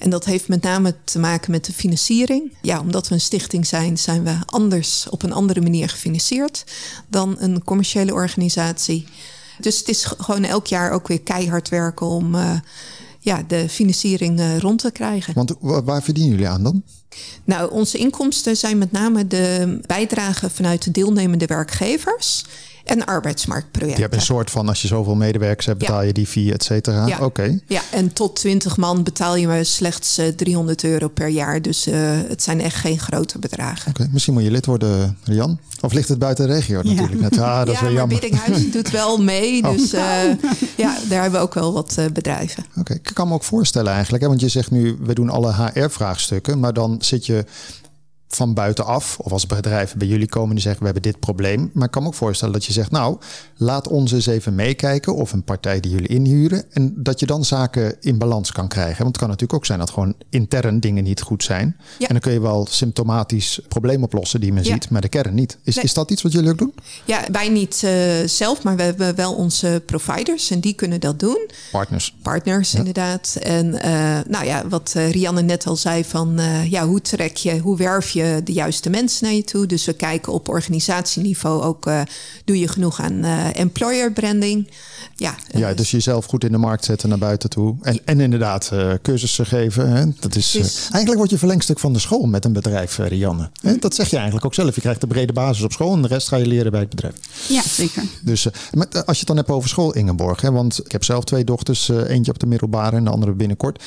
En 0.00 0.10
dat 0.10 0.24
heeft 0.24 0.48
met 0.48 0.62
name 0.62 0.94
te 1.04 1.18
maken 1.18 1.50
met 1.50 1.64
de 1.64 1.72
financiering. 1.72 2.52
Ja, 2.62 2.80
omdat 2.80 3.08
we 3.08 3.14
een 3.14 3.20
stichting 3.20 3.66
zijn, 3.66 3.98
zijn 3.98 4.22
we 4.24 4.36
anders 4.46 5.06
op 5.08 5.22
een 5.22 5.32
andere 5.32 5.60
manier 5.60 5.88
gefinancierd 5.88 6.64
dan 7.08 7.36
een 7.38 7.64
commerciële 7.64 8.12
organisatie. 8.12 9.06
Dus 9.58 9.78
het 9.78 9.88
is 9.88 10.04
gewoon 10.04 10.44
elk 10.44 10.66
jaar 10.66 10.90
ook 10.90 11.08
weer 11.08 11.20
keihard 11.20 11.68
werken 11.68 12.06
om 12.06 12.34
uh, 12.34 12.52
ja, 13.18 13.42
de 13.46 13.68
financiering 13.68 14.40
rond 14.58 14.78
te 14.80 14.90
krijgen. 14.90 15.34
Want 15.34 15.54
waar 15.60 16.02
verdienen 16.02 16.32
jullie 16.32 16.48
aan 16.48 16.62
dan? 16.62 16.82
Nou, 17.44 17.70
onze 17.70 17.98
inkomsten 17.98 18.56
zijn 18.56 18.78
met 18.78 18.92
name 18.92 19.26
de 19.26 19.78
bijdrage 19.86 20.50
vanuit 20.50 20.84
de 20.84 20.90
deelnemende 20.90 21.46
werkgevers 21.46 22.44
en 22.84 23.04
arbeidsmarktprojecten. 23.04 24.02
Je 24.02 24.08
hebt 24.08 24.14
een 24.14 24.26
soort 24.26 24.50
van, 24.50 24.68
als 24.68 24.82
je 24.82 24.88
zoveel 24.88 25.14
medewerkers 25.14 25.66
hebt, 25.66 25.78
betaal 25.78 26.02
je 26.02 26.12
die 26.12 26.28
via, 26.28 26.52
et 26.52 26.62
cetera. 26.62 27.06
Ja. 27.06 27.18
Oké. 27.20 27.60
Ja, 27.66 27.82
en 27.90 28.12
tot 28.12 28.36
20 28.36 28.76
man 28.76 29.02
betaal 29.02 29.36
je 29.36 29.46
maar 29.46 29.64
slechts 29.64 30.18
uh, 30.18 30.26
300 30.26 30.84
euro 30.84 31.08
per 31.08 31.28
jaar. 31.28 31.62
Dus 31.62 31.88
uh, 31.88 31.94
het 32.28 32.42
zijn 32.42 32.60
echt 32.60 32.76
geen 32.76 32.98
grote 32.98 33.38
bedragen. 33.38 33.90
Oké, 33.90 34.08
misschien 34.12 34.34
moet 34.34 34.42
je 34.42 34.50
lid 34.50 34.66
worden, 34.66 35.18
Rian. 35.24 35.58
Of 35.80 35.92
ligt 35.92 36.08
het 36.08 36.18
buiten 36.18 36.46
de 36.46 36.52
regio 36.52 36.82
natuurlijk? 36.82 37.20
Net. 37.20 37.38
Ah, 37.38 37.58
dat 37.58 37.66
ja, 37.66 37.72
is 37.72 37.80
wel 37.80 37.92
jammer. 37.92 38.18
Biddinghuis 38.20 38.70
doet 38.70 38.90
wel 38.90 39.22
mee. 39.22 39.64
Oh. 39.64 39.70
Dus 39.70 39.94
uh, 39.94 40.00
ja, 40.76 40.98
daar 41.08 41.22
hebben 41.22 41.40
we 41.40 41.46
ook 41.46 41.54
wel 41.54 41.72
wat 41.72 41.98
bedrijven. 42.12 42.64
Oké, 42.76 42.94
ik 42.94 43.10
kan 43.14 43.28
me 43.28 43.34
ook 43.34 43.44
voorstellen 43.44 43.92
eigenlijk. 43.92 44.22
Hè, 44.22 44.28
want 44.28 44.40
je 44.40 44.48
zegt 44.48 44.70
nu, 44.70 44.96
we 45.00 45.14
doen 45.14 45.30
alle 45.30 45.52
HR-vraagstukken. 45.54 46.60
Maar 46.60 46.72
dan 46.72 46.96
zit 47.00 47.26
je 47.26 47.44
van 48.32 48.54
buitenaf, 48.54 49.18
of 49.18 49.32
als 49.32 49.46
bedrijven 49.46 49.98
bij 49.98 50.06
jullie 50.08 50.28
komen 50.28 50.50
die 50.54 50.60
zeggen 50.60 50.80
we 50.80 50.84
hebben 50.84 51.02
dit 51.12 51.20
probleem. 51.20 51.70
Maar 51.74 51.84
ik 51.84 51.90
kan 51.90 52.02
me 52.02 52.08
ook 52.08 52.14
voorstellen 52.14 52.54
dat 52.54 52.64
je 52.64 52.72
zegt, 52.72 52.90
nou, 52.90 53.18
laat 53.56 53.88
ons 53.88 54.12
eens 54.12 54.26
even 54.26 54.54
meekijken 54.54 55.14
of 55.14 55.32
een 55.32 55.44
partij 55.44 55.80
die 55.80 55.90
jullie 55.90 56.08
inhuren. 56.08 56.64
En 56.70 56.92
dat 56.96 57.20
je 57.20 57.26
dan 57.26 57.44
zaken 57.44 57.96
in 58.00 58.18
balans 58.18 58.52
kan 58.52 58.68
krijgen. 58.68 58.96
Want 58.96 59.08
het 59.08 59.16
kan 59.18 59.26
natuurlijk 59.28 59.58
ook 59.58 59.66
zijn 59.66 59.78
dat 59.78 59.90
gewoon 59.90 60.14
intern 60.28 60.80
dingen 60.80 61.04
niet 61.04 61.20
goed 61.20 61.42
zijn. 61.42 61.76
Ja. 61.98 62.06
En 62.06 62.12
dan 62.12 62.20
kun 62.20 62.32
je 62.32 62.40
wel 62.40 62.66
symptomatisch 62.70 63.60
probleem 63.68 64.02
oplossen 64.02 64.40
die 64.40 64.52
men 64.52 64.64
Ja. 64.64 64.72
ziet, 64.72 64.90
maar 64.90 65.00
de 65.00 65.08
kern 65.08 65.34
niet. 65.34 65.58
Is, 65.64 65.74
Nee. 65.74 65.84
is 65.84 65.94
dat 65.94 66.10
iets 66.10 66.22
wat 66.22 66.32
jullie 66.32 66.50
ook 66.50 66.58
doen? 66.58 66.74
Ja, 67.04 67.20
wij 67.32 67.48
niet 67.48 67.82
eh, 67.84 67.92
zelf, 68.26 68.62
maar 68.62 68.76
we 68.76 68.82
hebben 68.82 69.14
wel 69.16 69.34
onze 69.34 69.82
providers 69.86 70.50
en 70.50 70.60
die 70.60 70.74
kunnen 70.74 71.00
dat 71.00 71.18
doen. 71.18 71.48
Partners. 71.70 72.14
partners 72.22 72.74
inderdaad. 72.74 73.36
En 73.42 73.82
eh, 73.82 74.18
nou 74.28 74.44
ja, 74.44 74.68
wat 74.68 74.92
eh, 74.96 75.10
Rianne 75.10 75.42
net 75.42 75.66
al 75.66 75.76
zei 75.76 76.04
van 76.04 76.40
ja, 76.68 76.86
hoe 76.86 77.00
trek 77.00 77.36
je, 77.36 77.58
hoe 77.58 77.76
werf 77.76 78.10
je 78.10 78.19
de 78.44 78.52
juiste 78.52 78.90
mensen 78.90 79.24
naar 79.24 79.34
je 79.34 79.44
toe? 79.44 79.66
Dus 79.66 79.84
we 79.84 79.92
kijken 79.92 80.32
op 80.32 80.48
organisatieniveau 80.48 81.62
ook, 81.62 81.86
eh, 81.86 82.00
doe 82.44 82.58
je 82.58 82.68
genoeg 82.68 83.00
aan 83.00 83.24
eh, 83.24 83.56
employer 83.56 84.12
branding? 84.12 84.68
Ja, 85.16 85.34
Ja, 85.50 85.68
eh, 85.70 85.76
dus 85.76 85.90
jezelf 85.90 86.24
goed 86.26 86.44
in 86.44 86.52
de 86.52 86.58
markt 86.58 86.84
zetten 86.84 87.08
naar 87.08 87.18
buiten 87.18 87.50
toe. 87.50 87.76
En, 87.82 88.00
en 88.04 88.20
inderdaad 88.20 88.70
eh, 88.72 88.92
cursussen 89.02 89.46
geven. 89.46 89.90
Hè? 89.90 90.04
Dat 90.20 90.36
is, 90.36 90.50
Dus- 90.50 90.80
eigenlijk 90.80 91.16
word 91.16 91.30
je 91.30 91.38
verlengstuk 91.38 91.78
van 91.78 91.92
de 91.92 91.98
school 91.98 92.26
met 92.26 92.44
een 92.44 92.52
bedrijf, 92.52 92.96
Rianne. 92.98 93.50
Hè? 93.60 93.76
Dat 93.76 93.94
zeg 93.94 94.08
je 94.10 94.16
eigenlijk 94.16 94.46
ook 94.46 94.54
zelf. 94.54 94.74
Je 94.74 94.80
krijgt 94.80 95.00
de 95.00 95.06
brede 95.06 95.32
basis 95.32 95.62
op 95.64 95.72
school 95.72 95.92
en 95.94 96.02
de 96.02 96.08
rest 96.08 96.28
ga 96.28 96.36
je 96.36 96.46
leren 96.46 96.70
bij 96.70 96.80
het 96.80 96.90
bedrijf. 96.90 97.14
Ja, 97.48 97.62
zeker. 97.62 98.02
Dus 98.24 98.46
eh, 98.46 98.52
maar 98.72 98.86
als 98.88 99.04
je 99.04 99.18
het 99.18 99.26
dan 99.26 99.36
hebt 99.36 99.48
over 99.50 99.68
school, 99.68 99.92
Ingeborg. 99.94 100.40
Hè? 100.40 100.50
Want 100.52 100.80
ik 100.84 100.92
heb 100.92 101.04
zelf 101.04 101.24
twee 101.24 101.44
dochters. 101.44 101.88
eh, 101.88 102.08
eentje 102.10 102.32
op 102.32 102.38
de 102.38 102.46
middelbare 102.46 102.96
en 102.96 103.04
de 103.04 103.10
andere 103.10 103.32
binnenkort. 103.32 103.82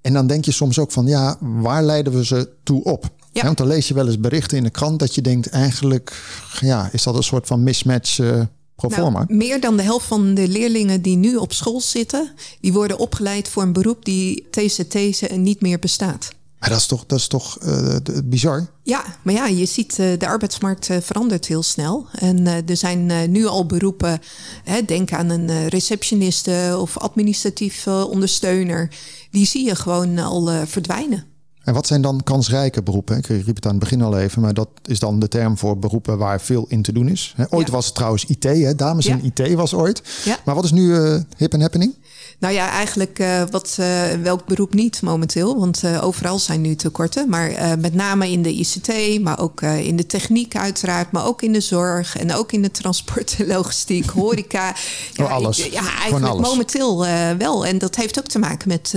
En 0.00 0.12
dan 0.12 0.26
denk 0.26 0.44
je 0.44 0.52
soms 0.52 0.78
ook 0.78 0.92
van, 0.92 1.06
ja, 1.06 1.36
waar 1.40 1.82
leiden 1.82 2.12
we 2.12 2.24
ze 2.24 2.48
toe 2.62 2.84
op? 2.84 3.10
Ja. 3.36 3.42
Want 3.42 3.58
dan 3.58 3.66
lees 3.66 3.88
je 3.88 3.94
wel 3.94 4.06
eens 4.06 4.20
berichten 4.20 4.56
in 4.56 4.62
de 4.62 4.70
krant 4.70 4.98
dat 4.98 5.14
je 5.14 5.22
denkt, 5.22 5.48
eigenlijk, 5.48 6.22
ja, 6.60 6.88
is 6.92 7.02
dat 7.02 7.14
een 7.14 7.22
soort 7.22 7.46
van 7.46 7.62
mismatch? 7.62 8.18
Nou, 8.18 9.24
meer 9.28 9.60
dan 9.60 9.76
de 9.76 9.82
helft 9.82 10.06
van 10.06 10.34
de 10.34 10.48
leerlingen 10.48 11.02
die 11.02 11.16
nu 11.16 11.36
op 11.36 11.52
school 11.52 11.80
zitten, 11.80 12.30
die 12.60 12.72
worden 12.72 12.98
opgeleid 12.98 13.48
voor 13.48 13.62
een 13.62 13.72
beroep 13.72 14.04
die 14.04 14.46
TCT 14.50 15.30
niet 15.36 15.60
meer 15.60 15.78
bestaat. 15.78 16.28
Maar 16.58 16.68
dat 16.68 16.78
is 16.78 16.86
toch, 16.86 17.06
dat 17.06 17.18
is 17.18 17.26
toch 17.26 17.58
eh, 17.58 17.96
bizar? 18.24 18.66
Ja, 18.82 19.04
maar 19.22 19.34
ja, 19.34 19.46
je 19.46 19.66
ziet 19.66 19.98
eh, 19.98 20.18
de 20.18 20.26
arbeidsmarkt 20.26 20.88
verandert 21.00 21.46
heel 21.46 21.62
snel. 21.62 22.06
En 22.12 22.46
er 22.46 22.76
zijn 22.76 23.30
nu 23.30 23.46
al 23.46 23.66
beroepen, 23.66 24.20
hè, 24.64 24.84
denk 24.84 25.12
aan 25.12 25.30
een 25.30 25.68
receptioniste 25.68 26.76
of 26.78 26.98
administratief 26.98 27.86
ondersteuner. 27.86 28.90
Die 29.30 29.46
zie 29.46 29.64
je 29.64 29.74
gewoon 29.74 30.18
al 30.18 30.66
verdwijnen. 30.66 31.35
En 31.66 31.74
wat 31.74 31.86
zijn 31.86 32.02
dan 32.02 32.20
kansrijke 32.24 32.82
beroepen? 32.82 33.16
Ik 33.16 33.26
riep 33.26 33.54
het 33.56 33.64
aan 33.64 33.70
het 33.70 33.80
begin 33.80 34.02
al 34.02 34.18
even, 34.18 34.42
maar 34.42 34.54
dat 34.54 34.68
is 34.84 34.98
dan 34.98 35.20
de 35.20 35.28
term 35.28 35.58
voor 35.58 35.78
beroepen 35.78 36.18
waar 36.18 36.40
veel 36.40 36.64
in 36.68 36.82
te 36.82 36.92
doen 36.92 37.08
is. 37.08 37.34
Ooit 37.50 37.66
Ja. 37.66 37.72
was 37.72 37.86
het 37.86 37.94
trouwens 37.94 38.24
IT, 38.24 38.42
hè? 38.44 38.74
dames 38.74 39.06
Ja. 39.06 39.18
in 39.22 39.32
IT 39.34 39.54
was 39.54 39.74
ooit. 39.74 40.02
Ja. 40.24 40.38
Maar 40.44 40.54
wat 40.54 40.64
is 40.64 40.70
nu 40.72 40.94
eh, 40.96 41.14
hip 41.36 41.52
en 41.52 41.60
happening? 41.60 41.94
Nou 42.38 42.54
ja, 42.54 42.70
eigenlijk 42.70 43.18
eh, 43.18 43.42
wat, 43.50 43.76
eh, 43.80 44.10
welk 44.22 44.46
beroep 44.46 44.74
niet 44.74 45.02
momenteel? 45.02 45.58
Want 45.58 45.82
eh, 45.82 46.04
overal 46.04 46.38
zijn 46.38 46.60
nu 46.60 46.74
tekorten. 46.74 47.28
Maar 47.28 47.78
met 47.78 47.94
name 47.94 48.30
in 48.30 48.42
de 48.42 48.52
ICT, 48.52 49.20
maar 49.22 49.40
ook 49.40 49.62
in 49.62 49.96
de 49.96 50.06
techniek 50.06 50.56
uiteraard. 50.56 51.12
Maar 51.12 51.26
ook 51.26 51.42
in 51.42 51.52
de 51.52 51.60
zorg 51.60 52.16
en 52.16 52.34
ook 52.34 52.52
in 52.52 52.62
de 52.62 52.70
transport 52.70 53.36
logistiek, 53.38 54.10
horeca. 54.20 54.74
Oh, 55.16 55.32
alles. 55.32 55.56
Ja, 55.56 55.64
Gewoon 55.64 55.88
eigenlijk 55.88 56.24
alles. 56.24 56.48
momenteel 56.48 57.06
wel. 57.38 57.66
En 57.66 57.78
dat 57.78 57.96
heeft 57.96 58.18
ook 58.18 58.26
te 58.26 58.38
maken 58.38 58.68
met... 58.68 58.94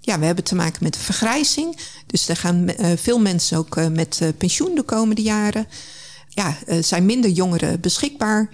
ja, 0.00 0.18
we 0.18 0.24
hebben 0.24 0.44
te 0.44 0.54
maken 0.54 0.78
met 0.82 0.96
vergrijzing. 0.96 1.76
Dus 2.06 2.28
er 2.28 2.36
gaan 2.36 2.68
veel 2.96 3.18
mensen 3.18 3.58
ook 3.58 3.88
met 3.90 4.20
pensioen 4.38 4.74
de 4.74 4.82
komende 4.82 5.22
jaren. 5.22 5.66
Ja, 6.28 6.56
er 6.66 6.84
zijn 6.84 7.06
minder 7.06 7.30
jongeren 7.30 7.80
beschikbaar. 7.80 8.48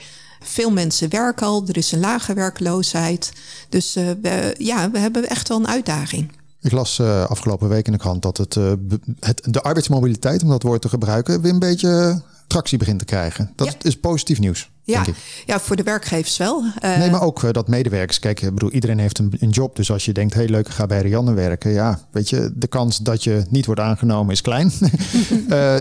Veel 0.45 0.71
mensen 0.71 1.11
werken 1.11 1.47
al, 1.47 1.65
er 1.69 1.77
is 1.77 1.93
een 1.93 2.01
lage 2.01 2.35
werkloosheid. 2.35 3.33
Dus 3.69 3.97
eh, 3.97 4.05
we, 4.23 4.55
ja, 4.59 4.91
we 4.91 4.99
hebben 4.99 5.29
echt 5.29 5.49
wel 5.49 5.59
een 5.59 5.69
uitdaging. 5.69 6.33
Ik 6.61 6.73
las 6.73 6.99
eh, 6.99 7.25
afgelopen 7.27 7.69
week 7.69 7.87
in 7.87 7.93
de 7.93 7.99
krant 7.99 8.23
dat 8.23 8.37
het, 8.37 8.57
eh, 8.57 8.73
het, 9.21 9.41
de 9.51 9.61
arbeidsmobiliteit, 9.61 10.43
om 10.43 10.49
dat 10.49 10.63
woord 10.63 10.83
te 10.83 10.89
gebruiken, 10.89 11.41
weer 11.41 11.53
een 11.53 11.59
beetje 11.59 12.23
tractie 12.47 12.79
begint 12.79 12.99
te 12.99 13.05
krijgen. 13.05 13.53
Dat 13.57 13.67
Ja. 13.67 13.73
is 13.83 13.97
positief 13.97 14.39
nieuws. 14.39 14.73
Ja, 14.87 15.05
ja, 15.47 15.61
voor 15.61 15.77
de 15.77 15.83
werkgevers 15.83 16.37
wel. 16.37 16.65
Nee, 16.81 17.11
maar 17.11 17.23
ook 17.23 17.53
dat 17.55 17.69
medewerkers. 17.69 18.19
Kijk, 18.19 18.41
ik 18.41 18.55
bedoel, 18.55 18.71
iedereen 18.71 18.99
heeft 18.99 19.19
een, 19.19 19.33
een 19.39 19.51
job. 19.51 19.77
Dus 19.77 19.91
als 19.91 20.05
je 20.05 20.13
denkt, 20.13 20.35
hey, 20.35 20.49
leuk, 20.49 20.67
ik 20.67 20.73
ga 20.73 20.87
bij 20.87 21.01
Rianne 21.01 21.33
werken. 21.33 21.71
Ja, 21.73 22.01
weet 22.11 22.29
je, 22.31 22.53
de 22.55 22.67
kans 22.67 22.99
dat 22.99 23.25
je 23.25 23.45
niet 23.49 23.67
wordt 23.67 23.81
aangenomen 23.81 24.33
is 24.33 24.41
klein. 24.41 24.73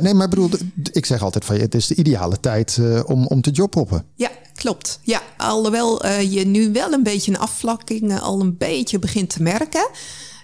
Nee, 0.02 0.14
maar 0.14 0.24
ik 0.24 0.30
bedoel, 0.30 0.50
ik 0.92 1.06
zeg 1.06 1.22
altijd 1.22 1.46
van 1.46 1.56
je, 1.56 1.62
het 1.62 1.76
is 1.76 1.88
de 1.88 1.96
ideale 1.96 2.40
tijd 2.40 2.80
om, 3.06 3.28
om 3.28 3.42
te 3.42 3.52
jobhoppen. 3.52 4.04
Ja, 4.16 4.30
klopt. 4.64 5.00
Ja, 5.02 5.22
alhoewel 5.38 6.02
eh, 6.02 6.34
je 6.34 6.46
nu 6.46 6.72
wel 6.72 6.94
een 6.94 7.04
beetje 7.04 7.32
een 7.32 7.40
afvlakking 7.40 8.12
eh, 8.12 8.22
al 8.22 8.42
een 8.42 8.58
beetje 8.58 9.00
begint 9.00 9.30
te 9.30 9.42
merken. 9.42 9.90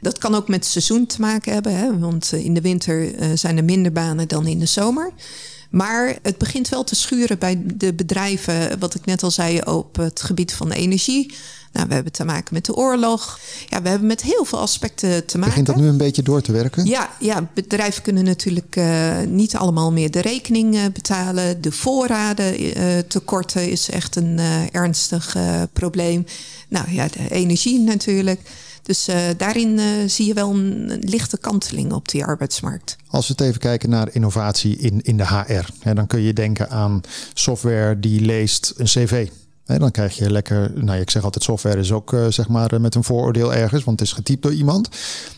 Dat 0.02 0.18
kan 0.18 0.36
ook 0.36 0.48
met 0.48 0.60
het 0.60 0.72
seizoen 0.72 1.06
te 1.06 1.22
maken 1.22 1.54
hebben, 1.54 1.76
hè? 1.76 2.00
want 2.00 2.34
eh, 2.34 2.46
in 2.46 2.54
de 2.54 2.62
winter 2.62 3.14
zijn 3.38 3.58
er 3.58 3.64
minder 3.64 3.92
banen 3.92 4.28
dan 4.28 4.48
in 4.48 4.60
de 4.60 4.66
zomer. 4.66 5.12
Maar 5.70 6.18
het 6.22 6.38
begint 6.38 6.70
wel 6.70 6.84
te 6.84 6.96
schuren 6.96 7.40
bij 7.40 7.62
de 7.66 7.94
bedrijven, 7.94 8.80
wat 8.80 8.96
ik 8.96 9.06
net 9.06 9.24
al 9.24 9.32
zei, 9.32 9.62
op 9.62 9.96
het 9.96 10.22
gebied 10.22 10.54
van 10.54 10.72
energie. 10.72 11.34
Nou, 11.72 11.88
we 11.88 11.94
hebben 11.94 12.12
te 12.12 12.26
maken 12.26 12.54
met 12.54 12.66
de 12.66 12.76
oorlog. 12.76 13.40
Ja, 13.68 13.82
we 13.82 13.90
hebben 13.90 14.08
met 14.08 14.22
heel 14.22 14.46
veel 14.46 14.60
aspecten 14.60 15.26
te 15.26 15.38
maken. 15.38 15.50
Begint 15.50 15.68
dat 15.68 15.76
nu 15.76 15.88
een 15.88 15.98
beetje 15.98 16.22
door 16.22 16.42
te 16.42 16.52
werken? 16.52 16.86
Ja, 16.86 17.10
ja, 17.20 17.48
bedrijven 17.54 18.04
kunnen 18.04 18.24
natuurlijk 18.24 18.76
eh, 18.76 19.18
niet 19.28 19.56
allemaal 19.56 19.92
meer 19.92 20.12
de 20.12 20.22
rekening 20.22 20.76
eh, 20.76 20.82
betalen. 20.94 21.62
De 21.62 21.72
voorraden 21.72 22.58
eh, 22.58 22.98
tekorten 23.08 23.70
is 23.70 23.90
echt 23.90 24.16
een 24.16 24.40
ernstig 24.72 25.36
probleem. 25.74 26.26
Nou 26.68 26.92
ja, 26.92 27.08
de 27.08 27.30
energie 27.30 27.80
natuurlijk. 27.80 28.40
Dus 28.82 29.08
daarin 29.38 29.80
zie 30.10 30.28
je 30.28 30.34
wel 30.34 30.50
een, 30.50 30.90
een 30.90 31.00
lichte 31.00 31.38
kanteling 31.38 31.94
op 31.94 32.10
die 32.10 32.26
arbeidsmarkt. 32.26 32.96
Als 33.08 33.28
we 33.28 33.34
het 33.38 33.42
even 33.42 33.60
kijken 33.60 33.90
naar 33.90 34.10
innovatie 34.12 34.78
in, 34.78 35.02
in 35.02 35.18
de 35.18 35.28
HR. 35.28 35.70
Hè, 35.80 35.94
dan 35.94 36.08
kun 36.08 36.22
je 36.22 36.34
denken 36.34 36.70
aan 36.70 37.02
software 37.34 38.00
die 38.00 38.22
leest 38.22 38.74
een 38.78 38.86
cv. 38.86 39.28
Hè, 39.70 39.80
dan 39.80 39.92
krijg 39.92 40.18
je 40.18 40.32
lekker, 40.32 40.72
nou 40.76 41.00
ik 41.00 41.10
zeg 41.10 41.24
altijd 41.24 41.44
software 41.44 41.80
is 41.80 41.92
ook 41.92 42.14
eh, 42.14 42.26
zeg 42.28 42.48
maar 42.48 42.74
eh, 42.74 42.80
met 42.80 42.96
een 42.96 43.04
vooroordeel 43.04 43.54
ergens, 43.54 43.84
want 43.84 44.00
het 44.00 44.08
is 44.08 44.14
getypt 44.16 44.42
door 44.42 44.54
iemand. 44.54 44.90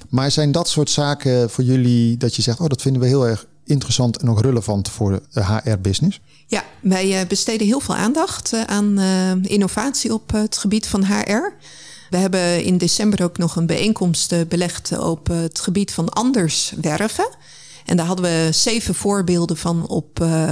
Maar 0.10 0.32
zijn 0.32 0.52
dat 0.52 0.70
soort 0.70 0.90
zaken 0.90 1.50
voor 1.50 1.64
jullie 1.64 2.18
dat 2.18 2.36
je 2.36 2.42
zegt, 2.42 2.60
oh 2.60 2.68
dat 2.68 2.82
vinden 2.82 3.02
we 3.02 3.08
heel 3.08 3.28
erg 3.28 3.46
interessant 3.66 4.18
en 4.18 4.30
ook 4.30 4.42
relevant 4.42 4.90
voor 4.90 5.22
de 5.32 5.46
HR-business? 5.46 6.22
Ja, 6.48 6.64
wij 6.80 7.20
eh, 7.20 7.28
besteden 7.28 7.68
heel 7.68 7.80
veel 7.80 7.96
aandacht 7.96 8.54
aan 8.66 9.00
innovatie 9.42 10.14
op 10.14 10.32
het 10.32 10.58
gebied 10.58 10.88
van 10.88 11.06
HR. 11.06 11.54
We 12.10 12.18
hebben 12.18 12.64
in 12.64 12.78
december 12.78 13.24
ook 13.24 13.38
nog 13.38 13.56
een 13.56 13.66
bijeenkomst 13.66 14.48
belegd 14.48 14.98
op 14.98 15.28
het 15.28 15.60
gebied 15.60 15.94
van 15.94 16.10
anders 16.10 16.74
werven. 16.82 17.30
En 17.86 17.98
daar 17.98 18.06
hadden 18.06 18.26
we 18.26 18.50
zeven 18.52 18.96
voorbeelden 18.96 19.58
van 19.58 19.88
op 19.88 20.20
eh, 20.20 20.52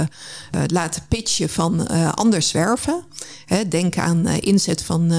laten 0.66 1.02
pitchen 1.08 1.48
van 1.48 1.86
eh, 1.86 2.12
anders 2.12 2.52
werven. 2.52 3.04
Denk 3.68 3.98
aan 3.98 4.26
inzet 4.26 4.82
van 4.82 5.12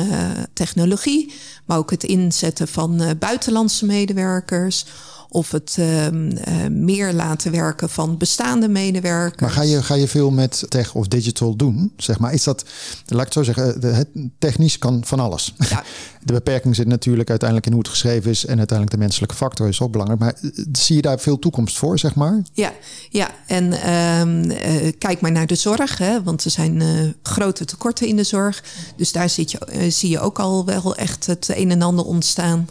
technologie, 0.54 1.34
maar 1.65 1.78
ook 1.78 1.91
het 1.91 2.04
inzetten 2.04 2.67
van 2.67 3.15
buitenlandse 3.19 3.86
medewerkers. 3.86 4.86
Of 5.34 5.52
het 5.52 5.76
ehm, 5.80 6.32
eh, 6.32 6.67
meer 6.70 7.13
laten 7.13 7.52
werken 7.52 7.89
van 7.89 8.17
bestaande 8.17 8.67
medewerkers. 8.67 9.41
Maar 9.41 9.50
ga 9.50 9.62
je, 9.62 9.84
ga 9.84 9.96
je 9.96 10.08
veel 10.08 10.32
met 10.32 10.65
tech 10.67 10.96
of 10.96 11.08
digital 11.08 11.56
doen? 11.56 11.94
Zeg 11.98 12.20
maar, 12.20 12.34
is 12.34 12.44
dat, 12.44 12.65
laat 13.06 13.20
ik 13.20 13.26
het 13.26 13.34
zo 13.34 13.44
zeggen, 13.44 13.82
de, 13.82 13.88
het 13.88 14.08
technisch 14.39 14.78
kan 14.78 15.02
van 15.06 15.20
alles. 15.20 15.54
Ja. 15.70 15.84
De 16.24 16.34
beperking 16.34 16.76
zit 16.76 16.88
natuurlijk 16.88 17.30
uiteindelijk 17.30 17.67
in 17.67 17.74
hoe 17.74 17.82
het 17.82 17.91
geschreven 17.91 18.32
is 18.32 18.46
en 18.46 18.58
uiteindelijk 18.58 18.98
de 18.98 19.04
menselijke 19.04 19.36
factor 19.36 19.67
is 19.67 19.82
ook 19.82 19.91
belangrijk. 19.91 20.20
Maar 20.20 20.34
eh, 20.41 20.65
zie 20.72 20.96
je 20.96 21.02
daar 21.02 21.20
veel 21.20 21.39
toekomst 21.39 21.78
voor, 21.78 22.00
zeg 22.00 22.15
maar? 22.15 22.41
Ja, 22.54 22.72
ja. 23.10 23.30
en 23.48 23.74
ehm, 23.74 24.50
eh, 24.50 24.91
kijk 24.98 25.22
maar 25.22 25.32
naar 25.32 25.48
de 25.48 25.56
zorg, 25.56 25.98
hè, 25.98 26.24
want 26.24 26.44
er 26.44 26.52
zijn 26.52 26.82
eh, 26.82 26.88
grote 27.24 27.65
tekorten 27.65 28.08
in 28.08 28.15
de 28.15 28.24
zorg. 28.24 28.63
Dus 28.96 29.12
daar 29.12 29.30
zit 29.30 29.52
je, 29.52 29.58
eh, 29.58 29.91
zie 29.91 30.10
je 30.10 30.20
ook 30.20 30.39
al 30.39 30.65
wel 30.65 30.96
echt 30.96 31.26
het 31.26 31.50
een 31.54 31.72
en 31.72 31.82
ander 31.82 32.06
ontstaan. 32.06 32.67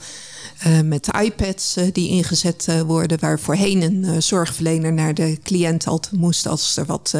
Uh, 0.66 0.81
met 0.81 1.09
iPads 1.23 1.77
uh, 1.77 1.85
die 1.92 2.09
ingezet 2.09 2.66
uh, 2.70 2.80
worden, 2.80 3.20
waar 3.20 3.41
voorheen 3.41 3.82
een 3.82 4.22
zorgverlener 4.22 4.93
naar 4.93 5.14
de 5.14 5.39
cliënt 5.43 5.87
altijd 5.87 6.20
moest 6.20 6.47
als 6.47 6.76
er 6.76 6.87
wat 6.87 7.14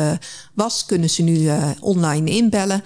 was, 0.55 0.87
kunnen 0.87 1.11
ze 1.11 1.23
nu 1.23 1.51
online 1.81 2.31
inbellen. 2.31 2.83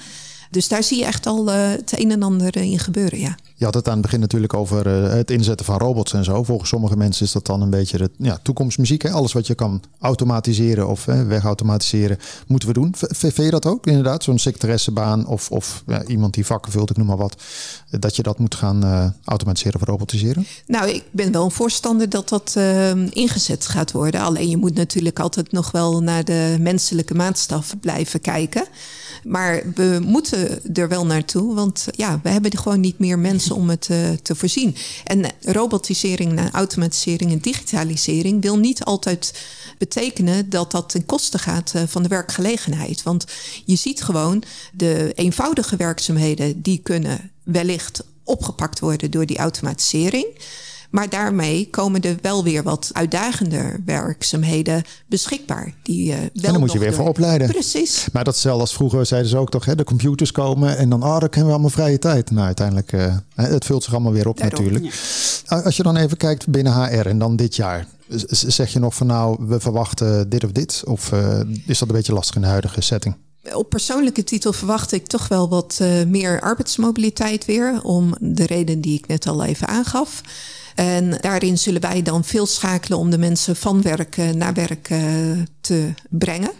Dus 0.55 0.68
daar 0.68 0.82
zie 0.82 0.98
je 0.98 1.05
echt 1.05 1.26
al 1.26 1.46
het 1.46 1.98
een 2.00 2.11
en 2.11 2.22
ander 2.22 2.57
in 2.57 2.78
gebeuren, 2.78 3.18
ja. 3.18 3.36
Je 3.57 3.64
had 3.64 3.74
het 3.74 3.86
aan 3.86 3.92
het 3.92 4.02
begin 4.02 4.20
natuurlijk 4.20 4.55
over 4.55 4.88
het 4.88 5.30
inzetten 5.30 5.66
van 5.66 5.78
robots 5.78 6.12
en 6.12 6.24
zo. 6.24 6.42
Volgens 6.42 6.68
sommige 6.68 6.96
mensen 6.96 7.26
is 7.26 7.32
dat 7.32 7.46
dan 7.46 7.62
een 7.62 7.70
beetje 7.70 7.98
de 7.98 8.11
ja, 8.16 8.38
toekomstmuziek. 8.42 9.02
Hè? 9.02 9.11
Alles 9.11 9.32
wat 9.32 9.46
je 9.46 9.55
kan 9.55 9.82
automatiseren 10.00 10.88
of 10.88 11.05
hè, 11.05 11.24
wegautomatiseren, 11.24 12.18
moeten 12.46 12.68
we 12.68 12.74
doen. 12.74 12.94
Vind 12.98 13.36
je 13.36 13.50
dat 13.50 13.66
ook 13.66 13.86
inderdaad? 13.86 14.24
Zo'n 14.24 14.38
secretaressenbaan 14.38 15.26
of, 15.26 15.50
of 15.50 15.82
ja, 15.86 16.05
iemand 16.05 16.34
die 16.34 16.46
vakken 16.46 16.72
vult, 16.72 16.90
ik 16.90 16.96
noem 16.96 17.07
maar 17.07 17.16
wat. 17.16 17.42
Dat 17.90 18.16
je 18.16 18.22
dat 18.22 18.38
moet 18.38 18.55
gaan 18.55 18.84
uh, 18.84 19.07
automatiseren 19.24 19.80
of 19.80 19.86
robotiseren? 19.86 20.46
Nou, 20.66 20.88
ik 20.88 21.05
ben 21.11 21.32
wel 21.32 21.44
een 21.44 21.50
voorstander 21.50 22.09
dat 22.09 22.28
dat 22.28 22.55
uh, 22.59 22.90
ingezet 23.11 23.66
gaat 23.66 23.92
worden. 23.92 24.20
Alleen 24.20 24.48
je 24.48 24.57
moet 24.57 24.74
natuurlijk 24.74 25.18
altijd 25.18 25.52
nog 25.52 25.70
wel 25.70 26.02
naar 26.02 26.24
de 26.24 26.57
menselijke 26.61 27.14
maatstaf 27.14 27.74
blijven 27.80 28.20
kijken. 28.20 28.66
Maar 29.25 29.62
we 29.75 29.99
moeten 30.03 30.75
er 30.75 30.89
wel 30.89 31.07
naartoe, 31.07 31.55
want 31.55 31.87
ja, 31.91 32.20
we 32.22 32.29
hebben 32.29 32.59
gewoon 32.59 32.81
niet 32.81 32.99
meer 32.99 33.18
mensen 33.18 33.55
om 33.55 33.68
het 33.68 33.89
uh, 33.91 34.11
te 34.22 34.35
voorzien. 34.35 34.77
En 35.05 35.27
robotisering, 35.41 36.53
automatisering 36.53 37.33
en 37.33 37.39
digitalisering 37.39 38.43
wil 38.43 38.59
niet 38.59 38.85
altijd 38.85 39.45
betekenen 39.79 40.51
dat 40.51 40.70
dat 40.70 40.89
ten 40.89 41.07
koste 41.07 41.39
gaat 41.39 41.72
uh, 41.77 41.83
van 41.87 42.03
de 42.03 42.09
werkgelegenheid. 42.09 43.03
Want 43.03 43.25
je 43.64 43.77
ziet 43.77 44.03
gewoon 44.03 44.43
de 44.72 45.12
eenvoudige 45.14 45.77
werkzaamheden 45.77 46.62
die 46.62 46.81
kunnen 46.83 47.31
wellicht 47.43 48.05
opgepakt 48.25 48.81
worden 48.81 49.11
door 49.11 49.27
die 49.27 49.39
automatisering. 49.39 50.27
Maar 50.95 51.09
daarmee 51.09 51.68
komen 51.70 52.01
er 52.01 52.16
wel 52.20 52.45
weer 52.45 52.62
wat 52.62 52.90
uitdagender 52.92 53.80
werkzaamheden 53.84 54.82
beschikbaar. 55.07 55.74
Die, 55.82 56.11
uh, 56.11 56.16
wel 56.16 56.28
en 56.42 56.53
dan 56.53 56.61
moet 56.61 56.72
je 56.72 56.78
weer 56.78 56.88
door... 56.88 56.97
voor 56.97 57.09
opleiden. 57.09 57.49
Precies. 57.49 58.07
Maar 58.12 58.24
dat 58.24 58.36
zelfs 58.36 58.74
vroeger 58.74 59.07
zeiden 59.07 59.30
ze 59.30 59.36
ook 59.36 59.51
toch, 59.51 59.64
hè, 59.64 59.74
de 59.74 59.84
computers 59.84 60.32
komen 60.32 60.76
en 60.76 60.88
dan, 60.88 61.03
oh, 61.03 61.11
dan 61.11 61.20
hebben 61.20 61.45
we 61.45 61.51
allemaal 61.51 61.70
vrije 61.70 61.99
tijd. 61.99 62.30
Nou, 62.30 62.47
uiteindelijk, 62.47 62.92
uh, 62.92 63.16
het 63.34 63.64
vult 63.64 63.82
zich 63.82 63.92
allemaal 63.92 64.12
weer 64.12 64.28
op 64.28 64.38
Daarom, 64.38 64.64
natuurlijk. 64.64 64.95
Ja. 65.47 65.57
Als 65.57 65.76
je 65.76 65.82
dan 65.82 65.97
even 65.97 66.16
kijkt 66.16 66.49
binnen 66.49 66.72
HR 66.72 67.07
en 67.07 67.18
dan 67.18 67.36
dit 67.36 67.57
jaar. 67.57 67.86
Zeg 68.28 68.72
je 68.72 68.78
nog 68.78 68.95
van 68.95 69.07
nou, 69.07 69.36
we 69.47 69.61
verwachten 69.61 70.28
dit 70.28 70.45
of 70.45 70.53
dit? 70.53 70.82
Of 70.84 71.12
uh, 71.12 71.40
is 71.66 71.78
dat 71.78 71.88
een 71.88 71.95
beetje 71.95 72.12
lastig 72.12 72.34
in 72.34 72.40
de 72.40 72.47
huidige 72.47 72.80
setting? 72.80 73.16
Op 73.53 73.68
persoonlijke 73.68 74.24
titel 74.24 74.53
verwacht 74.53 74.92
ik 74.92 75.07
toch 75.07 75.28
wel 75.28 75.49
wat 75.49 75.78
uh, 75.82 76.05
meer 76.07 76.40
arbeidsmobiliteit 76.40 77.45
weer. 77.45 77.82
Om 77.82 78.14
de 78.20 78.47
reden 78.47 78.80
die 78.80 78.99
ik 78.99 79.07
net 79.07 79.26
al 79.26 79.45
even 79.45 79.68
aangaf. 79.68 80.22
En 80.75 81.18
daarin 81.20 81.59
zullen 81.59 81.81
wij 81.81 82.03
dan 82.03 82.25
veel 82.25 82.47
schakelen 82.47 82.99
om 82.99 83.11
de 83.11 83.18
mensen 83.18 83.57
van 83.57 83.83
werk 83.83 84.16
naar 84.16 84.55
werk 84.55 84.91
uh, 84.91 84.99
te 85.61 85.93
brengen. 86.11 86.51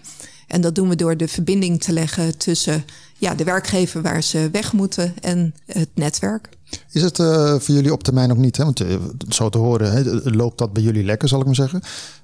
En 0.47 0.61
dat 0.61 0.75
doen 0.75 0.89
we 0.89 0.97
door 0.97 1.17
de 1.17 1.29
verbinding 1.29 1.83
te 1.83 1.93
leggen 1.93 2.39
tussen 2.39 2.85
ja, 3.19 3.35
de 3.35 3.45
werkgever 3.45 4.03
waar 4.03 4.23
ze 4.23 4.49
weg 4.53 4.73
moeten 4.73 5.15
en 5.21 5.55
het 5.67 5.89
netwerk. 5.95 6.49
Is 6.91 7.03
het 7.03 7.18
uh, 7.18 7.55
voor 7.59 7.75
jullie 7.75 7.93
op 7.93 8.03
termijn 8.03 8.31
ook 8.31 8.37
niet, 8.37 8.57
hè? 8.57 8.64
want 8.64 8.83
uh, 8.83 8.97
zo 9.29 9.49
te 9.49 9.59
horen, 9.59 9.93
hè, 9.93 10.03
loopt 10.31 10.59
dat 10.59 10.72
bij 10.72 10.83
jullie 10.83 11.05
lekker, 11.05 11.29
zal 11.29 11.41
ik 11.41 11.47
maar 11.47 11.55
zeggen, 11.55 11.83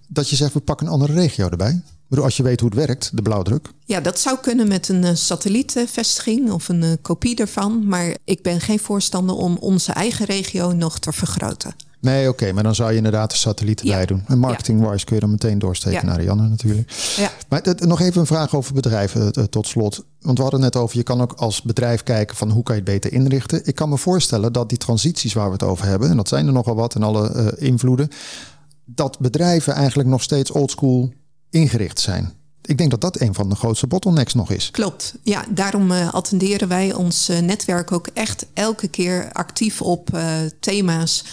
dat 0.08 0.28
je 0.28 0.36
zegt 0.36 0.52
we 0.52 0.60
pakken 0.60 0.86
een 0.86 0.92
andere 0.92 1.12
regio 1.12 1.48
erbij? 1.48 1.82
bedoel, 2.08 2.24
als 2.24 2.36
je 2.36 2.42
weet 2.42 2.60
hoe 2.60 2.68
het 2.68 2.78
werkt, 2.78 3.10
de 3.14 3.22
blauwdruk. 3.22 3.68
Ja, 3.84 4.00
dat 4.00 4.18
zou 4.18 4.38
kunnen 4.38 4.68
met 4.68 4.88
een 4.88 5.02
uh, 5.02 5.10
satellietvestiging 5.14 6.50
of 6.50 6.68
een 6.68 6.98
kopie 7.02 7.36
daarvan. 7.36 7.86
Maar 7.86 8.16
ik 8.24 8.42
ben 8.42 8.60
geen 8.60 8.78
voorstander 8.78 9.36
om 9.36 9.56
onze 9.56 9.92
eigen 9.92 10.26
regio 10.26 10.72
nog 10.72 10.98
te 10.98 11.12
vergroten. 11.12 11.74
Nee, 12.00 12.28
oké, 12.28 12.42
okay, 12.42 12.50
maar 12.50 12.62
dan 12.62 12.74
zou 12.74 12.90
je 12.90 12.96
inderdaad 12.96 13.30
de 13.30 13.36
satelliet 13.36 13.80
erbij 13.80 14.00
ja. 14.00 14.06
doen. 14.06 14.22
En 14.26 14.38
marketing-wise 14.38 15.04
kun 15.04 15.14
je 15.14 15.20
dan 15.20 15.30
meteen 15.30 15.58
doorsteken 15.58 16.00
ja. 16.00 16.04
naar 16.04 16.22
Janne 16.22 16.48
natuurlijk. 16.48 16.92
Ja. 17.16 17.30
Maar 17.48 17.62
nog 17.78 18.00
even 18.00 18.20
een 18.20 18.26
vraag 18.26 18.54
over 18.54 18.74
bedrijven 18.74 19.32
uh, 19.38 19.44
tot 19.44 19.66
slot. 19.66 20.04
Want 20.20 20.36
we 20.36 20.42
hadden 20.42 20.62
het 20.62 20.74
net 20.74 20.82
over, 20.82 20.96
je 20.96 21.02
kan 21.02 21.20
ook 21.20 21.32
als 21.32 21.62
bedrijf 21.62 22.02
kijken 22.02 22.36
van 22.36 22.50
hoe 22.50 22.62
kan 22.62 22.74
je 22.74 22.80
het 22.80 22.90
beter 22.90 23.12
inrichten. 23.12 23.66
Ik 23.66 23.74
kan 23.74 23.88
me 23.88 23.98
voorstellen 23.98 24.52
dat 24.52 24.68
die 24.68 24.78
transities 24.78 25.32
waar 25.32 25.46
we 25.46 25.52
het 25.52 25.62
over 25.62 25.86
hebben, 25.86 26.10
en 26.10 26.16
dat 26.16 26.28
zijn 26.28 26.46
er 26.46 26.52
nogal 26.52 26.74
wat 26.74 26.94
en 26.94 27.02
alle 27.02 27.54
invloeden, 27.58 28.08
dat 28.84 29.18
bedrijven 29.18 29.74
eigenlijk 29.74 30.08
nog 30.08 30.22
steeds 30.22 30.50
oldschool 30.50 31.12
ingericht 31.50 32.00
zijn. 32.00 32.32
Ik 32.62 32.78
denk 32.78 32.90
dat 32.90 33.00
dat 33.00 33.20
een 33.20 33.34
van 33.34 33.48
de 33.48 33.54
grootste 33.54 33.86
bottlenecks 33.86 34.34
nog 34.34 34.50
is. 34.50 34.70
Klopt. 34.70 35.14
Ja, 35.22 35.44
daarom 35.50 35.90
uh, 35.90 36.14
attenderen 36.14 36.68
wij 36.68 36.92
ons 36.92 37.30
netwerk 37.40 37.92
ook 37.92 38.06
echt 38.14 38.46
elke 38.54 38.88
keer 38.88 39.28
actief 39.32 39.82
op 39.82 40.18
thema's 40.60 41.24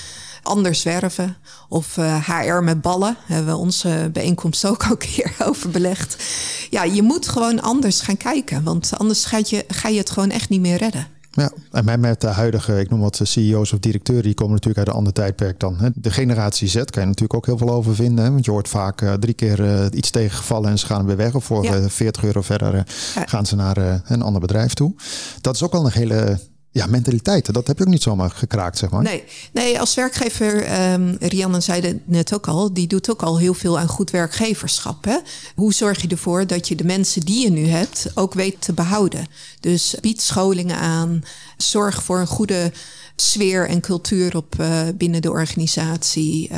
anders 0.47 0.83
werven. 0.83 1.37
Of 1.69 1.95
HR 2.25 2.63
met 2.63 2.81
ballen. 2.81 3.17
Hebben 3.25 3.53
we 3.53 3.59
onze 3.59 4.09
bijeenkomst 4.13 4.65
ook 4.65 4.83
al 4.83 4.91
een 4.91 4.97
keer 4.97 5.35
over 5.47 5.69
belegd. 5.69 6.23
Ja, 6.69 6.83
je 6.83 7.01
moet 7.01 7.27
gewoon 7.27 7.61
anders 7.61 8.01
gaan 8.01 8.17
kijken. 8.17 8.63
Want 8.63 8.91
anders 8.97 9.25
ga 9.25 9.39
je, 9.45 9.65
ga 9.67 9.87
je 9.87 9.97
het 9.97 10.09
gewoon 10.09 10.29
echt 10.29 10.49
niet 10.49 10.61
meer 10.61 10.77
redden. 10.77 11.07
Ja, 11.37 11.51
en 11.71 11.99
met 11.99 12.21
de 12.21 12.27
huidige, 12.27 12.79
ik 12.79 12.89
noem 12.89 12.99
wat 12.99 13.19
CEO's 13.23 13.73
of 13.73 13.79
directeuren, 13.79 14.23
die 14.23 14.33
komen 14.33 14.53
natuurlijk 14.53 14.77
uit 14.77 14.87
een 14.87 14.93
ander 14.93 15.13
tijdperk 15.13 15.59
dan. 15.59 15.91
De 15.95 16.11
generatie 16.11 16.67
Z 16.67 16.73
kan 16.73 17.01
je 17.01 17.07
natuurlijk 17.07 17.33
ook 17.33 17.45
heel 17.45 17.57
veel 17.57 17.69
over 17.69 17.95
vinden. 17.95 18.31
Want 18.31 18.45
je 18.45 18.51
hoort 18.51 18.67
vaak 18.67 19.01
uh, 19.01 19.13
drie 19.13 19.33
keer 19.33 19.59
uh, 19.59 19.85
iets 19.91 20.09
tegengevallen 20.09 20.69
en 20.69 20.79
ze 20.79 20.85
gaan 20.85 21.05
weer 21.05 21.15
weg. 21.15 21.35
Of 21.35 21.45
voor 21.45 21.63
ja. 21.63 21.77
uh, 21.77 21.85
40 21.87 22.23
euro 22.23 22.41
verder 22.41 22.83
gaan 23.25 23.45
ze 23.45 23.55
naar 23.55 24.01
een 24.05 24.21
ander 24.21 24.41
bedrijf 24.41 24.73
toe. 24.73 24.95
Dat 25.41 25.55
is 25.55 25.63
ook 25.63 25.71
wel 25.71 25.85
een 25.85 25.91
hele 25.91 26.39
ja, 26.77 26.85
mentaliteiten. 26.85 27.53
Dat 27.53 27.67
heb 27.67 27.77
je 27.77 27.83
ook 27.83 27.89
niet 27.89 28.01
zomaar 28.01 28.29
gekraakt, 28.29 28.77
zeg 28.77 28.89
maar. 28.89 29.03
Nee, 29.03 29.23
nee 29.51 29.79
als 29.79 29.95
werkgever, 29.95 30.81
um, 30.93 31.15
Rianne 31.19 31.61
zei 31.61 31.81
het 31.81 32.07
net 32.07 32.33
ook 32.33 32.47
al, 32.47 32.73
die 32.73 32.87
doet 32.87 33.11
ook 33.11 33.21
al 33.21 33.39
heel 33.39 33.53
veel 33.53 33.79
aan 33.79 33.87
goed 33.87 34.11
werkgeverschap. 34.11 35.05
Hè? 35.05 35.17
Hoe 35.55 35.73
zorg 35.73 36.01
je 36.01 36.07
ervoor 36.07 36.47
dat 36.47 36.67
je 36.67 36.75
de 36.75 36.83
mensen 36.83 37.21
die 37.21 37.43
je 37.43 37.51
nu 37.51 37.67
hebt 37.67 38.07
ook 38.13 38.33
weet 38.33 38.61
te 38.61 38.73
behouden? 38.73 39.27
Dus 39.59 39.95
bied 40.01 40.21
scholingen 40.21 40.77
aan, 40.77 41.23
zorg 41.57 42.03
voor 42.03 42.19
een 42.19 42.27
goede 42.27 42.71
sfeer 43.15 43.67
en 43.67 43.81
cultuur 43.81 44.35
op 44.35 44.55
uh, 44.59 44.81
binnen 44.95 45.21
de 45.21 45.31
organisatie, 45.31 46.49
uh, 46.51 46.57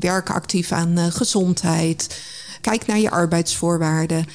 werk 0.00 0.30
actief 0.30 0.72
aan 0.72 0.98
uh, 0.98 1.04
gezondheid, 1.06 2.20
kijk 2.60 2.86
naar 2.86 2.98
je 2.98 3.10
arbeidsvoorwaarden. 3.10 4.26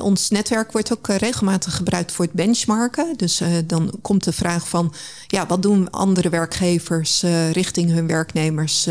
Ons 0.00 0.30
netwerk 0.30 0.72
wordt 0.72 0.92
ook 0.92 1.06
regelmatig 1.06 1.76
gebruikt 1.76 2.12
voor 2.12 2.24
het 2.24 2.34
benchmarken. 2.34 3.16
Dus 3.16 3.40
uh, 3.40 3.48
dan 3.64 3.92
komt 4.02 4.24
de 4.24 4.32
vraag 4.32 4.68
van, 4.68 4.94
ja, 5.26 5.46
wat 5.46 5.62
doen 5.62 5.90
andere 5.90 6.28
werkgevers 6.28 7.22
uh, 7.22 7.50
richting 7.50 7.90
hun 7.90 8.06
werknemers 8.06 8.88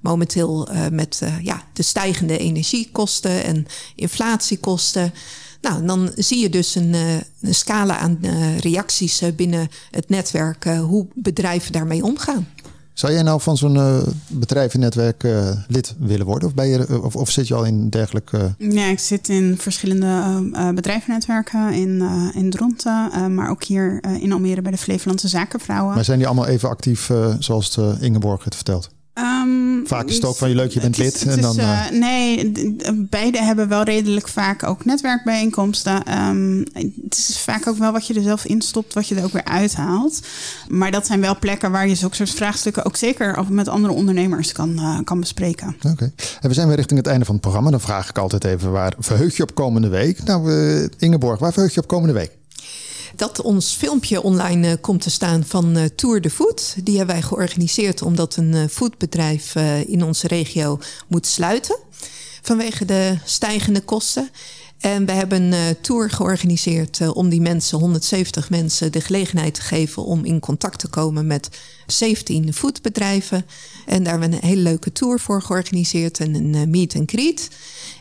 momenteel 0.00 0.68
met 0.92 1.22
ja, 1.42 1.62
de 1.72 1.82
stijgende 1.82 2.38
energiekosten 2.38 3.44
en 3.44 3.66
inflatiekosten. 3.94 5.12
Nou, 5.60 5.86
dan 5.86 6.12
zie 6.16 6.38
je 6.38 6.48
dus 6.48 6.74
een, 6.74 6.94
een 7.40 7.54
scala 7.54 7.98
aan 7.98 8.18
reacties 8.60 9.22
binnen 9.36 9.68
het 9.90 10.08
netwerk, 10.08 10.64
hoe 10.64 11.06
bedrijven 11.14 11.72
daarmee 11.72 12.04
omgaan. 12.04 12.48
Zou 12.92 13.12
jij 13.12 13.22
nou 13.22 13.40
van 13.40 13.56
zo'n 13.56 13.74
uh, 13.74 13.98
bedrijvennetwerk 14.28 15.22
uh, 15.22 15.50
lid 15.68 15.94
willen 15.98 16.26
worden? 16.26 16.48
Of, 16.48 16.54
ben 16.54 16.66
je, 16.66 17.02
of, 17.02 17.16
of, 17.16 17.30
zit 17.30 17.48
je 17.48 17.54
al 17.54 17.64
in 17.64 17.88
dergelijke... 17.88 18.54
Ja, 18.58 18.86
ik 18.86 18.98
zit 18.98 19.28
in 19.28 19.58
verschillende 19.58 20.50
uh, 20.52 20.68
bedrijvennetwerken 20.68 21.72
in, 21.72 22.02
in 22.34 22.50
Dronten. 22.50 23.34
maar 23.34 23.50
ook 23.50 23.64
hier 23.64 24.04
in 24.20 24.32
Almere 24.32 24.62
bij 24.62 24.72
de 24.72 24.78
Flevolandse 24.78 25.28
Zakenvrouwen. 25.28 25.94
Maar 25.94 26.04
zijn 26.04 26.18
die 26.18 26.26
allemaal 26.26 26.46
even 26.46 26.68
actief 26.68 27.10
zoals 27.38 27.74
de 27.74 27.96
Ingeborg 28.00 28.44
het 28.44 28.54
vertelt? 28.54 28.90
Um, 29.14 29.86
vaak 29.86 30.08
is 30.08 30.14
het 30.14 30.24
ook 30.24 30.36
van 30.36 30.48
je 30.48 30.54
leuk, 30.54 30.70
je 30.70 30.80
bent 30.80 30.96
lid. 30.96 31.24
en 31.26 31.40
dan, 31.40 31.58
uh, 31.58 31.90
nee, 31.90 32.52
beide 32.94 33.42
hebben 33.42 33.68
wel 33.68 33.82
redelijk 33.82 34.28
vaak 34.28 34.62
ook 34.62 34.84
netwerkbijeenkomsten. 34.84 36.18
Um, 36.28 36.58
het 36.74 37.18
is 37.18 37.26
dus 37.26 37.38
vaak 37.38 37.66
ook 37.66 37.76
wel 37.76 37.92
wat 37.92 38.06
je 38.06 38.14
er 38.14 38.22
zelf 38.22 38.44
instopt, 38.44 38.94
wat 38.94 39.08
je 39.08 39.14
er 39.14 39.24
ook 39.24 39.32
weer 39.32 39.44
uithaalt. 39.44 40.20
Maar 40.68 40.90
dat 40.90 41.06
zijn 41.06 41.20
wel 41.20 41.38
plekken 41.38 41.70
waar 41.70 41.88
je 41.88 41.94
zulke 41.94 42.16
soort 42.16 42.30
vraagstukken 42.30 42.84
ook 42.84 42.96
zeker 42.96 43.44
met 43.48 43.68
andere 43.68 43.94
ondernemers 43.94 44.52
kan, 44.52 44.70
uh, 44.70 44.98
kan 45.04 45.20
bespreken. 45.20 45.74
Oké. 45.76 45.88
Okay. 45.88 46.12
En 46.40 46.48
we 46.48 46.54
zijn 46.54 46.66
weer 46.66 46.76
richting 46.76 46.98
het 46.98 47.08
einde 47.08 47.24
van 47.24 47.34
het 47.34 47.42
programma. 47.42 47.70
Dan 47.70 47.80
vraag 47.80 48.08
ik 48.08 48.18
altijd 48.18 48.44
even 48.44 48.70
waar 48.70 48.94
verheug 48.98 49.36
je 49.36 49.42
op 49.42 49.54
komende 49.54 49.88
week? 49.88 50.24
Nou, 50.24 50.52
uh, 50.52 50.86
Ingeborg, 50.98 51.38
waar 51.38 51.52
verheug 51.52 51.74
je 51.74 51.80
op 51.80 51.86
komende 51.86 52.14
week? 52.14 52.38
Dat 53.16 53.40
ons 53.40 53.74
filmpje 53.74 54.22
online 54.22 54.68
uh, 54.68 54.74
komt 54.80 55.02
te 55.02 55.10
staan 55.10 55.44
van 55.44 55.76
uh, 55.76 55.84
Tour 55.84 56.20
de 56.20 56.30
Food. 56.30 56.74
Die 56.84 56.96
hebben 56.96 57.14
wij 57.14 57.24
georganiseerd 57.24 58.02
omdat 58.02 58.36
een 58.36 58.68
foodbedrijf 58.68 59.54
in 59.86 60.04
onze 60.04 60.26
regio 60.26 60.78
moet 61.06 61.26
sluiten 61.26 61.78
vanwege 62.42 62.84
de 62.84 63.18
stijgende 63.24 63.80
kosten. 63.80 64.30
En 64.80 65.06
we 65.06 65.12
hebben 65.12 65.52
een 65.52 65.76
tour 65.80 66.10
georganiseerd 66.10 67.12
om 67.12 67.28
die 67.28 67.40
mensen, 67.40 67.78
170 67.78 68.50
mensen, 68.50 68.92
de 68.92 69.00
gelegenheid 69.00 69.54
te 69.54 69.60
geven 69.60 70.04
om 70.04 70.24
in 70.24 70.40
contact 70.40 70.78
te 70.78 70.88
komen 70.88 71.26
met 71.26 71.48
17 71.86 72.52
foodbedrijven. 72.54 73.46
En 73.86 74.02
daar 74.02 74.12
hebben 74.12 74.30
we 74.30 74.36
een 74.36 74.48
hele 74.48 74.60
leuke 74.60 74.92
tour 74.92 75.20
voor 75.20 75.42
georganiseerd 75.42 76.20
en 76.20 76.34
een 76.34 76.70
meet 76.70 76.96
and 76.96 77.10
greet. 77.10 77.48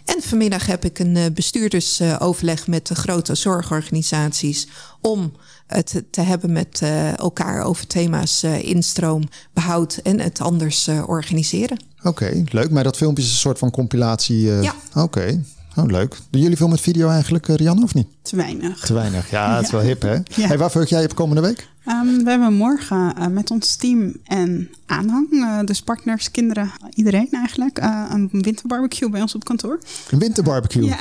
En 0.06 0.22
vanmiddag 0.22 0.66
heb 0.66 0.86
ik 0.86 1.00
een 1.00 1.34
bestuurdersoverleg 1.34 2.68
met 2.68 2.88
de 2.88 2.96
grote 2.96 3.36
zorgorganisaties 3.36 4.68
om 5.02 5.32
het 5.68 6.04
te 6.12 6.22
hebben 6.22 6.52
met 6.52 6.82
elkaar 7.16 7.64
over 7.64 7.88
thema's 7.88 8.44
instroom, 8.44 9.24
behoud 9.54 10.00
en 10.04 10.20
het 10.20 10.42
anders 10.42 10.88
organiseren. 10.88 11.84
Oké, 12.04 12.44
leuk. 12.52 12.72
Maar 12.72 12.84
dat 12.84 12.98
filmpje 12.98 13.24
is 13.24 13.30
een 13.30 13.36
soort 13.36 13.60
van 13.60 13.72
compilatie. 13.72 14.42
ja. 14.42 14.76
Oké. 14.96 15.44
Oh, 15.76 15.86
leuk. 15.86 16.18
Doen 16.30 16.42
jullie 16.42 16.58
veel 16.58 16.68
met 16.68 16.82
video 16.82 17.10
eigenlijk, 17.10 17.48
Rianne, 17.48 17.84
of 17.84 17.94
niet? 17.94 18.08
Te 18.22 18.36
weinig. 18.36 18.80
Te 18.80 18.94
weinig, 18.94 19.30
ja, 19.30 19.56
het 19.56 19.66
is 19.66 19.72
wel 19.78 19.82
hip, 19.82 20.02
hè? 20.02 20.18
Hey, 20.42 20.58
waar 20.58 20.72
verheug 20.72 20.90
jij 20.90 21.04
op 21.04 21.16
komende 21.16 21.42
week? 21.42 21.68
Um, 21.90 22.24
we 22.24 22.30
hebben 22.30 22.54
morgen 22.54 23.14
uh, 23.20 23.28
met 23.28 23.52
ons 23.52 23.76
team 23.76 24.14
en 24.24 24.70
aanhang, 24.86 25.28
uh, 25.32 25.60
dus 25.66 25.82
partners, 25.82 26.32
kinderen, 26.32 26.72
iedereen 26.94 27.28
eigenlijk, 27.32 27.80
uh, 27.80 28.06
een 28.10 28.30
winterbarbecue 28.32 29.10
bij 29.10 29.22
ons 29.22 29.36
op 29.36 29.44
kantoor. 29.44 29.80
Een 30.10 30.20
winterbarbecue? 30.20 30.86
Ja. 30.86 30.98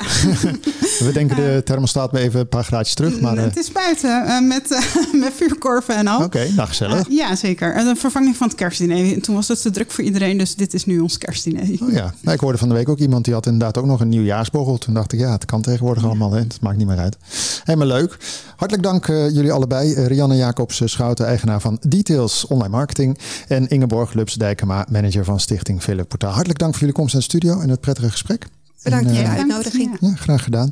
we 1.05 1.09
denken 1.13 1.35
de 1.35 1.61
thermostaat 1.65 2.11
maar 2.11 2.21
even 2.21 2.39
een 2.39 2.47
paar 2.47 2.63
graadjes 2.63 2.95
terug. 2.95 3.21
Maar, 3.21 3.37
het 3.37 3.57
is 3.57 3.71
buiten 3.71 4.47
met, 4.47 4.89
met 5.21 5.33
vuurkorven 5.33 5.95
en 5.95 6.07
al. 6.07 6.15
Oké, 6.15 6.25
okay, 6.25 6.49
nou 6.55 6.67
gezellig. 6.67 7.07
ja, 7.09 7.35
zeker. 7.35 7.77
Een 7.77 7.97
vervanging 7.97 8.35
van 8.35 8.47
het 8.47 8.55
kerstdiner. 8.55 9.21
Toen 9.21 9.35
was 9.35 9.47
het 9.47 9.61
te 9.61 9.71
druk 9.71 9.91
voor 9.91 10.03
iedereen, 10.03 10.37
dus 10.37 10.55
dit 10.55 10.73
is 10.73 10.85
nu 10.85 10.99
ons 10.99 11.17
kerstdiner. 11.17 11.61
Oh 11.81 11.91
ja, 11.91 12.13
nou, 12.21 12.35
ik 12.35 12.39
hoorde 12.39 12.57
van 12.57 12.69
de 12.69 12.75
week 12.75 12.89
ook 12.89 12.99
iemand 12.99 13.25
die 13.25 13.33
had 13.33 13.45
inderdaad 13.45 13.77
ook 13.77 13.85
nog 13.85 13.99
een 13.99 14.09
nieuwjaarsborrel. 14.09 14.77
Toen 14.77 14.93
dacht 14.93 15.13
ik, 15.13 15.19
ja, 15.19 15.31
het 15.31 15.45
kan 15.45 15.61
tegenwoordig 15.61 16.03
ja. 16.03 16.09
allemaal, 16.09 16.31
hè. 16.31 16.39
het 16.39 16.61
maakt 16.61 16.77
niet 16.77 16.87
meer 16.87 16.97
uit. 16.97 17.17
Helemaal 17.63 17.87
leuk. 17.87 18.17
Hartelijk 18.55 18.87
dank 18.87 19.05
jullie 19.07 19.51
allebei. 19.51 19.93
Rianne 19.93 20.35
Jacobs 20.35 20.78
Schouten, 20.87 21.25
eigenaar 21.25 21.61
van 21.61 21.77
Details 21.87 22.47
Online 22.47 22.69
Marketing. 22.69 23.17
En 23.47 23.67
Ingeborg 23.67 24.13
Lubs 24.13 24.33
Dijkema, 24.33 24.85
manager 24.91 25.23
van 25.23 25.39
Stichting 25.39 25.81
Philip 25.81 26.07
Portaal. 26.07 26.31
Hartelijk 26.31 26.59
dank 26.59 26.71
voor 26.71 26.79
jullie 26.79 26.95
komst 26.95 27.13
in 27.13 27.19
de 27.19 27.25
studio 27.25 27.59
en 27.59 27.69
het 27.69 27.81
prettige 27.81 28.09
gesprek. 28.09 28.47
Bedankt 28.83 29.05
voor 29.05 29.15
de 29.15 29.23
uh, 29.23 29.33
uitnodiging. 29.33 29.97
Ja, 29.99 30.15
graag 30.15 30.43
gedaan. 30.43 30.69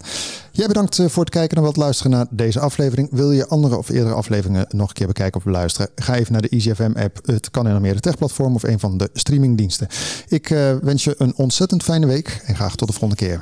Jij 0.51 0.67
bedankt 0.67 1.01
voor 1.07 1.23
het 1.23 1.33
kijken 1.33 1.57
en 1.57 1.63
wat 1.63 1.75
luisteren 1.75 2.11
naar 2.11 2.25
deze 2.29 2.59
aflevering. 2.59 3.07
Wil 3.11 3.31
je 3.31 3.47
andere 3.47 3.77
of 3.77 3.89
eerdere 3.89 4.15
afleveringen 4.15 4.65
nog 4.69 4.87
een 4.87 4.93
keer 4.93 5.07
bekijken 5.07 5.37
of 5.37 5.43
beluisteren? 5.43 5.89
Ga 5.95 6.15
even 6.15 6.31
naar 6.31 6.41
de 6.41 6.49
EasyFM 6.49 6.91
app. 6.95 7.19
Het 7.25 7.51
kan 7.51 7.67
in 7.67 7.75
een 7.75 7.81
meer 7.81 7.99
techplatform 7.99 8.55
of 8.55 8.63
een 8.63 8.79
van 8.79 8.97
de 8.97 9.09
streamingdiensten. 9.13 9.87
Ik 10.27 10.49
uh, 10.49 10.75
wens 10.81 11.03
je 11.03 11.15
een 11.17 11.33
ontzettend 11.35 11.83
fijne 11.83 12.05
week 12.05 12.41
en 12.45 12.55
graag 12.55 12.75
tot 12.75 12.87
de 12.87 12.93
volgende 12.93 13.25
keer. 13.25 13.41